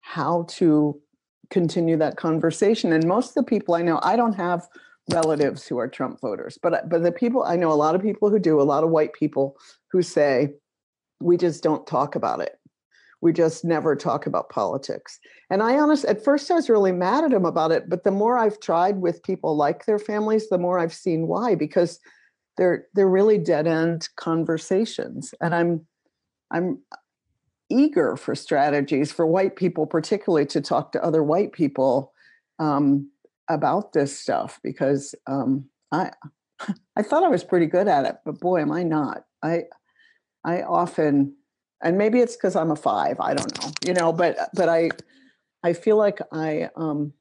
how 0.00 0.46
to 0.48 1.00
continue 1.50 1.96
that 1.98 2.16
conversation. 2.16 2.92
And 2.92 3.06
most 3.06 3.30
of 3.30 3.34
the 3.34 3.48
people 3.48 3.74
I 3.74 3.82
know, 3.82 4.00
I 4.02 4.16
don't 4.16 4.34
have 4.34 4.66
relatives 5.12 5.66
who 5.66 5.78
are 5.78 5.88
Trump 5.88 6.20
voters, 6.20 6.58
but 6.62 6.88
but 6.88 7.02
the 7.02 7.12
people 7.12 7.44
I 7.44 7.56
know, 7.56 7.70
a 7.70 7.74
lot 7.74 7.94
of 7.94 8.02
people 8.02 8.30
who 8.30 8.38
do, 8.38 8.60
a 8.60 8.62
lot 8.62 8.84
of 8.84 8.90
white 8.90 9.12
people 9.12 9.56
who 9.92 10.02
say, 10.02 10.54
we 11.20 11.36
just 11.36 11.62
don't 11.62 11.86
talk 11.86 12.14
about 12.14 12.40
it. 12.40 12.56
We 13.22 13.32
just 13.32 13.64
never 13.64 13.94
talk 13.94 14.26
about 14.26 14.48
politics. 14.48 15.18
And 15.50 15.62
I 15.62 15.78
honestly, 15.78 16.08
at 16.08 16.24
first 16.24 16.50
I 16.50 16.54
was 16.54 16.70
really 16.70 16.92
mad 16.92 17.24
at 17.24 17.32
him 17.32 17.44
about 17.44 17.70
it, 17.70 17.88
but 17.88 18.02
the 18.02 18.10
more 18.10 18.38
I've 18.38 18.60
tried 18.60 19.00
with 19.00 19.22
people 19.22 19.56
like 19.56 19.84
their 19.84 19.98
families, 19.98 20.48
the 20.48 20.58
more 20.58 20.78
I've 20.78 20.94
seen 20.94 21.26
why, 21.26 21.54
because 21.54 22.00
they're 22.56 22.86
they're 22.94 23.08
really 23.08 23.38
dead 23.38 23.66
end 23.66 24.08
conversations. 24.16 25.34
And 25.40 25.54
I'm 25.54 25.86
I'm 26.50 26.78
eager 27.70 28.16
for 28.16 28.34
strategies 28.34 29.12
for 29.12 29.26
white 29.26 29.56
people, 29.56 29.86
particularly 29.86 30.46
to 30.46 30.60
talk 30.60 30.92
to 30.92 31.04
other 31.04 31.22
white 31.22 31.52
people 31.52 32.12
um, 32.58 33.10
about 33.48 33.92
this 33.92 34.18
stuff 34.18 34.60
because 34.62 35.14
um, 35.26 35.66
I 35.92 36.10
I 36.96 37.02
thought 37.02 37.24
I 37.24 37.28
was 37.28 37.44
pretty 37.44 37.66
good 37.66 37.88
at 37.88 38.06
it, 38.06 38.16
but 38.24 38.40
boy, 38.40 38.60
am 38.60 38.72
I 38.72 38.82
not. 38.82 39.24
I 39.42 39.64
I 40.44 40.62
often 40.62 41.34
and 41.82 41.96
maybe 41.96 42.20
it's 42.20 42.36
because 42.36 42.56
I'm 42.56 42.70
a 42.70 42.76
five. 42.76 43.18
I 43.20 43.34
don't 43.34 43.62
know, 43.62 43.72
you 43.86 43.94
know, 43.94 44.12
but 44.12 44.36
but 44.54 44.68
I 44.68 44.90
I 45.62 45.72
feel 45.72 45.96
like 45.96 46.20
I 46.32 46.70
um 46.76 47.12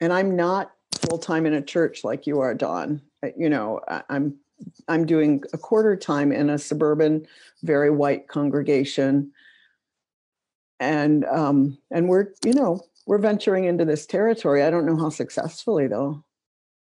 and 0.00 0.12
I'm 0.12 0.36
not 0.36 0.72
full 0.92 1.18
time 1.18 1.46
in 1.46 1.54
a 1.54 1.62
church 1.62 2.04
like 2.04 2.26
you 2.26 2.40
are, 2.40 2.54
Dawn. 2.54 3.02
You 3.36 3.48
know, 3.48 3.80
I'm 4.08 4.36
I'm 4.88 5.06
doing 5.06 5.42
a 5.52 5.58
quarter 5.58 5.96
time 5.96 6.32
in 6.32 6.50
a 6.50 6.58
suburban, 6.58 7.26
very 7.62 7.90
white 7.90 8.28
congregation, 8.28 9.32
and 10.80 11.24
um, 11.26 11.78
and 11.90 12.08
we're 12.08 12.28
you 12.44 12.52
know 12.52 12.80
we're 13.06 13.18
venturing 13.18 13.64
into 13.64 13.84
this 13.84 14.06
territory. 14.06 14.62
I 14.62 14.70
don't 14.70 14.86
know 14.86 14.96
how 14.96 15.10
successfully 15.10 15.86
though, 15.86 16.24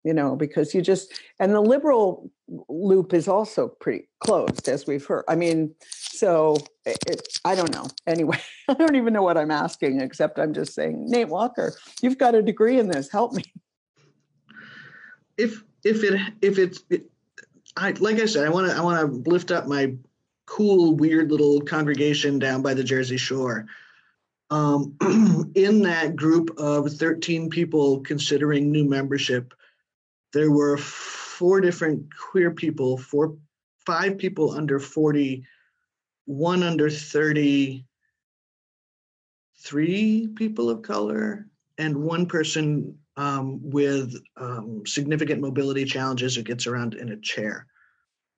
you 0.05 0.15
know, 0.15 0.37
because 0.37 0.75
you 0.75 0.83
just 0.83 1.21
and 1.39 1.53
the 1.53 1.61
liberal 1.61 2.31
loop 2.69 3.13
is 3.13 3.29
also 3.29 3.69
pretty 3.69 4.09
closed, 4.21 4.69
as 4.69 4.87
we've 4.87 5.05
heard. 5.05 5.25
I 5.29 5.37
mean, 5.37 5.75
so 5.91 6.57
it, 6.85 6.99
it, 7.07 7.39
I 7.45 7.55
don't 7.55 7.73
know. 7.73 7.87
Anyway, 8.07 8.39
I 8.69 8.75
don't 8.75 8.97
even 8.97 9.13
know 9.13 9.23
what 9.23 9.37
I'm 9.37 9.51
asking, 9.51 10.01
except 10.01 10.39
I'm 10.39 10.55
just 10.55 10.75
saying, 10.75 11.07
Nate 11.09 11.29
Walker, 11.29 11.75
you've 12.03 12.19
got 12.19 12.35
a 12.35 12.43
degree 12.43 12.79
in 12.79 12.89
this. 12.89 13.11
Help 13.11 13.33
me. 13.33 13.45
if 15.37 15.63
if 15.85 16.03
it 16.05 16.21
if 16.43 16.59
it's 16.59 16.83
it, 16.91 17.07
I 17.77 17.93
like 17.93 18.21
I 18.21 18.27
said, 18.27 18.47
I 18.47 18.51
want 18.51 18.71
to 18.71 18.77
I 18.77 18.81
want 18.81 19.01
to 19.01 19.31
lift 19.31 19.51
up 19.51 19.67
my 19.67 19.95
cool 20.47 20.97
weird 20.97 21.31
little 21.31 21.61
congregation 21.61 22.39
down 22.39 22.63
by 22.63 22.75
the 22.75 22.85
Jersey 22.85 23.17
Shore. 23.17 23.67
Um, 24.51 24.97
in 25.55 25.83
that 25.83 26.17
group 26.17 26.59
of 26.59 26.93
13 26.93 27.51
people 27.51 28.01
considering 28.01 28.73
new 28.73 28.85
membership, 28.85 29.55
there 30.33 30.51
were 30.51 30.77
four 30.77 31.61
different 31.61 32.07
queer 32.17 32.51
people, 32.51 32.97
four 32.99 33.37
five 33.87 34.19
people 34.19 34.53
under 34.53 34.79
40, 34.79 35.45
one 36.27 36.63
under 36.63 36.91
30, 36.91 37.85
three 39.59 40.29
people 40.37 40.71
of 40.71 40.83
color, 40.83 41.47
and 41.79 41.97
one 41.97 42.27
person 42.27 42.97
um, 43.17 43.61
with 43.63 44.15
um, 44.37 44.83
significant 44.87 45.41
mobility 45.41 45.85
challenges 45.85 46.37
who 46.37 46.43
gets 46.43 46.67
around 46.67 46.95
in 46.95 47.11
a 47.11 47.21
chair, 47.21 47.67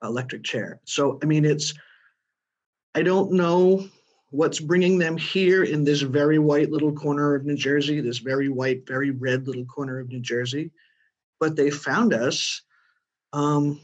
electric 0.03 0.45
chair. 0.45 0.81
So, 0.85 1.19
I 1.23 1.27
mean, 1.27 1.45
it's, 1.45 1.75
I 2.95 3.03
don't 3.03 3.33
know 3.33 3.87
what's 4.31 4.61
bringing 4.61 4.99
them 4.99 5.17
here 5.17 5.65
in 5.65 5.85
this 5.85 6.01
very 6.01 6.39
white 6.39 6.71
little 6.71 6.93
corner 6.93 7.35
of 7.35 7.45
New 7.45 7.57
Jersey, 7.57 8.01
this 8.01 8.19
very 8.19 8.49
white, 8.49 8.87
very 8.87 9.11
red 9.11 9.47
little 9.47 9.67
corner 9.67 10.01
of 10.01 10.09
New 10.09 10.21
Jersey, 10.21 10.71
but 11.43 11.57
they 11.57 11.71
found 11.71 12.15
us. 12.15 12.63
Um, 13.33 13.81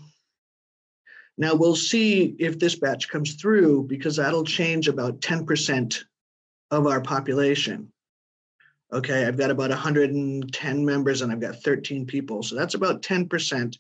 now 1.37 1.57
we'll 1.57 1.75
see 1.75 2.37
if 2.39 2.57
this 2.57 2.77
batch 2.77 3.09
comes 3.09 3.35
through 3.35 3.89
because 3.89 4.15
that'll 4.15 4.45
change 4.45 4.87
about 4.87 5.21
10% 5.21 6.05
of 6.71 6.87
our 6.87 7.01
population. 7.01 7.93
Okay, 8.93 9.27
I've 9.27 9.37
got 9.37 9.51
about 9.51 9.71
110 9.71 10.85
members 10.85 11.21
and 11.21 11.33
I've 11.33 11.41
got 11.41 11.61
13 11.65 12.07
people. 12.07 12.45
So 12.45 12.55
that's 12.55 12.75
about 12.75 13.03
10%. 13.03 13.77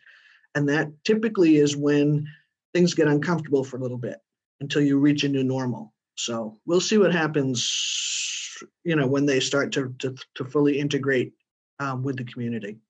And 0.56 0.68
that 0.68 0.88
typically 1.04 1.58
is 1.58 1.76
when 1.76 2.26
things 2.74 2.94
get 2.94 3.06
uncomfortable 3.06 3.62
for 3.62 3.76
a 3.76 3.80
little 3.80 3.96
bit 3.96 4.18
until 4.60 4.82
you 4.82 4.98
reach 4.98 5.22
a 5.22 5.28
new 5.28 5.44
normal. 5.44 5.94
So 6.16 6.58
we'll 6.66 6.80
see 6.80 6.98
what 6.98 7.14
happens, 7.14 8.60
you 8.82 8.96
know, 8.96 9.06
when 9.06 9.24
they 9.24 9.38
start 9.38 9.70
to, 9.74 9.94
to, 10.00 10.16
to 10.34 10.44
fully 10.44 10.80
integrate 10.80 11.32
um, 11.78 12.02
with 12.02 12.16
the 12.16 12.24
community. 12.24 12.80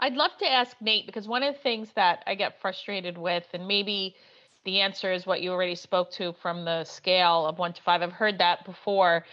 I'd 0.00 0.14
love 0.14 0.30
to 0.38 0.50
ask 0.50 0.76
Nate 0.80 1.06
because 1.06 1.28
one 1.28 1.42
of 1.42 1.54
the 1.54 1.60
things 1.60 1.92
that 1.94 2.22
I 2.26 2.34
get 2.34 2.60
frustrated 2.60 3.18
with, 3.18 3.44
and 3.52 3.68
maybe 3.68 4.16
the 4.64 4.80
answer 4.80 5.12
is 5.12 5.26
what 5.26 5.42
you 5.42 5.52
already 5.52 5.74
spoke 5.74 6.10
to 6.12 6.32
from 6.32 6.64
the 6.64 6.84
scale 6.84 7.46
of 7.46 7.58
one 7.58 7.74
to 7.74 7.82
five. 7.82 8.00
I've 8.02 8.12
heard 8.12 8.38
that 8.38 8.64
before, 8.64 9.24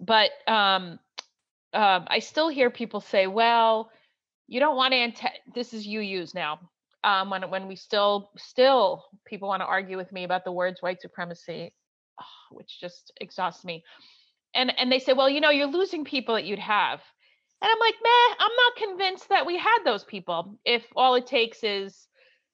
but 0.00 0.30
um, 0.46 0.98
um, 1.72 2.06
I 2.08 2.18
still 2.18 2.48
hear 2.48 2.70
people 2.70 3.00
say, 3.00 3.26
"Well, 3.26 3.90
you 4.48 4.60
don't 4.60 4.76
want 4.76 4.92
to." 4.92 4.98
Anta- 4.98 5.38
this 5.54 5.72
is 5.72 5.86
you 5.86 6.00
use 6.00 6.34
now. 6.34 6.60
Um, 7.04 7.30
when 7.30 7.48
when 7.50 7.66
we 7.66 7.76
still 7.76 8.30
still 8.36 9.04
people 9.24 9.48
want 9.48 9.60
to 9.62 9.66
argue 9.66 9.96
with 9.96 10.12
me 10.12 10.24
about 10.24 10.44
the 10.44 10.52
words 10.52 10.82
white 10.82 11.00
supremacy, 11.00 11.72
which 12.50 12.78
just 12.80 13.12
exhausts 13.20 13.64
me. 13.64 13.82
And 14.54 14.78
and 14.78 14.92
they 14.92 14.98
say, 14.98 15.14
"Well, 15.14 15.30
you 15.30 15.40
know, 15.40 15.50
you're 15.50 15.66
losing 15.66 16.04
people 16.04 16.34
that 16.34 16.44
you'd 16.44 16.58
have." 16.58 17.00
And 17.62 17.70
I'm 17.70 17.78
like, 17.78 17.94
meh, 18.02 18.34
I'm 18.40 18.50
not 18.56 18.76
convinced 18.76 19.28
that 19.28 19.46
we 19.46 19.56
had 19.56 19.78
those 19.84 20.02
people. 20.02 20.58
If 20.64 20.84
all 20.96 21.14
it 21.14 21.26
takes 21.28 21.62
is 21.62 22.08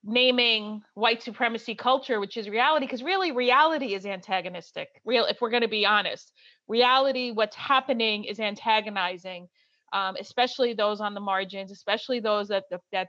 naming 0.04 0.82
white 0.94 1.22
supremacy 1.22 1.74
culture, 1.74 2.20
which 2.20 2.36
is 2.36 2.48
reality, 2.48 2.86
because 2.86 3.02
really 3.02 3.32
reality 3.32 3.94
is 3.94 4.04
antagonistic. 4.04 4.88
Real, 5.06 5.24
if 5.24 5.40
we're 5.40 5.50
going 5.50 5.62
to 5.62 5.68
be 5.68 5.86
honest, 5.86 6.32
reality, 6.68 7.30
what's 7.32 7.56
happening 7.56 8.24
is 8.24 8.38
antagonizing, 8.38 9.48
um, 9.94 10.16
especially 10.20 10.74
those 10.74 11.00
on 11.00 11.14
the 11.14 11.20
margins, 11.20 11.72
especially 11.72 12.20
those 12.20 12.48
that 12.48 12.64
that 12.92 13.08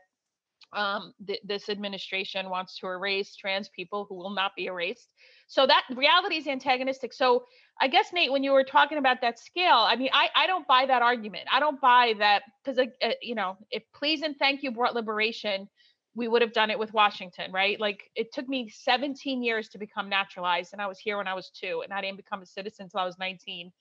um, 0.74 1.14
th- 1.28 1.42
this 1.44 1.68
administration 1.68 2.50
wants 2.50 2.80
to 2.80 2.88
erase 2.88 3.36
trans 3.36 3.70
people 3.70 4.06
who 4.08 4.16
will 4.16 4.34
not 4.34 4.52
be 4.56 4.66
erased. 4.66 5.14
So 5.50 5.66
that 5.66 5.84
reality 5.96 6.36
is 6.38 6.48
antagonistic. 6.48 7.12
So 7.12 7.46
I 7.82 7.88
guess 7.88 8.14
Nate, 8.14 8.32
when 8.32 8.44
you 8.44 8.52
were 8.52 8.64
talking 8.64 9.00
about 9.00 9.20
that 9.22 9.40
scale, 9.40 9.80
I 9.80 9.96
mean, 9.96 10.12
I 10.14 10.30
I 10.36 10.48
don't 10.48 10.68
buy 10.68 10.86
that 10.86 11.02
argument. 11.02 11.48
I 11.52 11.60
don't 11.60 11.82
buy 11.82 12.14
that 12.20 12.44
because 12.64 12.78
uh, 12.78 13.10
you 13.22 13.34
know, 13.34 13.58
if 13.72 13.84
please 13.94 14.22
and 14.22 14.38
thank 14.38 14.62
you 14.62 14.72
brought 14.72 14.94
liberation, 14.94 15.68
we 16.14 16.28
would 16.28 16.44
have 16.44 16.54
done 16.54 16.70
it 16.70 16.78
with 16.78 16.94
Washington, 16.94 17.52
right? 17.52 17.80
Like 17.80 18.12
it 18.16 18.32
took 18.32 18.48
me 18.48 18.70
17 18.70 19.42
years 19.42 19.70
to 19.70 19.80
become 19.80 20.08
naturalized, 20.08 20.74
and 20.74 20.82
I 20.82 20.86
was 20.86 21.00
here 21.00 21.18
when 21.18 21.28
I 21.28 21.34
was 21.34 21.50
two, 21.50 21.82
and 21.84 21.92
I 21.92 22.02
didn't 22.02 22.18
become 22.18 22.44
a 22.44 22.46
citizen 22.46 22.84
until 22.84 23.00
I 23.00 23.06
was 23.06 23.18
19. 23.18 23.72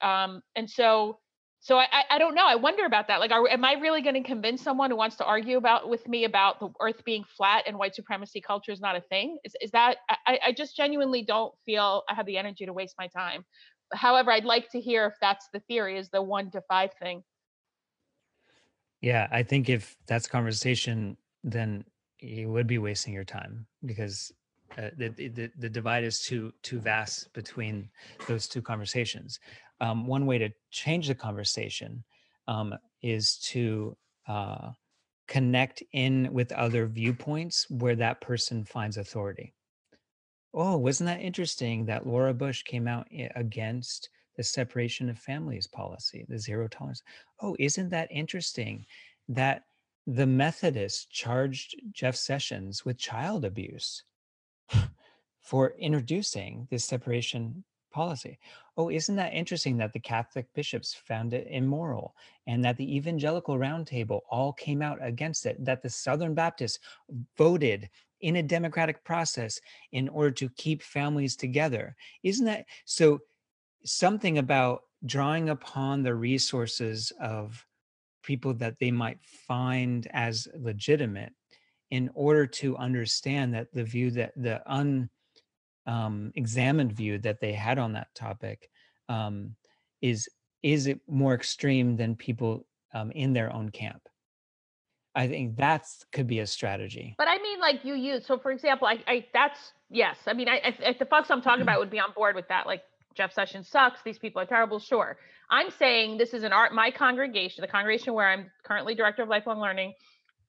Um, 0.00 0.42
and 0.56 0.68
so 0.68 1.18
so 1.62 1.78
I, 1.78 1.86
I 2.10 2.18
don't 2.18 2.34
know. 2.34 2.44
I 2.44 2.56
wonder 2.56 2.84
about 2.86 3.06
that. 3.06 3.20
Like, 3.20 3.30
are, 3.30 3.48
am 3.48 3.64
I 3.64 3.74
really 3.74 4.02
going 4.02 4.20
to 4.20 4.22
convince 4.22 4.60
someone 4.60 4.90
who 4.90 4.96
wants 4.96 5.14
to 5.18 5.24
argue 5.24 5.56
about 5.56 5.88
with 5.88 6.08
me 6.08 6.24
about 6.24 6.58
the 6.58 6.70
Earth 6.80 7.04
being 7.04 7.22
flat 7.22 7.62
and 7.68 7.78
white 7.78 7.94
supremacy 7.94 8.40
culture 8.40 8.72
is 8.72 8.80
not 8.80 8.96
a 8.96 9.00
thing? 9.00 9.38
Is 9.44 9.54
is 9.60 9.70
that? 9.70 9.98
I, 10.26 10.40
I 10.46 10.52
just 10.52 10.76
genuinely 10.76 11.22
don't 11.22 11.54
feel 11.64 12.02
I 12.08 12.14
have 12.14 12.26
the 12.26 12.36
energy 12.36 12.66
to 12.66 12.72
waste 12.72 12.96
my 12.98 13.06
time. 13.06 13.44
However, 13.92 14.32
I'd 14.32 14.44
like 14.44 14.72
to 14.72 14.80
hear 14.80 15.06
if 15.06 15.14
that's 15.20 15.46
the 15.52 15.60
theory, 15.60 15.98
is 15.98 16.10
the 16.10 16.20
one 16.20 16.50
to 16.50 16.62
five 16.62 16.90
thing. 17.00 17.22
Yeah, 19.00 19.28
I 19.30 19.44
think 19.44 19.68
if 19.68 19.96
that's 20.08 20.26
conversation, 20.26 21.16
then 21.44 21.84
you 22.18 22.50
would 22.50 22.66
be 22.66 22.78
wasting 22.78 23.14
your 23.14 23.24
time 23.24 23.66
because 23.86 24.32
uh, 24.78 24.90
the, 24.96 25.08
the 25.10 25.50
the 25.58 25.68
divide 25.68 26.02
is 26.02 26.20
too 26.20 26.52
too 26.62 26.80
vast 26.80 27.32
between 27.34 27.88
those 28.26 28.48
two 28.48 28.62
conversations. 28.62 29.38
Um, 29.82 30.06
one 30.06 30.26
way 30.26 30.38
to 30.38 30.48
change 30.70 31.08
the 31.08 31.14
conversation 31.14 32.04
um, 32.46 32.74
is 33.02 33.36
to 33.50 33.96
uh, 34.28 34.70
connect 35.26 35.82
in 35.92 36.32
with 36.32 36.52
other 36.52 36.86
viewpoints 36.86 37.68
where 37.68 37.96
that 37.96 38.20
person 38.20 38.64
finds 38.64 38.96
authority. 38.96 39.52
Oh, 40.54 40.76
wasn't 40.76 41.08
that 41.08 41.20
interesting 41.20 41.84
that 41.86 42.06
Laura 42.06 42.32
Bush 42.32 42.62
came 42.62 42.86
out 42.86 43.08
against 43.34 44.10
the 44.36 44.44
separation 44.44 45.08
of 45.08 45.18
families 45.18 45.66
policy, 45.66 46.24
the 46.28 46.38
zero 46.38 46.68
tolerance? 46.68 47.02
Oh, 47.40 47.56
isn't 47.58 47.88
that 47.90 48.08
interesting 48.10 48.86
that 49.28 49.64
the 50.06 50.26
Methodists 50.26 51.06
charged 51.06 51.74
Jeff 51.90 52.14
Sessions 52.14 52.84
with 52.84 52.98
child 52.98 53.44
abuse 53.44 54.04
for 55.40 55.74
introducing 55.78 56.68
this 56.70 56.84
separation 56.84 57.64
policy? 57.92 58.38
Oh, 58.76 58.90
isn't 58.90 59.16
that 59.16 59.34
interesting 59.34 59.76
that 59.78 59.92
the 59.92 60.00
Catholic 60.00 60.46
bishops 60.54 60.94
found 60.94 61.34
it 61.34 61.46
immoral 61.50 62.14
and 62.46 62.64
that 62.64 62.76
the 62.76 62.96
Evangelical 62.96 63.56
Roundtable 63.56 64.20
all 64.30 64.52
came 64.52 64.82
out 64.82 64.98
against 65.00 65.46
it, 65.46 65.62
that 65.64 65.82
the 65.82 65.90
Southern 65.90 66.34
Baptists 66.34 66.78
voted 67.36 67.88
in 68.20 68.36
a 68.36 68.42
democratic 68.42 69.04
process 69.04 69.60
in 69.92 70.08
order 70.08 70.30
to 70.30 70.48
keep 70.50 70.82
families 70.82 71.36
together? 71.36 71.94
Isn't 72.22 72.46
that 72.46 72.66
so? 72.84 73.20
Something 73.84 74.38
about 74.38 74.82
drawing 75.06 75.48
upon 75.48 76.04
the 76.04 76.14
resources 76.14 77.12
of 77.20 77.66
people 78.22 78.54
that 78.54 78.78
they 78.78 78.92
might 78.92 79.18
find 79.24 80.06
as 80.12 80.46
legitimate 80.56 81.32
in 81.90 82.08
order 82.14 82.46
to 82.46 82.76
understand 82.76 83.52
that 83.52 83.72
the 83.72 83.84
view 83.84 84.10
that 84.12 84.32
the 84.36 84.62
un 84.72 85.10
um, 85.86 86.32
examined 86.34 86.92
view 86.92 87.18
that 87.18 87.40
they 87.40 87.52
had 87.52 87.78
on 87.78 87.92
that 87.92 88.14
topic 88.14 88.70
um, 89.08 89.54
is 90.00 90.28
is 90.62 90.86
it 90.86 91.00
more 91.08 91.34
extreme 91.34 91.96
than 91.96 92.14
people 92.14 92.66
um, 92.94 93.10
in 93.12 93.32
their 93.32 93.52
own 93.52 93.70
camp 93.70 94.08
i 95.14 95.26
think 95.26 95.56
that's 95.56 96.04
could 96.12 96.26
be 96.26 96.40
a 96.40 96.46
strategy 96.46 97.14
But 97.18 97.28
I 97.28 97.38
mean, 97.38 97.60
like 97.60 97.84
you 97.84 97.94
use. 97.94 98.26
So, 98.26 98.38
for 98.38 98.50
example, 98.50 98.86
I, 98.86 98.98
I 99.06 99.26
that's 99.32 99.72
yes. 99.90 100.16
I 100.26 100.32
mean, 100.32 100.48
I, 100.48 100.74
I 100.84 100.96
the 100.98 101.06
folks 101.06 101.30
I'm 101.30 101.42
talking 101.42 101.62
about 101.62 101.78
would 101.82 101.90
be 101.90 102.00
on 102.00 102.12
board 102.14 102.34
with 102.34 102.48
that. 102.48 102.66
Like 102.66 102.82
Jeff 103.14 103.32
Sessions 103.32 103.68
sucks. 103.68 104.02
These 104.02 104.18
people 104.18 104.40
are 104.42 104.46
terrible. 104.46 104.78
Sure. 104.78 105.16
I'm 105.50 105.70
saying 105.70 106.18
this 106.18 106.32
is 106.34 106.44
an 106.44 106.52
art. 106.52 106.72
My 106.72 106.90
congregation, 106.90 107.62
the 107.62 107.68
congregation 107.68 108.14
where 108.14 108.28
I'm 108.28 108.50
currently 108.64 108.94
director 108.94 109.22
of 109.22 109.28
lifelong 109.28 109.60
learning. 109.60 109.94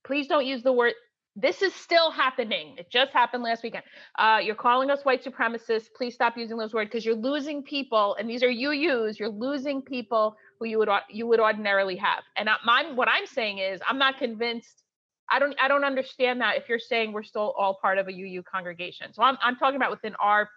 Please 0.04 0.28
don't 0.28 0.46
use 0.46 0.64
the 0.64 0.74
word 0.74 0.94
This 1.36 1.64
is 1.64 1.74
still 1.74 2.12
happening. 2.12 2.76
It 2.78 2.92
just 2.92 3.12
happened 3.12 3.42
last 3.42 3.64
weekend. 3.64 3.84
Uh, 4.20 4.40
you're 4.44 4.54
calling 4.54 4.92
us 4.92 5.04
white 5.04 5.24
supremacists. 5.24 5.88
Please 5.96 6.14
stop 6.14 6.38
using 6.38 6.58
those 6.58 6.74
words 6.74 6.90
because 6.90 7.04
you're 7.04 7.16
losing 7.16 7.64
people, 7.64 8.16
and 8.20 8.30
these 8.30 8.44
are 8.44 8.50
UUs. 8.50 9.18
You're 9.18 9.30
losing 9.30 9.82
people 9.82 10.36
who 10.60 10.68
you 10.68 10.78
would 10.78 10.90
you 11.10 11.26
would 11.26 11.40
ordinarily 11.40 11.96
have. 11.96 12.24
And 12.38 12.50
I, 12.50 12.56
my 12.64 12.92
what 12.94 13.08
I'm 13.10 13.26
saying 13.26 13.58
is, 13.58 13.82
I'm 13.88 13.98
not 13.98 14.20
convinced. 14.20 14.84
I 15.32 15.40
don't 15.40 15.56
I 15.60 15.68
don't 15.68 15.84
understand 15.84 16.40
that 16.42 16.58
if 16.58 16.70
you're 16.70 16.78
saying 16.78 17.14
we're 17.14 17.24
still 17.24 17.56
all 17.58 17.80
part 17.82 17.98
of 17.98 18.08
a 18.08 18.12
UU 18.12 18.44
congregation. 18.44 19.12
So 19.14 19.24
I'm 19.24 19.38
I'm 19.42 19.56
talking 19.56 19.78
about 19.78 19.90
within 19.90 20.14
our 20.22 20.50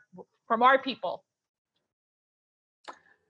from 0.47 0.63
our 0.63 0.79
people. 0.79 1.25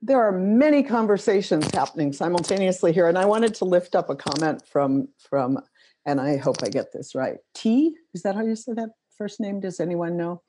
There 0.02 0.20
are 0.20 0.32
many 0.32 0.82
conversations 0.82 1.70
happening 1.72 2.12
simultaneously 2.12 2.92
here, 2.92 3.08
and 3.08 3.16
I 3.16 3.24
wanted 3.24 3.54
to 3.56 3.64
lift 3.64 3.94
up 3.94 4.10
a 4.10 4.16
comment 4.16 4.66
from 4.66 5.08
from 5.18 5.60
and 6.06 6.20
I 6.20 6.36
hope 6.36 6.56
I 6.62 6.68
get 6.68 6.92
this 6.92 7.14
right. 7.14 7.38
T, 7.54 7.94
is 8.14 8.22
that 8.22 8.36
how 8.36 8.44
you 8.44 8.56
say 8.56 8.72
that 8.74 8.90
first 9.18 9.40
name? 9.40 9.60
Does 9.60 9.80
anyone 9.80 10.16
know? 10.16 10.42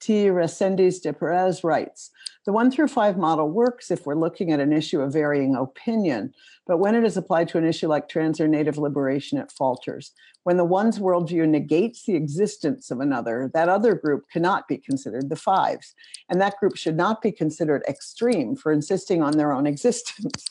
T. 0.00 0.26
Resendiz 0.26 1.00
de 1.00 1.14
Perez 1.14 1.64
writes 1.64 2.10
The 2.44 2.52
one 2.52 2.70
through 2.70 2.88
five 2.88 3.16
model 3.16 3.48
works 3.48 3.90
if 3.90 4.04
we're 4.04 4.16
looking 4.16 4.52
at 4.52 4.60
an 4.60 4.72
issue 4.72 5.00
of 5.00 5.14
varying 5.14 5.54
opinion, 5.54 6.34
but 6.66 6.78
when 6.78 6.94
it 6.94 7.04
is 7.04 7.16
applied 7.16 7.48
to 7.48 7.58
an 7.58 7.64
issue 7.64 7.88
like 7.88 8.08
trans 8.08 8.38
or 8.40 8.48
native 8.48 8.76
liberation, 8.76 9.38
it 9.38 9.50
falters. 9.50 10.12
When 10.42 10.58
the 10.58 10.64
one's 10.64 10.98
worldview 10.98 11.48
negates 11.48 12.04
the 12.04 12.16
existence 12.16 12.90
of 12.90 13.00
another, 13.00 13.50
that 13.54 13.70
other 13.70 13.94
group 13.94 14.24
cannot 14.30 14.68
be 14.68 14.76
considered 14.76 15.30
the 15.30 15.36
fives, 15.36 15.94
and 16.28 16.38
that 16.38 16.58
group 16.58 16.76
should 16.76 16.96
not 16.96 17.22
be 17.22 17.32
considered 17.32 17.82
extreme 17.88 18.56
for 18.56 18.72
insisting 18.72 19.22
on 19.22 19.38
their 19.38 19.52
own 19.52 19.66
existence. 19.74 20.44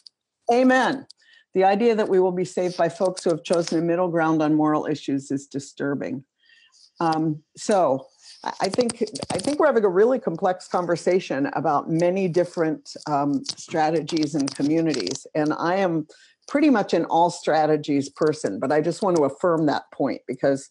Amen. 0.52 1.06
The 1.54 1.64
idea 1.64 1.96
that 1.96 2.10
we 2.10 2.20
will 2.20 2.32
be 2.32 2.46
saved 2.46 2.78
by 2.78 2.90
folks 2.90 3.24
who 3.24 3.30
have 3.30 3.44
chosen 3.44 3.80
a 3.80 3.82
middle 3.82 4.10
ground 4.10 4.42
on 4.42 4.56
moral 4.56 4.86
issues 4.88 5.30
is 5.32 5.48
disturbing. 5.48 6.24
Um, 7.00 7.44
so 7.56 8.08
I 8.60 8.68
think 8.70 9.04
I 9.32 9.38
think 9.38 9.60
we're 9.60 9.68
having 9.68 9.86
a 9.86 9.90
really 9.90 10.20
complex 10.20 10.68
conversation 10.68 11.50
about 11.54 11.90
many 11.90 12.28
different 12.28 12.96
um, 13.08 13.44
strategies 13.46 14.36
and 14.36 14.54
communities, 14.54 15.26
and 15.34 15.54
I 15.54 15.78
am 15.78 16.08
pretty 16.48 16.70
much 16.70 16.94
an 16.94 17.06
all 17.06 17.30
strategies 17.30 18.10
person. 18.10 18.60
But 18.60 18.72
I 18.72 18.82
just 18.82 19.02
want 19.02 19.16
to 19.18 19.24
affirm 19.24 19.66
that 19.68 19.84
point 19.94 20.22
because, 20.28 20.70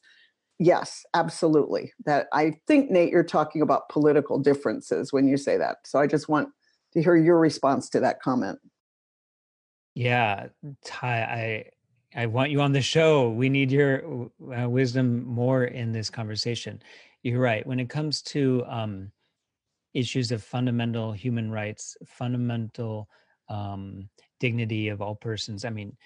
yes, 0.59 1.05
absolutely, 1.14 1.93
that 2.05 2.26
I 2.33 2.59
think 2.66 2.91
Nate, 2.91 3.11
you're 3.11 3.24
talking 3.24 3.62
about 3.62 3.89
political 3.89 4.39
differences 4.39 5.12
when 5.12 5.26
you 5.26 5.39
say 5.39 5.57
that. 5.57 5.78
So 5.85 5.99
I 5.99 6.07
just 6.07 6.28
want 6.28 6.51
to 6.93 7.03
hear 7.03 7.16
your 7.16 7.39
response 7.39 7.89
to 7.91 8.01
that 8.01 8.20
comment. 8.20 8.59
Yeah, 9.95 10.49
Ty, 10.84 11.22
I 11.22 12.20
I 12.22 12.26
want 12.26 12.51
you 12.51 12.61
on 12.61 12.72
the 12.72 12.82
show. 12.82 13.30
We 13.30 13.49
need 13.49 13.70
your 13.72 14.30
uh, 14.57 14.68
wisdom 14.68 15.24
more 15.24 15.64
in 15.64 15.93
this 15.93 16.11
conversation. 16.11 16.82
You're 17.22 17.40
right. 17.40 17.66
When 17.66 17.80
it 17.80 17.88
comes 17.88 18.22
to 18.22 18.64
um, 18.68 19.12
issues 19.95 20.32
of 20.32 20.43
fundamental 20.43 21.12
human 21.12 21.51
rights, 21.51 21.97
fundamental 22.07 23.09
um, 23.49 24.09
dignity 24.40 24.88
of 24.88 25.01
all 25.01 25.14
persons, 25.14 25.64
I 25.64 25.70
mean, 25.70 25.97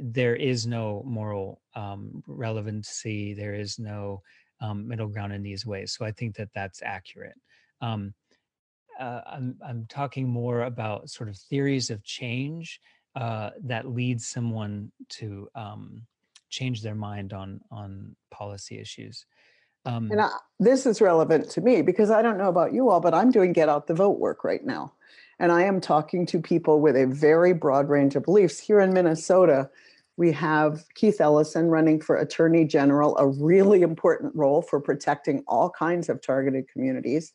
there 0.00 0.36
is 0.36 0.66
no 0.66 1.02
moral 1.06 1.60
um, 1.74 2.22
relevancy. 2.26 3.34
There 3.34 3.54
is 3.54 3.78
no 3.78 4.22
um, 4.60 4.88
middle 4.88 5.08
ground 5.08 5.32
in 5.32 5.42
these 5.42 5.66
ways. 5.66 5.92
So 5.92 6.04
I 6.04 6.12
think 6.12 6.36
that 6.36 6.50
that's 6.54 6.82
accurate. 6.82 7.38
Um, 7.80 8.14
uh, 8.98 9.20
I'm 9.26 9.58
I'm 9.66 9.86
talking 9.88 10.28
more 10.28 10.62
about 10.62 11.10
sort 11.10 11.28
of 11.28 11.36
theories 11.36 11.90
of 11.90 12.02
change 12.02 12.80
uh, 13.16 13.50
that 13.64 13.88
leads 13.88 14.26
someone 14.26 14.92
to 15.08 15.48
um, 15.54 16.02
change 16.50 16.82
their 16.82 16.94
mind 16.94 17.32
on 17.32 17.60
on 17.70 18.14
policy 18.30 18.78
issues. 18.78 19.24
Um, 19.86 20.10
and 20.10 20.20
I, 20.20 20.30
this 20.60 20.84
is 20.84 21.00
relevant 21.00 21.48
to 21.50 21.60
me 21.60 21.80
because 21.80 22.10
I 22.10 22.20
don't 22.20 22.38
know 22.38 22.48
about 22.48 22.72
you 22.72 22.90
all, 22.90 23.00
but 23.00 23.14
I'm 23.14 23.30
doing 23.30 23.52
get 23.52 23.68
out 23.68 23.86
the 23.86 23.94
vote 23.94 24.18
work 24.18 24.44
right 24.44 24.64
now, 24.64 24.92
and 25.38 25.50
I 25.50 25.62
am 25.62 25.80
talking 25.80 26.26
to 26.26 26.40
people 26.40 26.80
with 26.80 26.96
a 26.96 27.06
very 27.06 27.54
broad 27.54 27.88
range 27.88 28.16
of 28.16 28.24
beliefs. 28.24 28.60
Here 28.60 28.80
in 28.80 28.92
Minnesota, 28.92 29.70
we 30.18 30.32
have 30.32 30.84
Keith 30.94 31.20
Ellison 31.20 31.68
running 31.68 32.00
for 32.00 32.16
Attorney 32.16 32.64
General, 32.64 33.16
a 33.16 33.26
really 33.26 33.82
important 33.82 34.34
role 34.34 34.60
for 34.60 34.80
protecting 34.80 35.42
all 35.46 35.70
kinds 35.70 36.08
of 36.08 36.20
targeted 36.20 36.68
communities. 36.68 37.32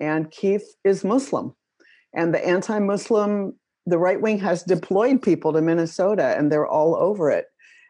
And 0.00 0.30
Keith 0.30 0.74
is 0.84 1.04
Muslim. 1.04 1.54
And 2.14 2.34
the 2.34 2.46
anti 2.46 2.78
Muslim 2.78 3.54
the 3.86 3.98
right 3.98 4.20
wing 4.20 4.38
has 4.38 4.62
deployed 4.62 5.22
people 5.22 5.52
to 5.52 5.60
Minnesota 5.60 6.34
and 6.36 6.50
they're 6.50 6.66
all 6.66 6.94
over 6.94 7.30
it. 7.30 7.46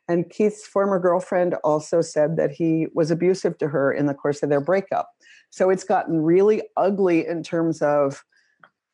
And 0.08 0.28
Keith's 0.28 0.66
former 0.66 0.98
girlfriend 0.98 1.54
also 1.62 2.00
said 2.00 2.36
that 2.36 2.50
he 2.50 2.86
was 2.94 3.10
abusive 3.10 3.56
to 3.58 3.68
her 3.68 3.92
in 3.92 4.06
the 4.06 4.14
course 4.14 4.42
of 4.42 4.50
their 4.50 4.60
breakup. 4.60 5.10
So 5.50 5.70
it's 5.70 5.84
gotten 5.84 6.22
really 6.22 6.62
ugly 6.76 7.26
in 7.26 7.42
terms 7.42 7.82
of 7.82 8.24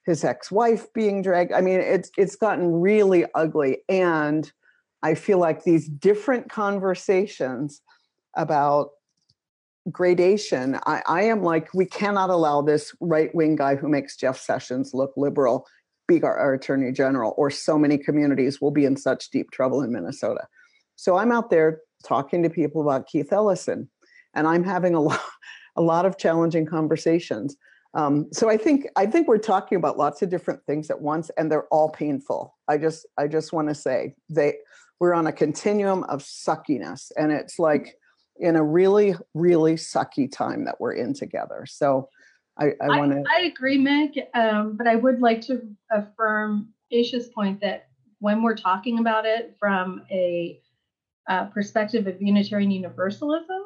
his 0.05 0.25
ex-wife 0.25 0.93
being 0.93 1.23
dragged. 1.23 1.53
I 1.53 1.61
mean, 1.61 1.81
it's 1.81 2.11
it's 2.17 2.37
gotten 2.37 2.81
really 2.81 3.27
ugly. 3.35 3.79
And 3.89 4.51
I 5.03 5.15
feel 5.15 5.39
like 5.39 5.65
these 5.65 5.89
different 5.89 6.51
conversations 6.51 7.81
about 8.37 8.91
gradation, 9.91 10.79
I, 10.87 11.03
I 11.07 11.23
am 11.25 11.43
like, 11.43 11.73
we 11.75 11.87
cannot 11.87 12.31
allow 12.31 12.63
this 12.63 12.95
right-wing 13.01 13.57
guy 13.57 13.77
who 13.77 13.89
makes 13.89 14.17
Jeff 14.17 14.39
Sessions 14.39 14.93
look 14.93 15.13
liberal 15.17 15.67
be 16.09 16.21
our, 16.23 16.37
our 16.37 16.55
attorney 16.55 16.91
general, 16.91 17.35
or 17.37 17.51
so 17.51 17.79
many 17.79 17.99
communities 17.99 18.61
will 18.61 18.73
be 18.73 18.85
in 18.85 18.97
such 18.97 19.31
deep 19.31 19.51
trouble 19.53 19.83
in 19.83 19.93
Minnesota. 19.93 20.47
So 20.97 21.17
I'm 21.17 21.31
out 21.31 21.51
there 21.51 21.83
talking 22.05 22.43
to 22.43 22.51
people 22.51 22.81
about 22.81 23.07
Keith 23.07 23.33
Ellison, 23.33 23.89
and 24.35 24.49
I'm 24.49 24.65
having 24.65 24.95
a 24.95 25.01
lot, 25.03 25.21
a 25.77 25.83
lot 25.83 26.07
of 26.07 26.19
challenging 26.19 26.67
conversations. 26.67 27.57
Um, 27.95 28.27
so 28.33 28.51
I 28.51 28.57
think 28.57 28.87
I 28.97 29.07
think 29.07 29.29
we're 29.29 29.39
talking 29.39 29.77
about 29.77 29.97
lots 29.97 30.21
of 30.23 30.29
different 30.29 30.65
things 30.67 30.91
at 30.91 31.01
once, 31.01 31.31
and 31.37 31.51
they're 31.51 31.69
all 31.69 31.91
painful. 31.91 32.57
I 32.67 32.79
just 32.79 33.07
I 33.17 33.29
just 33.29 33.53
want 33.53 33.69
to 33.69 33.75
say 33.75 34.15
they 34.29 34.57
we're 35.01 35.15
on 35.15 35.27
a 35.27 35.33
continuum 35.33 36.05
of 36.05 36.23
suckiness, 36.23 37.13
and 37.17 37.33
it's 37.33 37.59
like 37.59 37.95
in 38.41 38.57
a 38.57 38.63
really 38.63 39.15
really 39.35 39.75
sucky 39.75 40.31
time 40.31 40.65
that 40.65 40.81
we're 40.81 40.93
in 40.93 41.15
together. 41.15 41.65
So 41.67 42.09
I, 42.59 42.73
I 42.81 42.99
want 42.99 43.13
to. 43.13 43.25
I, 43.31 43.43
agree, 43.43 43.79
Meg, 43.79 44.19
um, 44.35 44.77
but 44.77 44.87
I 44.87 44.97
would 44.97 45.21
like 45.21 45.41
to 45.43 45.63
affirm 45.91 46.71
Aisha's 46.93 47.29
point 47.29 47.61
that 47.61 47.89
when 48.19 48.43
we're 48.43 48.57
talking 48.57 48.99
about 48.99 49.27
it 49.27 49.57
from 49.61 50.03
a 50.11 50.61
uh, 51.29 51.47
perspective 51.47 52.07
of 52.07 52.21
Unitarian 52.21 52.71
Universalism, 52.71 53.63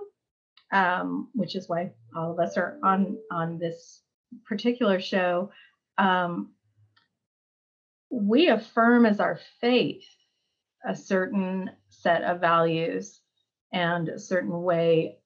um, 0.72 1.28
which 1.34 1.56
is 1.56 1.68
why 1.68 1.92
all 2.14 2.32
of 2.32 2.38
us 2.38 2.56
are 2.56 2.78
on 2.82 3.16
on 3.30 3.58
this 3.58 4.02
particular 4.44 5.00
show, 5.00 5.50
um, 5.96 6.52
we 8.10 8.48
affirm 8.48 9.06
as 9.06 9.20
our 9.20 9.38
faith 9.60 10.04
a 10.86 10.94
certain 10.94 11.70
set 11.88 12.22
of 12.24 12.40
values 12.40 13.20
and 13.72 14.08
a 14.08 14.18
certain 14.18 14.62
way, 14.62 15.16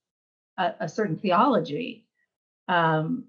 a, 0.57 0.75
a 0.81 0.89
certain 0.89 1.17
theology 1.17 2.07
um, 2.69 3.25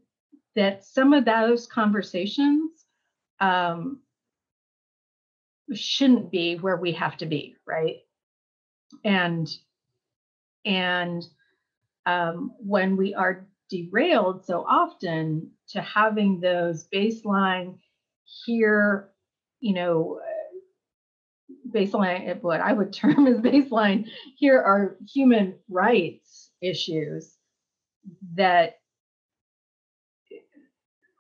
that 0.58 0.84
some 0.84 1.14
of 1.14 1.24
those 1.24 1.68
conversations 1.68 2.72
um, 3.40 4.00
shouldn't 5.72 6.32
be 6.32 6.56
where 6.56 6.78
we 6.78 6.94
have 6.94 7.16
to 7.18 7.28
be, 7.28 7.56
right? 7.66 7.98
And 9.06 9.48
and 10.66 11.24
um, 12.08 12.54
when 12.58 12.98
we 12.98 13.14
are 13.14 13.48
derailed 13.70 14.46
so 14.46 14.66
often 14.68 15.52
to 15.70 15.82
having 15.82 16.40
those 16.40 16.88
baseline 16.92 17.78
here, 18.46 19.12
you 19.60 19.76
know, 19.76 20.20
baseline 21.70 22.42
what 22.42 22.62
I 22.62 22.74
would 22.74 22.94
term 22.94 23.28
as 23.28 23.38
baseline 23.38 24.10
here 24.36 24.60
are 24.60 24.98
human 25.14 25.60
rights 25.70 26.50
issues 26.62 27.36
that 28.34 28.78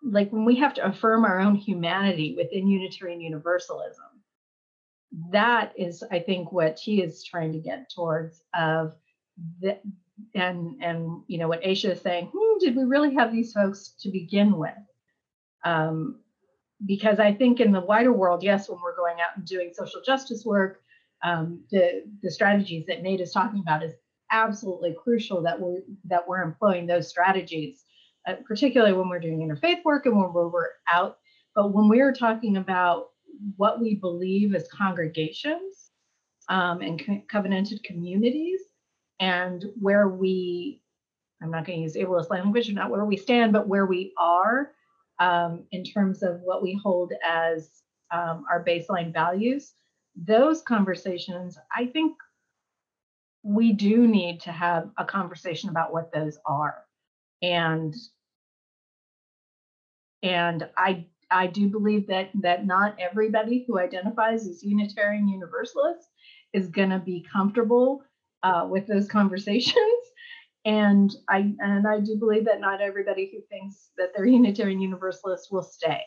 like 0.09 0.31
when 0.31 0.45
we 0.45 0.55
have 0.55 0.73
to 0.75 0.85
affirm 0.85 1.25
our 1.25 1.39
own 1.39 1.55
humanity 1.55 2.35
within 2.37 2.67
Unitarian 2.67 3.21
Universalism, 3.21 4.05
that 5.31 5.73
is, 5.77 6.03
I 6.11 6.19
think, 6.19 6.51
what 6.51 6.79
he 6.79 7.01
is 7.01 7.23
trying 7.23 7.53
to 7.53 7.59
get 7.59 7.91
towards. 7.93 8.41
Of 8.53 8.93
the, 9.61 9.79
and 10.33 10.81
and 10.81 11.21
you 11.27 11.37
know 11.37 11.47
what 11.47 11.63
Aisha 11.63 11.91
is 11.91 12.01
saying. 12.01 12.31
Hmm, 12.33 12.59
did 12.59 12.75
we 12.75 12.83
really 12.83 13.13
have 13.15 13.31
these 13.31 13.53
folks 13.53 13.93
to 13.99 14.09
begin 14.09 14.57
with? 14.57 14.71
Um, 15.63 16.19
because 16.85 17.19
I 17.19 17.33
think 17.33 17.59
in 17.59 17.71
the 17.71 17.81
wider 17.81 18.13
world, 18.13 18.43
yes, 18.43 18.69
when 18.69 18.79
we're 18.81 18.95
going 18.95 19.17
out 19.19 19.35
and 19.35 19.45
doing 19.45 19.71
social 19.73 20.01
justice 20.05 20.45
work, 20.45 20.81
um, 21.23 21.63
the 21.71 22.03
the 22.21 22.31
strategies 22.31 22.85
that 22.87 23.01
Nate 23.01 23.21
is 23.21 23.31
talking 23.31 23.59
about 23.59 23.83
is 23.83 23.93
absolutely 24.31 24.95
crucial 25.01 25.41
that 25.43 25.59
we 25.59 25.81
that 26.05 26.27
we're 26.27 26.41
employing 26.41 26.85
those 26.85 27.07
strategies 27.07 27.83
uh, 28.27 28.35
particularly 28.45 28.93
when 28.93 29.09
we're 29.09 29.19
doing 29.19 29.39
interfaith 29.39 29.83
work 29.83 30.05
and 30.05 30.17
when 30.17 30.33
we're, 30.33 30.49
we're 30.49 30.69
out. 30.91 31.17
But 31.55 31.73
when 31.73 31.87
we're 31.87 32.13
talking 32.13 32.57
about 32.57 33.07
what 33.55 33.79
we 33.79 33.95
believe 33.95 34.53
as 34.53 34.67
congregations 34.67 35.91
um, 36.49 36.81
and 36.81 37.03
co- 37.03 37.23
covenanted 37.29 37.83
communities, 37.83 38.61
and 39.19 39.65
where 39.79 40.07
we, 40.09 40.81
I'm 41.41 41.51
not 41.51 41.65
going 41.65 41.79
to 41.79 41.83
use 41.83 41.95
ableist 41.95 42.29
language, 42.29 42.71
not 42.71 42.91
where 42.91 43.05
we 43.05 43.17
stand, 43.17 43.53
but 43.53 43.67
where 43.67 43.85
we 43.85 44.13
are 44.19 44.71
um, 45.19 45.63
in 45.71 45.83
terms 45.83 46.21
of 46.21 46.41
what 46.41 46.61
we 46.61 46.79
hold 46.83 47.13
as 47.27 47.69
um, 48.11 48.45
our 48.51 48.63
baseline 48.63 49.11
values, 49.11 49.73
those 50.15 50.61
conversations, 50.61 51.57
I 51.75 51.87
think 51.87 52.15
we 53.43 53.73
do 53.73 54.07
need 54.07 54.41
to 54.41 54.51
have 54.51 54.89
a 54.97 55.05
conversation 55.05 55.69
about 55.69 55.93
what 55.93 56.11
those 56.13 56.37
are. 56.45 56.83
And 57.41 57.95
and 60.23 60.67
I 60.77 61.05
I 61.29 61.47
do 61.47 61.69
believe 61.69 62.07
that 62.07 62.29
that 62.41 62.65
not 62.65 62.95
everybody 62.99 63.65
who 63.67 63.79
identifies 63.79 64.47
as 64.47 64.63
Unitarian 64.63 65.27
Universalist 65.27 66.07
is 66.53 66.69
going 66.69 66.89
to 66.89 66.99
be 66.99 67.25
comfortable 67.31 68.03
uh, 68.43 68.67
with 68.69 68.87
those 68.87 69.07
conversations. 69.17 69.75
And 70.65 71.11
I 71.29 71.53
and 71.59 71.87
I 71.87 71.99
do 71.99 72.17
believe 72.17 72.45
that 72.45 72.59
not 72.59 72.81
everybody 72.81 73.31
who 73.31 73.41
thinks 73.49 73.91
that 73.97 74.11
they're 74.15 74.25
Unitarian 74.25 74.81
Universalist 74.81 75.49
will 75.51 75.63
stay. 75.63 76.01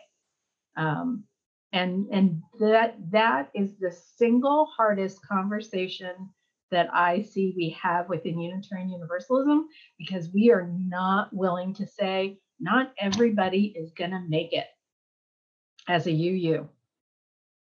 Um, 0.76 1.24
and 1.72 2.06
and 2.10 2.42
that 2.58 2.96
that 3.10 3.50
is 3.54 3.78
the 3.78 3.92
single 3.92 4.66
hardest 4.76 5.26
conversation 5.26 6.30
that 6.70 6.88
I 6.92 7.22
see 7.22 7.54
we 7.56 7.70
have 7.82 8.08
within 8.08 8.38
Unitarian 8.38 8.90
Universalism 8.90 9.68
because 9.98 10.30
we 10.32 10.50
are 10.50 10.70
not 10.72 11.32
willing 11.32 11.74
to 11.74 11.86
say 11.86 12.38
not 12.60 12.92
everybody 12.98 13.74
is 13.76 13.92
going 13.92 14.10
to 14.10 14.20
make 14.28 14.52
it 14.52 14.66
as 15.88 16.06
a 16.06 16.12
UU. 16.12 16.68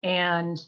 And 0.03 0.59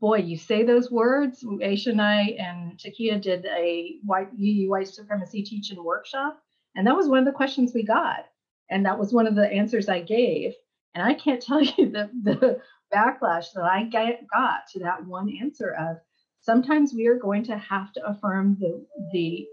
boy, 0.00 0.18
you 0.18 0.36
say 0.36 0.62
those 0.62 0.90
words. 0.90 1.42
Aisha 1.42 1.88
and 1.88 2.02
I 2.02 2.36
and 2.38 2.78
Takia 2.78 3.20
did 3.20 3.44
a 3.46 3.98
white 4.04 4.30
UU 4.32 4.70
white 4.70 4.88
supremacy 4.88 5.42
teaching 5.42 5.82
workshop, 5.82 6.40
and 6.74 6.86
that 6.86 6.96
was 6.96 7.08
one 7.08 7.18
of 7.18 7.24
the 7.24 7.32
questions 7.32 7.72
we 7.74 7.82
got, 7.82 8.26
and 8.70 8.86
that 8.86 8.98
was 8.98 9.12
one 9.12 9.26
of 9.26 9.34
the 9.34 9.50
answers 9.50 9.88
I 9.88 10.00
gave. 10.00 10.54
And 10.94 11.04
I 11.04 11.14
can't 11.14 11.42
tell 11.48 11.62
you 11.62 11.90
the 11.90 12.10
the 12.22 12.60
backlash 12.94 13.52
that 13.54 13.64
I 13.64 13.84
got 13.84 14.68
to 14.72 14.78
that 14.80 15.04
one 15.04 15.36
answer 15.42 15.74
of 15.74 15.96
sometimes 16.40 16.94
we 16.94 17.08
are 17.08 17.18
going 17.18 17.42
to 17.44 17.58
have 17.58 17.92
to 17.94 18.06
affirm 18.06 18.56
the 18.60 18.86
the 19.12 19.46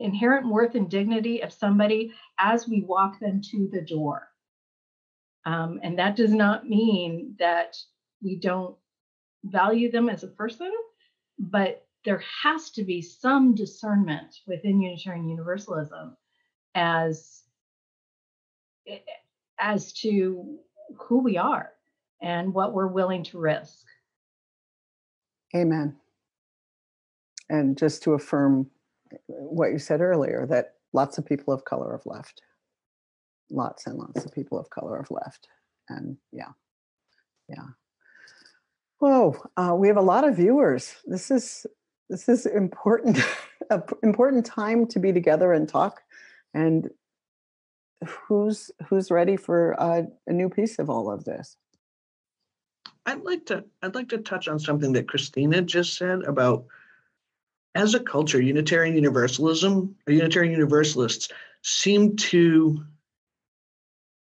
inherent 0.00 0.48
worth 0.48 0.74
and 0.74 0.90
dignity 0.90 1.42
of 1.42 1.52
somebody 1.52 2.12
as 2.38 2.68
we 2.68 2.82
walk 2.82 3.20
them 3.20 3.40
to 3.50 3.68
the 3.72 3.82
door. 3.82 4.28
Um, 5.44 5.80
and 5.82 5.98
that 5.98 6.16
does 6.16 6.32
not 6.32 6.68
mean 6.68 7.34
that 7.38 7.76
we 8.22 8.36
don't 8.36 8.76
value 9.44 9.90
them 9.90 10.08
as 10.08 10.22
a 10.22 10.28
person, 10.28 10.72
but 11.38 11.86
there 12.04 12.22
has 12.42 12.70
to 12.70 12.84
be 12.84 13.02
some 13.02 13.54
discernment 13.54 14.40
within 14.46 14.80
Unitarian 14.80 15.28
Universalism 15.28 16.16
as 16.74 17.42
as 19.58 19.92
to 19.92 20.58
who 20.96 21.22
we 21.22 21.36
are 21.36 21.70
and 22.20 22.52
what 22.52 22.72
we're 22.72 22.88
willing 22.88 23.22
to 23.22 23.38
risk. 23.38 23.84
Amen. 25.54 25.96
And 27.48 27.76
just 27.76 28.02
to 28.04 28.14
affirm 28.14 28.70
what 29.26 29.72
you 29.72 29.78
said 29.78 30.00
earlier, 30.00 30.46
that 30.46 30.74
lots 30.92 31.18
of 31.18 31.26
people 31.26 31.52
of 31.52 31.64
color 31.64 31.92
have 31.92 32.06
left. 32.06 32.42
Lots 33.50 33.86
and 33.86 33.98
lots 33.98 34.24
of 34.24 34.32
people 34.32 34.58
of 34.58 34.70
color 34.70 34.96
have 34.96 35.10
left. 35.10 35.48
And 35.88 36.16
yeah, 36.32 36.52
yeah. 37.48 37.66
Whoa, 38.98 39.36
uh, 39.56 39.74
we 39.76 39.88
have 39.88 39.96
a 39.96 40.02
lot 40.02 40.26
of 40.26 40.36
viewers. 40.36 40.94
This 41.04 41.30
is 41.30 41.66
this 42.08 42.28
is 42.28 42.46
important, 42.46 43.18
important 44.02 44.46
time 44.46 44.86
to 44.88 44.98
be 44.98 45.12
together 45.12 45.52
and 45.52 45.68
talk. 45.68 46.02
And 46.54 46.90
who's 48.06 48.70
who's 48.86 49.10
ready 49.10 49.36
for 49.36 49.80
uh, 49.80 50.02
a 50.26 50.32
new 50.32 50.48
piece 50.48 50.78
of 50.78 50.88
all 50.88 51.10
of 51.10 51.24
this? 51.24 51.56
I'd 53.06 53.24
like 53.24 53.46
to 53.46 53.64
I'd 53.82 53.94
like 53.94 54.08
to 54.10 54.18
touch 54.18 54.48
on 54.48 54.58
something 54.58 54.92
that 54.92 55.08
Christina 55.08 55.62
just 55.62 55.96
said 55.96 56.22
about 56.22 56.66
as 57.74 57.94
a 57.94 58.00
culture, 58.00 58.40
Unitarian 58.40 58.94
Universalism 58.94 59.96
or 60.06 60.12
Unitarian 60.12 60.52
Universalists 60.52 61.28
seem 61.62 62.16
to 62.16 62.84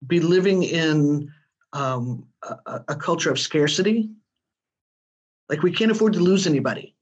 be 0.07 0.21
living 0.21 0.63
in 0.63 1.33
um, 1.73 2.27
a, 2.43 2.83
a 2.89 2.97
culture 2.97 3.31
of 3.31 3.39
scarcity. 3.39 4.11
Like 5.49 5.63
we 5.63 5.73
can't 5.73 5.91
afford 5.91 6.13
to 6.15 6.21
lose 6.21 6.47
anybody. 6.47 6.95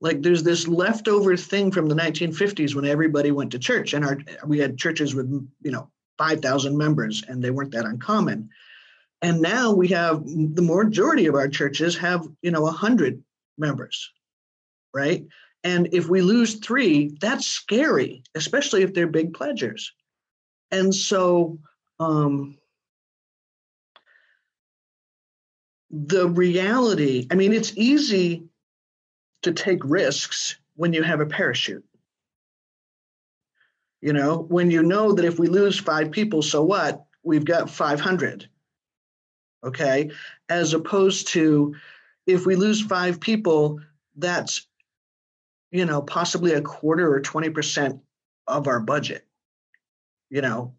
Like 0.00 0.20
there's 0.20 0.42
this 0.42 0.66
leftover 0.66 1.36
thing 1.36 1.70
from 1.70 1.88
the 1.88 1.94
1950s 1.94 2.74
when 2.74 2.84
everybody 2.84 3.30
went 3.30 3.52
to 3.52 3.58
church, 3.58 3.94
and 3.94 4.04
our 4.04 4.18
we 4.44 4.58
had 4.58 4.76
churches 4.76 5.14
with 5.14 5.30
you 5.62 5.70
know 5.70 5.88
5,000 6.18 6.76
members, 6.76 7.22
and 7.26 7.42
they 7.42 7.50
weren't 7.50 7.70
that 7.72 7.84
uncommon. 7.84 8.50
And 9.22 9.40
now 9.40 9.72
we 9.72 9.88
have 9.88 10.24
the 10.26 10.62
majority 10.62 11.26
of 11.26 11.36
our 11.36 11.48
churches 11.48 11.96
have 11.98 12.26
you 12.42 12.50
know 12.50 12.62
100 12.62 13.22
members 13.58 14.10
right? 14.94 15.26
And 15.64 15.88
if 15.92 16.08
we 16.08 16.22
lose 16.22 16.56
three, 16.56 17.16
that's 17.20 17.46
scary, 17.46 18.22
especially 18.34 18.82
if 18.82 18.94
they're 18.94 19.06
big 19.06 19.32
pledgers. 19.32 19.92
And 20.70 20.94
so 20.94 21.58
um, 22.00 22.58
the 25.90 26.28
reality, 26.28 27.26
I 27.30 27.34
mean, 27.34 27.52
it's 27.52 27.76
easy 27.76 28.44
to 29.42 29.52
take 29.52 29.84
risks 29.84 30.56
when 30.74 30.92
you 30.92 31.02
have 31.02 31.20
a 31.20 31.26
parachute. 31.26 31.84
You 34.00 34.12
know, 34.12 34.38
when 34.48 34.70
you 34.70 34.82
know 34.82 35.12
that 35.12 35.24
if 35.24 35.38
we 35.38 35.46
lose 35.46 35.78
five 35.78 36.10
people, 36.10 36.42
so 36.42 36.64
what? 36.64 37.04
We've 37.22 37.44
got 37.44 37.70
500. 37.70 38.48
Okay. 39.64 40.10
As 40.48 40.74
opposed 40.74 41.28
to 41.28 41.76
if 42.26 42.46
we 42.46 42.56
lose 42.56 42.80
five 42.80 43.20
people, 43.20 43.78
that's 44.16 44.66
you 45.72 45.86
know, 45.86 46.02
possibly 46.02 46.52
a 46.52 46.60
quarter 46.60 47.12
or 47.12 47.20
20% 47.20 48.00
of 48.46 48.68
our 48.68 48.78
budget, 48.78 49.26
you 50.30 50.42
know. 50.42 50.74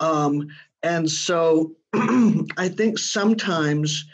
Um, 0.00 0.48
and 0.82 1.10
so 1.10 1.76
I 1.94 2.68
think 2.68 2.98
sometimes 2.98 4.04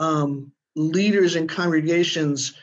um, 0.00 0.50
leaders 0.74 1.36
and 1.36 1.48
congregations 1.48 2.54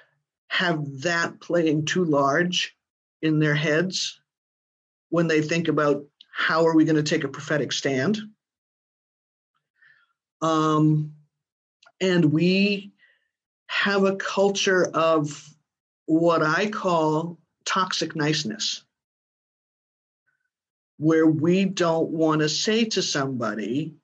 have 0.48 1.02
that 1.02 1.40
playing 1.40 1.86
too 1.86 2.04
large 2.04 2.76
in 3.22 3.40
their 3.40 3.56
heads 3.56 4.20
when 5.10 5.28
they 5.28 5.42
think 5.42 5.68
about 5.68 6.04
how 6.34 6.66
are 6.66 6.76
we 6.76 6.84
going 6.84 6.96
to 6.96 7.04
take 7.04 7.24
a 7.24 7.30
prophetic 7.30 7.72
stand. 7.72 8.20
Um, 10.42 11.14
and 12.02 12.26
we 12.34 12.92
have 13.68 14.04
a 14.04 14.16
culture 14.16 14.86
of 14.86 15.51
what 16.12 16.44
I 16.44 16.70
call 16.70 17.38
toxic 17.64 18.18
niceness, 18.18 18.84
where 20.98 21.26
we 21.26 21.64
don't 21.64 22.10
want 22.10 22.42
to 22.42 22.50
say 22.50 22.84
to 22.84 23.02
somebody, 23.02 23.96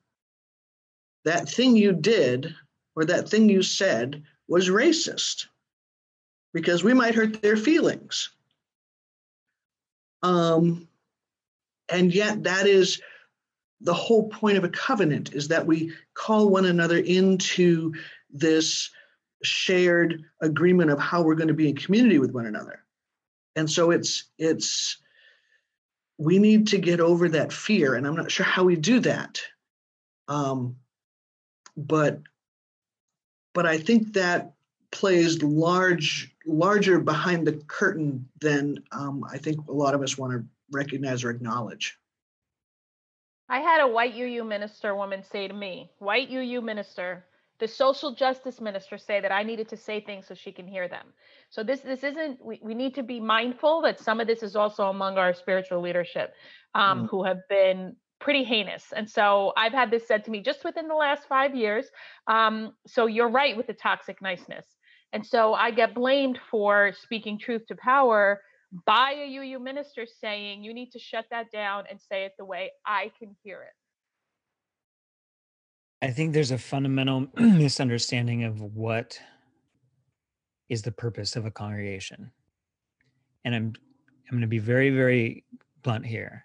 that 1.26 1.50
thing 1.50 1.76
you 1.76 1.92
did 1.92 2.54
or 2.96 3.04
that 3.04 3.28
thing 3.28 3.50
you 3.50 3.62
said 3.62 4.22
was 4.48 4.70
racist, 4.70 5.48
because 6.54 6.82
we 6.82 6.94
might 6.94 7.14
hurt 7.14 7.42
their 7.42 7.58
feelings. 7.58 8.30
Um, 10.22 10.88
and 11.90 12.14
yet, 12.14 12.44
that 12.44 12.66
is 12.66 13.02
the 13.82 13.92
whole 13.92 14.30
point 14.30 14.56
of 14.56 14.64
a 14.64 14.70
covenant 14.70 15.34
is 15.34 15.48
that 15.48 15.66
we 15.66 15.92
call 16.14 16.48
one 16.48 16.64
another 16.64 16.96
into 16.96 17.92
this 18.30 18.88
shared 19.42 20.22
agreement 20.40 20.90
of 20.90 20.98
how 20.98 21.22
we're 21.22 21.34
going 21.34 21.48
to 21.48 21.54
be 21.54 21.68
in 21.68 21.76
community 21.76 22.18
with 22.18 22.32
one 22.32 22.46
another. 22.46 22.84
And 23.56 23.70
so 23.70 23.90
it's 23.90 24.24
it's 24.38 24.98
we 26.18 26.38
need 26.38 26.68
to 26.68 26.78
get 26.78 27.00
over 27.00 27.28
that 27.28 27.52
fear 27.52 27.94
and 27.94 28.04
i'm 28.06 28.16
not 28.16 28.30
sure 28.30 28.46
how 28.46 28.64
we 28.64 28.76
do 28.76 29.00
that. 29.00 29.40
Um, 30.26 30.76
but 31.76 32.20
but 33.54 33.66
i 33.66 33.78
think 33.78 34.14
that 34.14 34.52
plays 34.90 35.42
large 35.42 36.34
larger 36.44 36.98
behind 36.98 37.46
the 37.46 37.52
curtain 37.52 38.28
than 38.40 38.82
um, 38.92 39.24
i 39.30 39.38
think 39.38 39.68
a 39.68 39.72
lot 39.72 39.94
of 39.94 40.02
us 40.02 40.18
want 40.18 40.32
to 40.32 40.44
recognize 40.70 41.24
or 41.24 41.30
acknowledge. 41.30 41.98
I 43.48 43.60
had 43.60 43.80
a 43.80 43.88
white 43.88 44.14
uu 44.14 44.44
minister 44.44 44.94
woman 44.94 45.22
say 45.22 45.48
to 45.48 45.54
me 45.54 45.90
white 45.98 46.30
uu 46.30 46.60
minister 46.60 47.24
the 47.60 47.68
social 47.68 48.14
justice 48.14 48.60
minister 48.60 48.98
say 48.98 49.20
that 49.20 49.32
I 49.32 49.42
needed 49.42 49.68
to 49.70 49.76
say 49.76 50.00
things 50.00 50.26
so 50.26 50.34
she 50.34 50.52
can 50.52 50.66
hear 50.66 50.88
them. 50.88 51.06
So 51.50 51.62
this 51.62 51.80
this 51.80 52.04
isn't 52.04 52.44
we, 52.44 52.60
we 52.62 52.74
need 52.74 52.94
to 52.94 53.02
be 53.02 53.20
mindful 53.20 53.82
that 53.82 53.98
some 53.98 54.20
of 54.20 54.26
this 54.26 54.42
is 54.42 54.56
also 54.56 54.84
among 54.84 55.18
our 55.18 55.34
spiritual 55.34 55.80
leadership 55.80 56.34
um, 56.74 57.04
mm. 57.04 57.08
who 57.10 57.24
have 57.24 57.38
been 57.48 57.96
pretty 58.20 58.44
heinous. 58.44 58.92
And 58.94 59.08
so 59.08 59.52
I've 59.56 59.72
had 59.72 59.90
this 59.90 60.06
said 60.06 60.24
to 60.24 60.30
me 60.30 60.40
just 60.40 60.64
within 60.64 60.88
the 60.88 60.94
last 60.94 61.28
five 61.28 61.54
years. 61.54 61.86
Um, 62.26 62.72
so 62.86 63.06
you're 63.06 63.30
right 63.30 63.56
with 63.56 63.66
the 63.66 63.74
toxic 63.74 64.20
niceness. 64.20 64.66
And 65.12 65.24
so 65.24 65.54
I 65.54 65.70
get 65.70 65.94
blamed 65.94 66.38
for 66.50 66.92
speaking 67.00 67.38
truth 67.38 67.66
to 67.68 67.76
power 67.76 68.40
by 68.84 69.14
a 69.16 69.38
UU 69.38 69.60
minister 69.60 70.06
saying, 70.20 70.62
you 70.62 70.74
need 70.74 70.90
to 70.92 70.98
shut 70.98 71.24
that 71.30 71.50
down 71.50 71.84
and 71.88 71.98
say 72.00 72.24
it 72.24 72.32
the 72.38 72.44
way 72.44 72.70
I 72.84 73.10
can 73.18 73.34
hear 73.42 73.62
it. 73.62 73.72
I 76.00 76.10
think 76.10 76.32
there's 76.32 76.52
a 76.52 76.58
fundamental 76.58 77.26
misunderstanding 77.36 78.44
of 78.44 78.60
what 78.60 79.18
is 80.68 80.82
the 80.82 80.92
purpose 80.92 81.34
of 81.34 81.44
a 81.44 81.50
congregation. 81.50 82.30
And 83.44 83.54
I'm 83.54 83.72
I'm 84.26 84.36
going 84.36 84.42
to 84.42 84.46
be 84.46 84.58
very 84.58 84.90
very 84.90 85.44
blunt 85.82 86.06
here. 86.06 86.44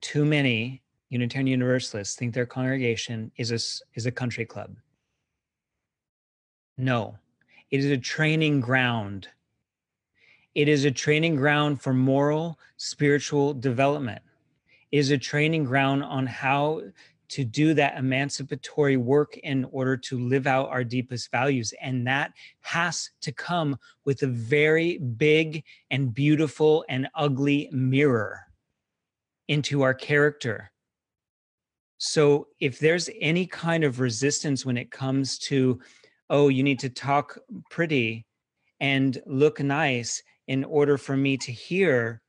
Too 0.00 0.24
many 0.24 0.82
Unitarian 1.08 1.46
Universalists 1.46 2.16
think 2.16 2.34
their 2.34 2.46
congregation 2.46 3.30
is 3.36 3.52
a 3.52 3.60
is 3.94 4.06
a 4.06 4.10
country 4.10 4.44
club. 4.44 4.76
No. 6.76 7.16
It 7.70 7.80
is 7.80 7.90
a 7.90 7.98
training 7.98 8.60
ground. 8.60 9.28
It 10.54 10.68
is 10.68 10.84
a 10.84 10.90
training 10.90 11.36
ground 11.36 11.80
for 11.80 11.92
moral, 11.92 12.58
spiritual 12.76 13.54
development. 13.54 14.22
It 14.92 14.98
is 14.98 15.10
a 15.10 15.18
training 15.18 15.64
ground 15.64 16.04
on 16.04 16.26
how 16.26 16.82
to 17.34 17.44
do 17.44 17.74
that 17.74 17.98
emancipatory 17.98 18.96
work 18.96 19.36
in 19.38 19.64
order 19.72 19.96
to 19.96 20.20
live 20.20 20.46
out 20.46 20.68
our 20.68 20.84
deepest 20.84 21.32
values. 21.32 21.74
And 21.80 22.06
that 22.06 22.32
has 22.60 23.10
to 23.22 23.32
come 23.32 23.76
with 24.04 24.22
a 24.22 24.28
very 24.28 24.98
big 24.98 25.64
and 25.90 26.14
beautiful 26.14 26.84
and 26.88 27.08
ugly 27.16 27.68
mirror 27.72 28.42
into 29.48 29.82
our 29.82 29.94
character. 29.94 30.70
So 31.98 32.46
if 32.60 32.78
there's 32.78 33.10
any 33.20 33.48
kind 33.48 33.82
of 33.82 33.98
resistance 33.98 34.64
when 34.64 34.76
it 34.76 34.92
comes 34.92 35.36
to, 35.38 35.80
oh, 36.30 36.46
you 36.46 36.62
need 36.62 36.78
to 36.80 36.88
talk 36.88 37.36
pretty 37.68 38.26
and 38.78 39.20
look 39.26 39.58
nice 39.58 40.22
in 40.46 40.62
order 40.62 40.96
for 40.96 41.16
me 41.16 41.36
to 41.38 41.50
hear, 41.50 42.22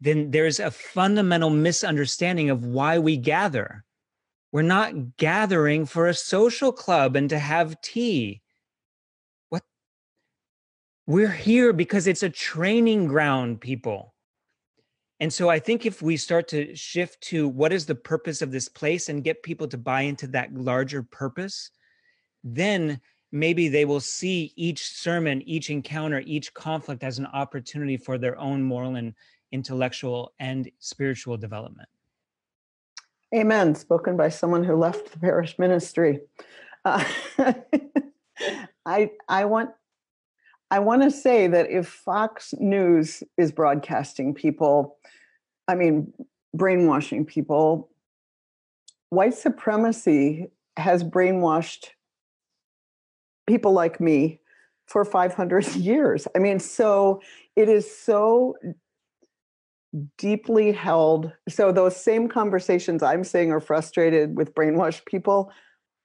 then 0.00 0.32
there's 0.32 0.58
a 0.58 0.72
fundamental 0.72 1.50
misunderstanding 1.50 2.50
of 2.50 2.64
why 2.64 2.98
we 2.98 3.16
gather 3.16 3.84
we're 4.52 4.62
not 4.62 5.16
gathering 5.16 5.84
for 5.86 6.08
a 6.08 6.14
social 6.14 6.72
club 6.72 7.16
and 7.16 7.28
to 7.30 7.38
have 7.38 7.80
tea. 7.80 8.40
What? 9.50 9.62
We're 11.06 11.30
here 11.30 11.72
because 11.72 12.06
it's 12.06 12.22
a 12.22 12.30
training 12.30 13.08
ground, 13.08 13.60
people. 13.60 14.14
And 15.20 15.32
so 15.32 15.48
I 15.50 15.58
think 15.58 15.84
if 15.84 16.00
we 16.00 16.16
start 16.16 16.48
to 16.48 16.74
shift 16.76 17.20
to 17.22 17.48
what 17.48 17.72
is 17.72 17.86
the 17.86 17.94
purpose 17.94 18.40
of 18.40 18.52
this 18.52 18.68
place 18.68 19.08
and 19.08 19.24
get 19.24 19.42
people 19.42 19.66
to 19.68 19.76
buy 19.76 20.02
into 20.02 20.28
that 20.28 20.54
larger 20.54 21.02
purpose, 21.02 21.70
then 22.44 23.00
maybe 23.32 23.68
they 23.68 23.84
will 23.84 24.00
see 24.00 24.52
each 24.56 24.86
sermon, 24.86 25.42
each 25.42 25.70
encounter, 25.70 26.22
each 26.24 26.54
conflict 26.54 27.02
as 27.02 27.18
an 27.18 27.26
opportunity 27.26 27.96
for 27.96 28.16
their 28.16 28.38
own 28.38 28.62
moral 28.62 28.94
and 28.94 29.12
intellectual 29.50 30.32
and 30.38 30.70
spiritual 30.78 31.36
development. 31.36 31.88
Amen. 33.34 33.74
Spoken 33.74 34.16
by 34.16 34.30
someone 34.30 34.64
who 34.64 34.74
left 34.74 35.12
the 35.12 35.18
parish 35.18 35.58
ministry. 35.58 36.20
Uh, 36.84 37.04
I 38.86 39.10
I 39.28 39.44
want 39.44 39.70
I 40.70 40.78
want 40.78 41.02
to 41.02 41.10
say 41.10 41.46
that 41.46 41.70
if 41.70 41.88
Fox 41.88 42.54
News 42.58 43.22
is 43.36 43.52
broadcasting 43.52 44.34
people, 44.34 44.96
I 45.66 45.74
mean 45.74 46.12
brainwashing 46.54 47.26
people, 47.26 47.90
white 49.10 49.34
supremacy 49.34 50.50
has 50.78 51.04
brainwashed 51.04 51.88
people 53.46 53.72
like 53.72 54.00
me 54.00 54.40
for 54.86 55.04
500 55.04 55.66
years. 55.76 56.26
I 56.34 56.38
mean, 56.38 56.60
so 56.60 57.20
it 57.56 57.68
is 57.68 57.94
so 57.94 58.56
deeply 60.18 60.70
held 60.72 61.32
so 61.48 61.72
those 61.72 61.96
same 61.96 62.28
conversations 62.28 63.02
i'm 63.02 63.24
saying 63.24 63.50
are 63.50 63.60
frustrated 63.60 64.36
with 64.36 64.54
brainwashed 64.54 65.04
people 65.06 65.50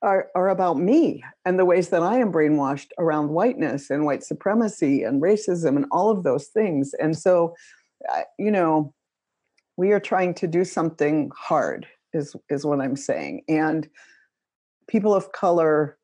are, 0.01 0.27
are 0.35 0.49
about 0.49 0.77
me 0.77 1.23
and 1.45 1.57
the 1.57 1.65
ways 1.65 1.89
that 1.89 2.03
i 2.03 2.17
am 2.17 2.31
brainwashed 2.31 2.89
around 2.99 3.29
whiteness 3.29 3.89
and 3.89 4.05
white 4.05 4.23
supremacy 4.23 5.03
and 5.03 5.21
racism 5.21 5.75
and 5.75 5.85
all 5.91 6.09
of 6.09 6.23
those 6.23 6.47
things. 6.47 6.93
And 6.99 7.17
so 7.17 7.55
you 8.37 8.51
know 8.51 8.93
we 9.77 9.91
are 9.91 9.99
trying 9.99 10.33
to 10.35 10.47
do 10.47 10.65
something 10.65 11.31
hard 11.35 11.87
is 12.13 12.35
is 12.49 12.65
what 12.65 12.81
i'm 12.81 12.95
saying. 12.95 13.43
And 13.47 13.87
people 14.87 15.13
of 15.13 15.31
color 15.31 15.97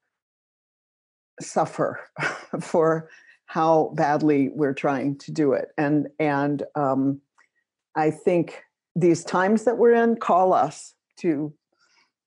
suffer 1.42 2.00
for 2.62 3.10
how 3.46 3.92
badly 3.96 4.50
we're 4.54 4.74
trying 4.74 5.18
to 5.18 5.32
do 5.32 5.54
it. 5.54 5.70
And 5.78 6.08
and 6.20 6.64
um, 6.76 7.22
I 7.96 8.12
think 8.12 8.64
these 8.96 9.24
times 9.24 9.64
that 9.64 9.78
we're 9.78 9.94
in 9.94 10.16
call 10.18 10.54
us 10.54 10.94
to 11.20 11.54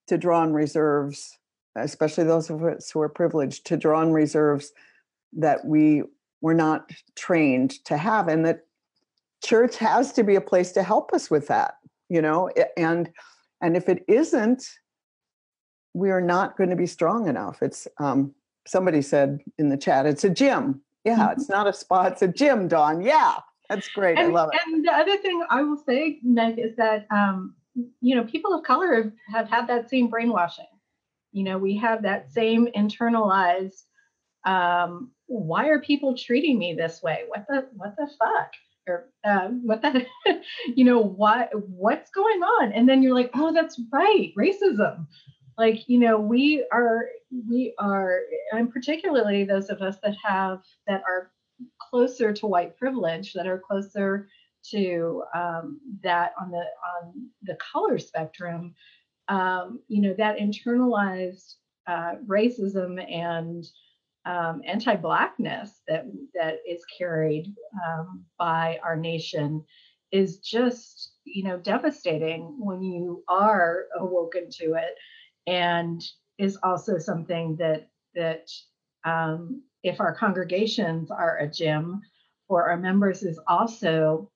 to 0.07 0.17
draw 0.17 0.41
on 0.41 0.53
reserves, 0.53 1.37
especially 1.75 2.25
those 2.25 2.49
of 2.49 2.63
us 2.63 2.91
who 2.91 2.99
are 2.99 3.09
privileged, 3.09 3.65
to 3.67 3.77
draw 3.77 4.01
on 4.01 4.11
reserves 4.11 4.73
that 5.31 5.65
we 5.65 6.03
were 6.41 6.53
not 6.53 6.91
trained 7.15 7.71
to 7.85 7.95
have, 7.95 8.27
and 8.27 8.45
that 8.45 8.65
church 9.43 9.77
has 9.77 10.11
to 10.13 10.23
be 10.23 10.35
a 10.35 10.41
place 10.41 10.73
to 10.73 10.83
help 10.83 11.13
us 11.13 11.31
with 11.31 11.47
that. 11.47 11.75
You 12.09 12.21
know, 12.21 12.49
and 12.77 13.09
and 13.61 13.77
if 13.77 13.87
it 13.87 14.03
isn't, 14.07 14.67
we 15.93 16.11
are 16.11 16.21
not 16.21 16.57
going 16.57 16.69
to 16.69 16.75
be 16.75 16.85
strong 16.85 17.27
enough. 17.27 17.61
It's 17.61 17.87
um, 17.99 18.33
somebody 18.67 19.01
said 19.01 19.39
in 19.57 19.69
the 19.69 19.77
chat, 19.77 20.05
it's 20.05 20.23
a 20.23 20.29
gym. 20.29 20.81
Yeah, 21.05 21.17
mm-hmm. 21.17 21.31
it's 21.33 21.49
not 21.49 21.67
a 21.67 21.73
spa, 21.73 22.05
it's 22.05 22.21
a 22.21 22.27
gym, 22.27 22.67
Dawn. 22.67 23.01
Yeah, 23.01 23.39
that's 23.69 23.87
great. 23.89 24.17
And, 24.17 24.27
I 24.27 24.31
love 24.31 24.49
it. 24.53 24.59
And 24.65 24.85
the 24.85 24.91
other 24.91 25.17
thing 25.17 25.43
I 25.49 25.61
will 25.61 25.77
say, 25.77 26.19
Meg, 26.23 26.59
is 26.59 26.75
that 26.77 27.07
um, 27.11 27.55
you 28.01 28.15
know 28.15 28.23
people 28.23 28.53
of 28.53 28.63
color 28.63 28.95
have, 28.95 29.11
have 29.31 29.49
had 29.49 29.67
that 29.67 29.89
same 29.89 30.09
brainwashing. 30.09 30.65
You 31.31 31.43
know, 31.43 31.57
we 31.57 31.77
have 31.77 32.03
that 32.03 32.31
same 32.31 32.67
internalized. 32.75 33.83
Um, 34.45 35.11
why 35.27 35.67
are 35.69 35.79
people 35.79 36.15
treating 36.15 36.59
me 36.59 36.75
this 36.75 37.01
way? 37.01 37.23
What 37.27 37.45
the 37.47 37.67
what 37.75 37.95
the 37.97 38.07
fuck? 38.19 38.51
Or 38.85 39.09
um, 39.23 39.61
what 39.65 39.81
the 39.81 40.05
you 40.75 40.83
know 40.83 40.99
what 40.99 41.49
what's 41.67 42.11
going 42.11 42.41
on? 42.41 42.73
And 42.73 42.87
then 42.87 43.01
you're 43.01 43.15
like, 43.15 43.31
oh, 43.33 43.53
that's 43.53 43.79
right, 43.91 44.31
racism. 44.37 45.07
Like 45.57 45.87
you 45.87 45.99
know, 45.99 46.19
we 46.19 46.65
are 46.71 47.05
we 47.47 47.73
are, 47.79 48.19
and 48.51 48.71
particularly 48.71 49.43
those 49.43 49.69
of 49.69 49.81
us 49.81 49.97
that 50.03 50.15
have 50.23 50.59
that 50.87 51.01
are 51.07 51.31
closer 51.93 52.33
to 52.33 52.47
white 52.47 52.75
privilege, 52.75 53.33
that 53.33 53.45
are 53.45 53.59
closer 53.59 54.27
to 54.71 55.21
um, 55.35 55.79
that 56.01 56.33
on 56.41 56.49
the 56.49 56.65
on 56.97 57.29
the 57.43 57.55
color 57.57 57.99
spectrum, 57.99 58.73
um, 59.27 59.79
you 59.87 60.01
know, 60.01 60.15
that 60.17 60.39
internalized 60.39 61.53
uh, 61.85 62.13
racism 62.25 62.99
and 63.11 63.63
um, 64.25 64.61
anti-blackness 64.65 65.81
that 65.87 66.05
that 66.33 66.55
is 66.67 66.83
carried 66.97 67.53
um, 67.85 68.23
by 68.39 68.79
our 68.83 68.95
nation 68.95 69.63
is 70.11 70.39
just 70.39 71.13
you 71.25 71.43
know 71.43 71.59
devastating 71.59 72.55
when 72.57 72.81
you 72.81 73.23
are 73.27 73.85
awoken 73.99 74.49
to 74.49 74.73
it, 74.73 74.95
and 75.45 76.01
is 76.39 76.57
also 76.63 76.97
something 76.97 77.55
that 77.57 77.87
that 78.15 78.49
um, 79.05 79.61
if 79.83 79.99
our 79.99 80.15
congregations 80.15 81.11
are 81.11 81.37
a 81.37 81.47
gym 81.47 82.01
for 82.47 82.69
our 82.69 82.77
members 82.77 83.23
is 83.23 83.39
also 83.47 84.31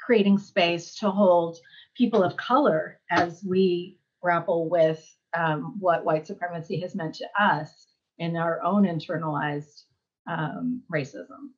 creating 0.00 0.38
space 0.38 0.94
to 0.96 1.10
hold 1.10 1.58
people 1.96 2.22
of 2.22 2.36
color 2.36 3.00
as 3.10 3.42
we 3.44 3.98
grapple 4.22 4.68
with 4.68 5.04
um, 5.36 5.76
what 5.78 6.04
white 6.04 6.26
supremacy 6.26 6.80
has 6.80 6.94
meant 6.94 7.14
to 7.14 7.26
us 7.38 7.88
in 8.18 8.36
our 8.36 8.62
own 8.62 8.84
internalized 8.84 9.82
um, 10.28 10.82
racism. 10.92 11.50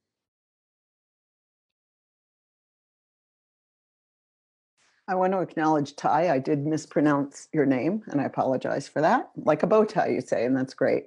I 5.08 5.14
want 5.14 5.32
to 5.32 5.40
acknowledge 5.40 5.96
Ty. 5.96 6.32
I 6.32 6.38
did 6.38 6.64
mispronounce 6.64 7.48
your 7.52 7.66
name, 7.66 8.02
and 8.06 8.20
I 8.20 8.24
apologize 8.24 8.86
for 8.86 9.00
that. 9.00 9.30
Like 9.36 9.64
a 9.64 9.66
bow 9.66 9.84
tie, 9.84 10.08
you 10.08 10.20
say, 10.20 10.44
and 10.44 10.56
that's 10.56 10.74
great 10.74 11.04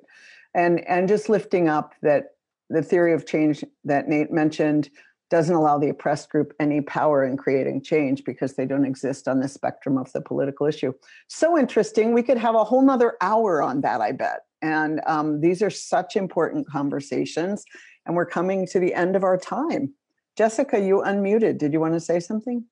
and 0.54 0.80
and 0.88 1.08
just 1.08 1.30
lifting 1.30 1.68
up 1.68 1.94
that 2.02 2.36
the 2.70 2.82
theory 2.82 3.14
of 3.14 3.26
change 3.26 3.64
that 3.84 4.08
Nate 4.08 4.32
mentioned 4.32 4.90
doesn't 5.30 5.56
allow 5.56 5.80
the 5.80 5.90
oppressed 5.90 6.30
group 6.30 6.54
any 6.60 6.80
power 6.80 7.26
in 7.26 7.38
creating 7.38 7.82
change 7.82 8.24
because 8.24 8.54
they 8.54 8.66
don't 8.66 8.86
exist 8.86 9.28
on 9.28 9.40
the 9.40 9.48
spectrum 9.48 9.98
of 9.98 10.12
the 10.14 10.22
political 10.22 10.68
issue. 10.68 10.94
So 11.28 11.58
interesting. 11.58 12.14
We 12.14 12.22
could 12.22 12.38
have 12.38 12.54
a 12.54 12.64
whole 12.64 12.84
nother 12.84 13.18
hour 13.20 13.62
on 13.64 13.82
that, 13.82 14.00
I 14.00 14.12
bet. 14.12 14.42
And 14.62 15.02
um, 15.08 15.42
these 15.42 15.64
are 15.64 15.72
such 15.72 16.16
important 16.16 16.68
conversations. 16.68 17.66
And 18.06 18.16
we're 18.16 18.28
coming 18.28 18.68
to 18.68 18.80
the 18.80 18.94
end 18.94 19.16
of 19.16 19.24
our 19.24 19.38
time. 19.38 19.94
Jessica, 20.38 20.80
you 20.80 21.02
unmuted. 21.04 21.58
Did 21.58 21.74
you 21.74 21.80
want 21.80 21.96
to 21.96 22.00
say 22.00 22.20
something? 22.20 22.66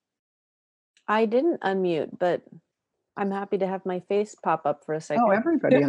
I 1.08 1.26
didn't 1.26 1.62
unmute, 1.62 2.20
but 2.20 2.44
I'm 3.18 3.32
happy 3.32 3.58
to 3.58 3.68
have 3.68 3.86
my 3.88 4.02
face 4.02 4.36
pop 4.36 4.68
up 4.68 4.86
for 4.86 4.94
a 4.94 5.02
second. 5.02 5.24
Oh, 5.28 5.32
everybody. 5.32 5.84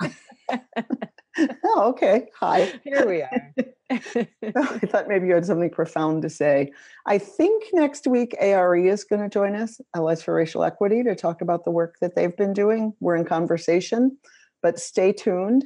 oh, 1.38 1.88
okay. 1.90 2.28
Hi. 2.40 2.72
Here 2.84 3.08
we 3.08 3.22
are. 3.22 3.54
I 3.90 4.78
thought 4.86 5.08
maybe 5.08 5.26
you 5.26 5.34
had 5.34 5.46
something 5.46 5.70
profound 5.70 6.22
to 6.22 6.30
say. 6.30 6.72
I 7.06 7.18
think 7.18 7.64
next 7.72 8.06
week 8.06 8.34
ARE 8.40 8.76
is 8.76 9.04
going 9.04 9.22
to 9.22 9.28
join 9.28 9.54
us, 9.54 9.80
Allies 9.94 10.22
for 10.22 10.34
Racial 10.34 10.64
Equity, 10.64 11.02
to 11.02 11.14
talk 11.14 11.42
about 11.42 11.64
the 11.64 11.70
work 11.70 11.96
that 12.00 12.14
they've 12.16 12.36
been 12.36 12.52
doing. 12.52 12.94
We're 13.00 13.16
in 13.16 13.24
conversation, 13.24 14.16
but 14.62 14.78
stay 14.78 15.12
tuned. 15.12 15.64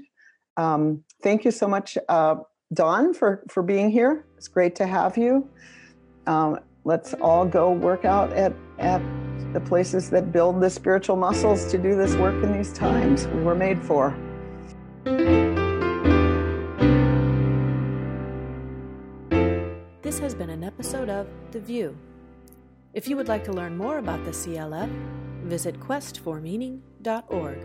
Um, 0.56 1.04
thank 1.22 1.44
you 1.44 1.50
so 1.50 1.68
much, 1.68 1.98
uh, 2.08 2.36
Dawn, 2.72 3.14
for 3.14 3.44
for 3.50 3.62
being 3.62 3.90
here. 3.90 4.24
It's 4.36 4.48
great 4.48 4.74
to 4.76 4.86
have 4.86 5.16
you. 5.16 5.48
Um, 6.26 6.58
let's 6.84 7.14
all 7.14 7.44
go 7.44 7.70
work 7.70 8.04
out 8.04 8.32
at 8.32 8.52
at 8.78 9.02
the 9.52 9.60
places 9.60 10.10
that 10.10 10.32
build 10.32 10.60
the 10.60 10.70
spiritual 10.70 11.16
muscles 11.16 11.70
to 11.70 11.78
do 11.78 11.94
this 11.94 12.14
work 12.16 12.42
in 12.42 12.52
these 12.52 12.72
times 12.72 13.28
we 13.28 13.42
were 13.42 13.54
made 13.54 13.82
for. 13.82 14.16
This 20.16 20.32
has 20.32 20.34
been 20.34 20.48
an 20.48 20.64
episode 20.64 21.10
of 21.10 21.26
The 21.50 21.60
VUU. 21.60 21.94
If 22.94 23.06
you 23.06 23.16
would 23.16 23.28
like 23.28 23.44
to 23.44 23.52
learn 23.52 23.76
more 23.76 23.98
about 23.98 24.24
the 24.24 24.30
CLF, 24.30 24.88
visit 25.42 25.78
questformeaning.org. 25.78 27.58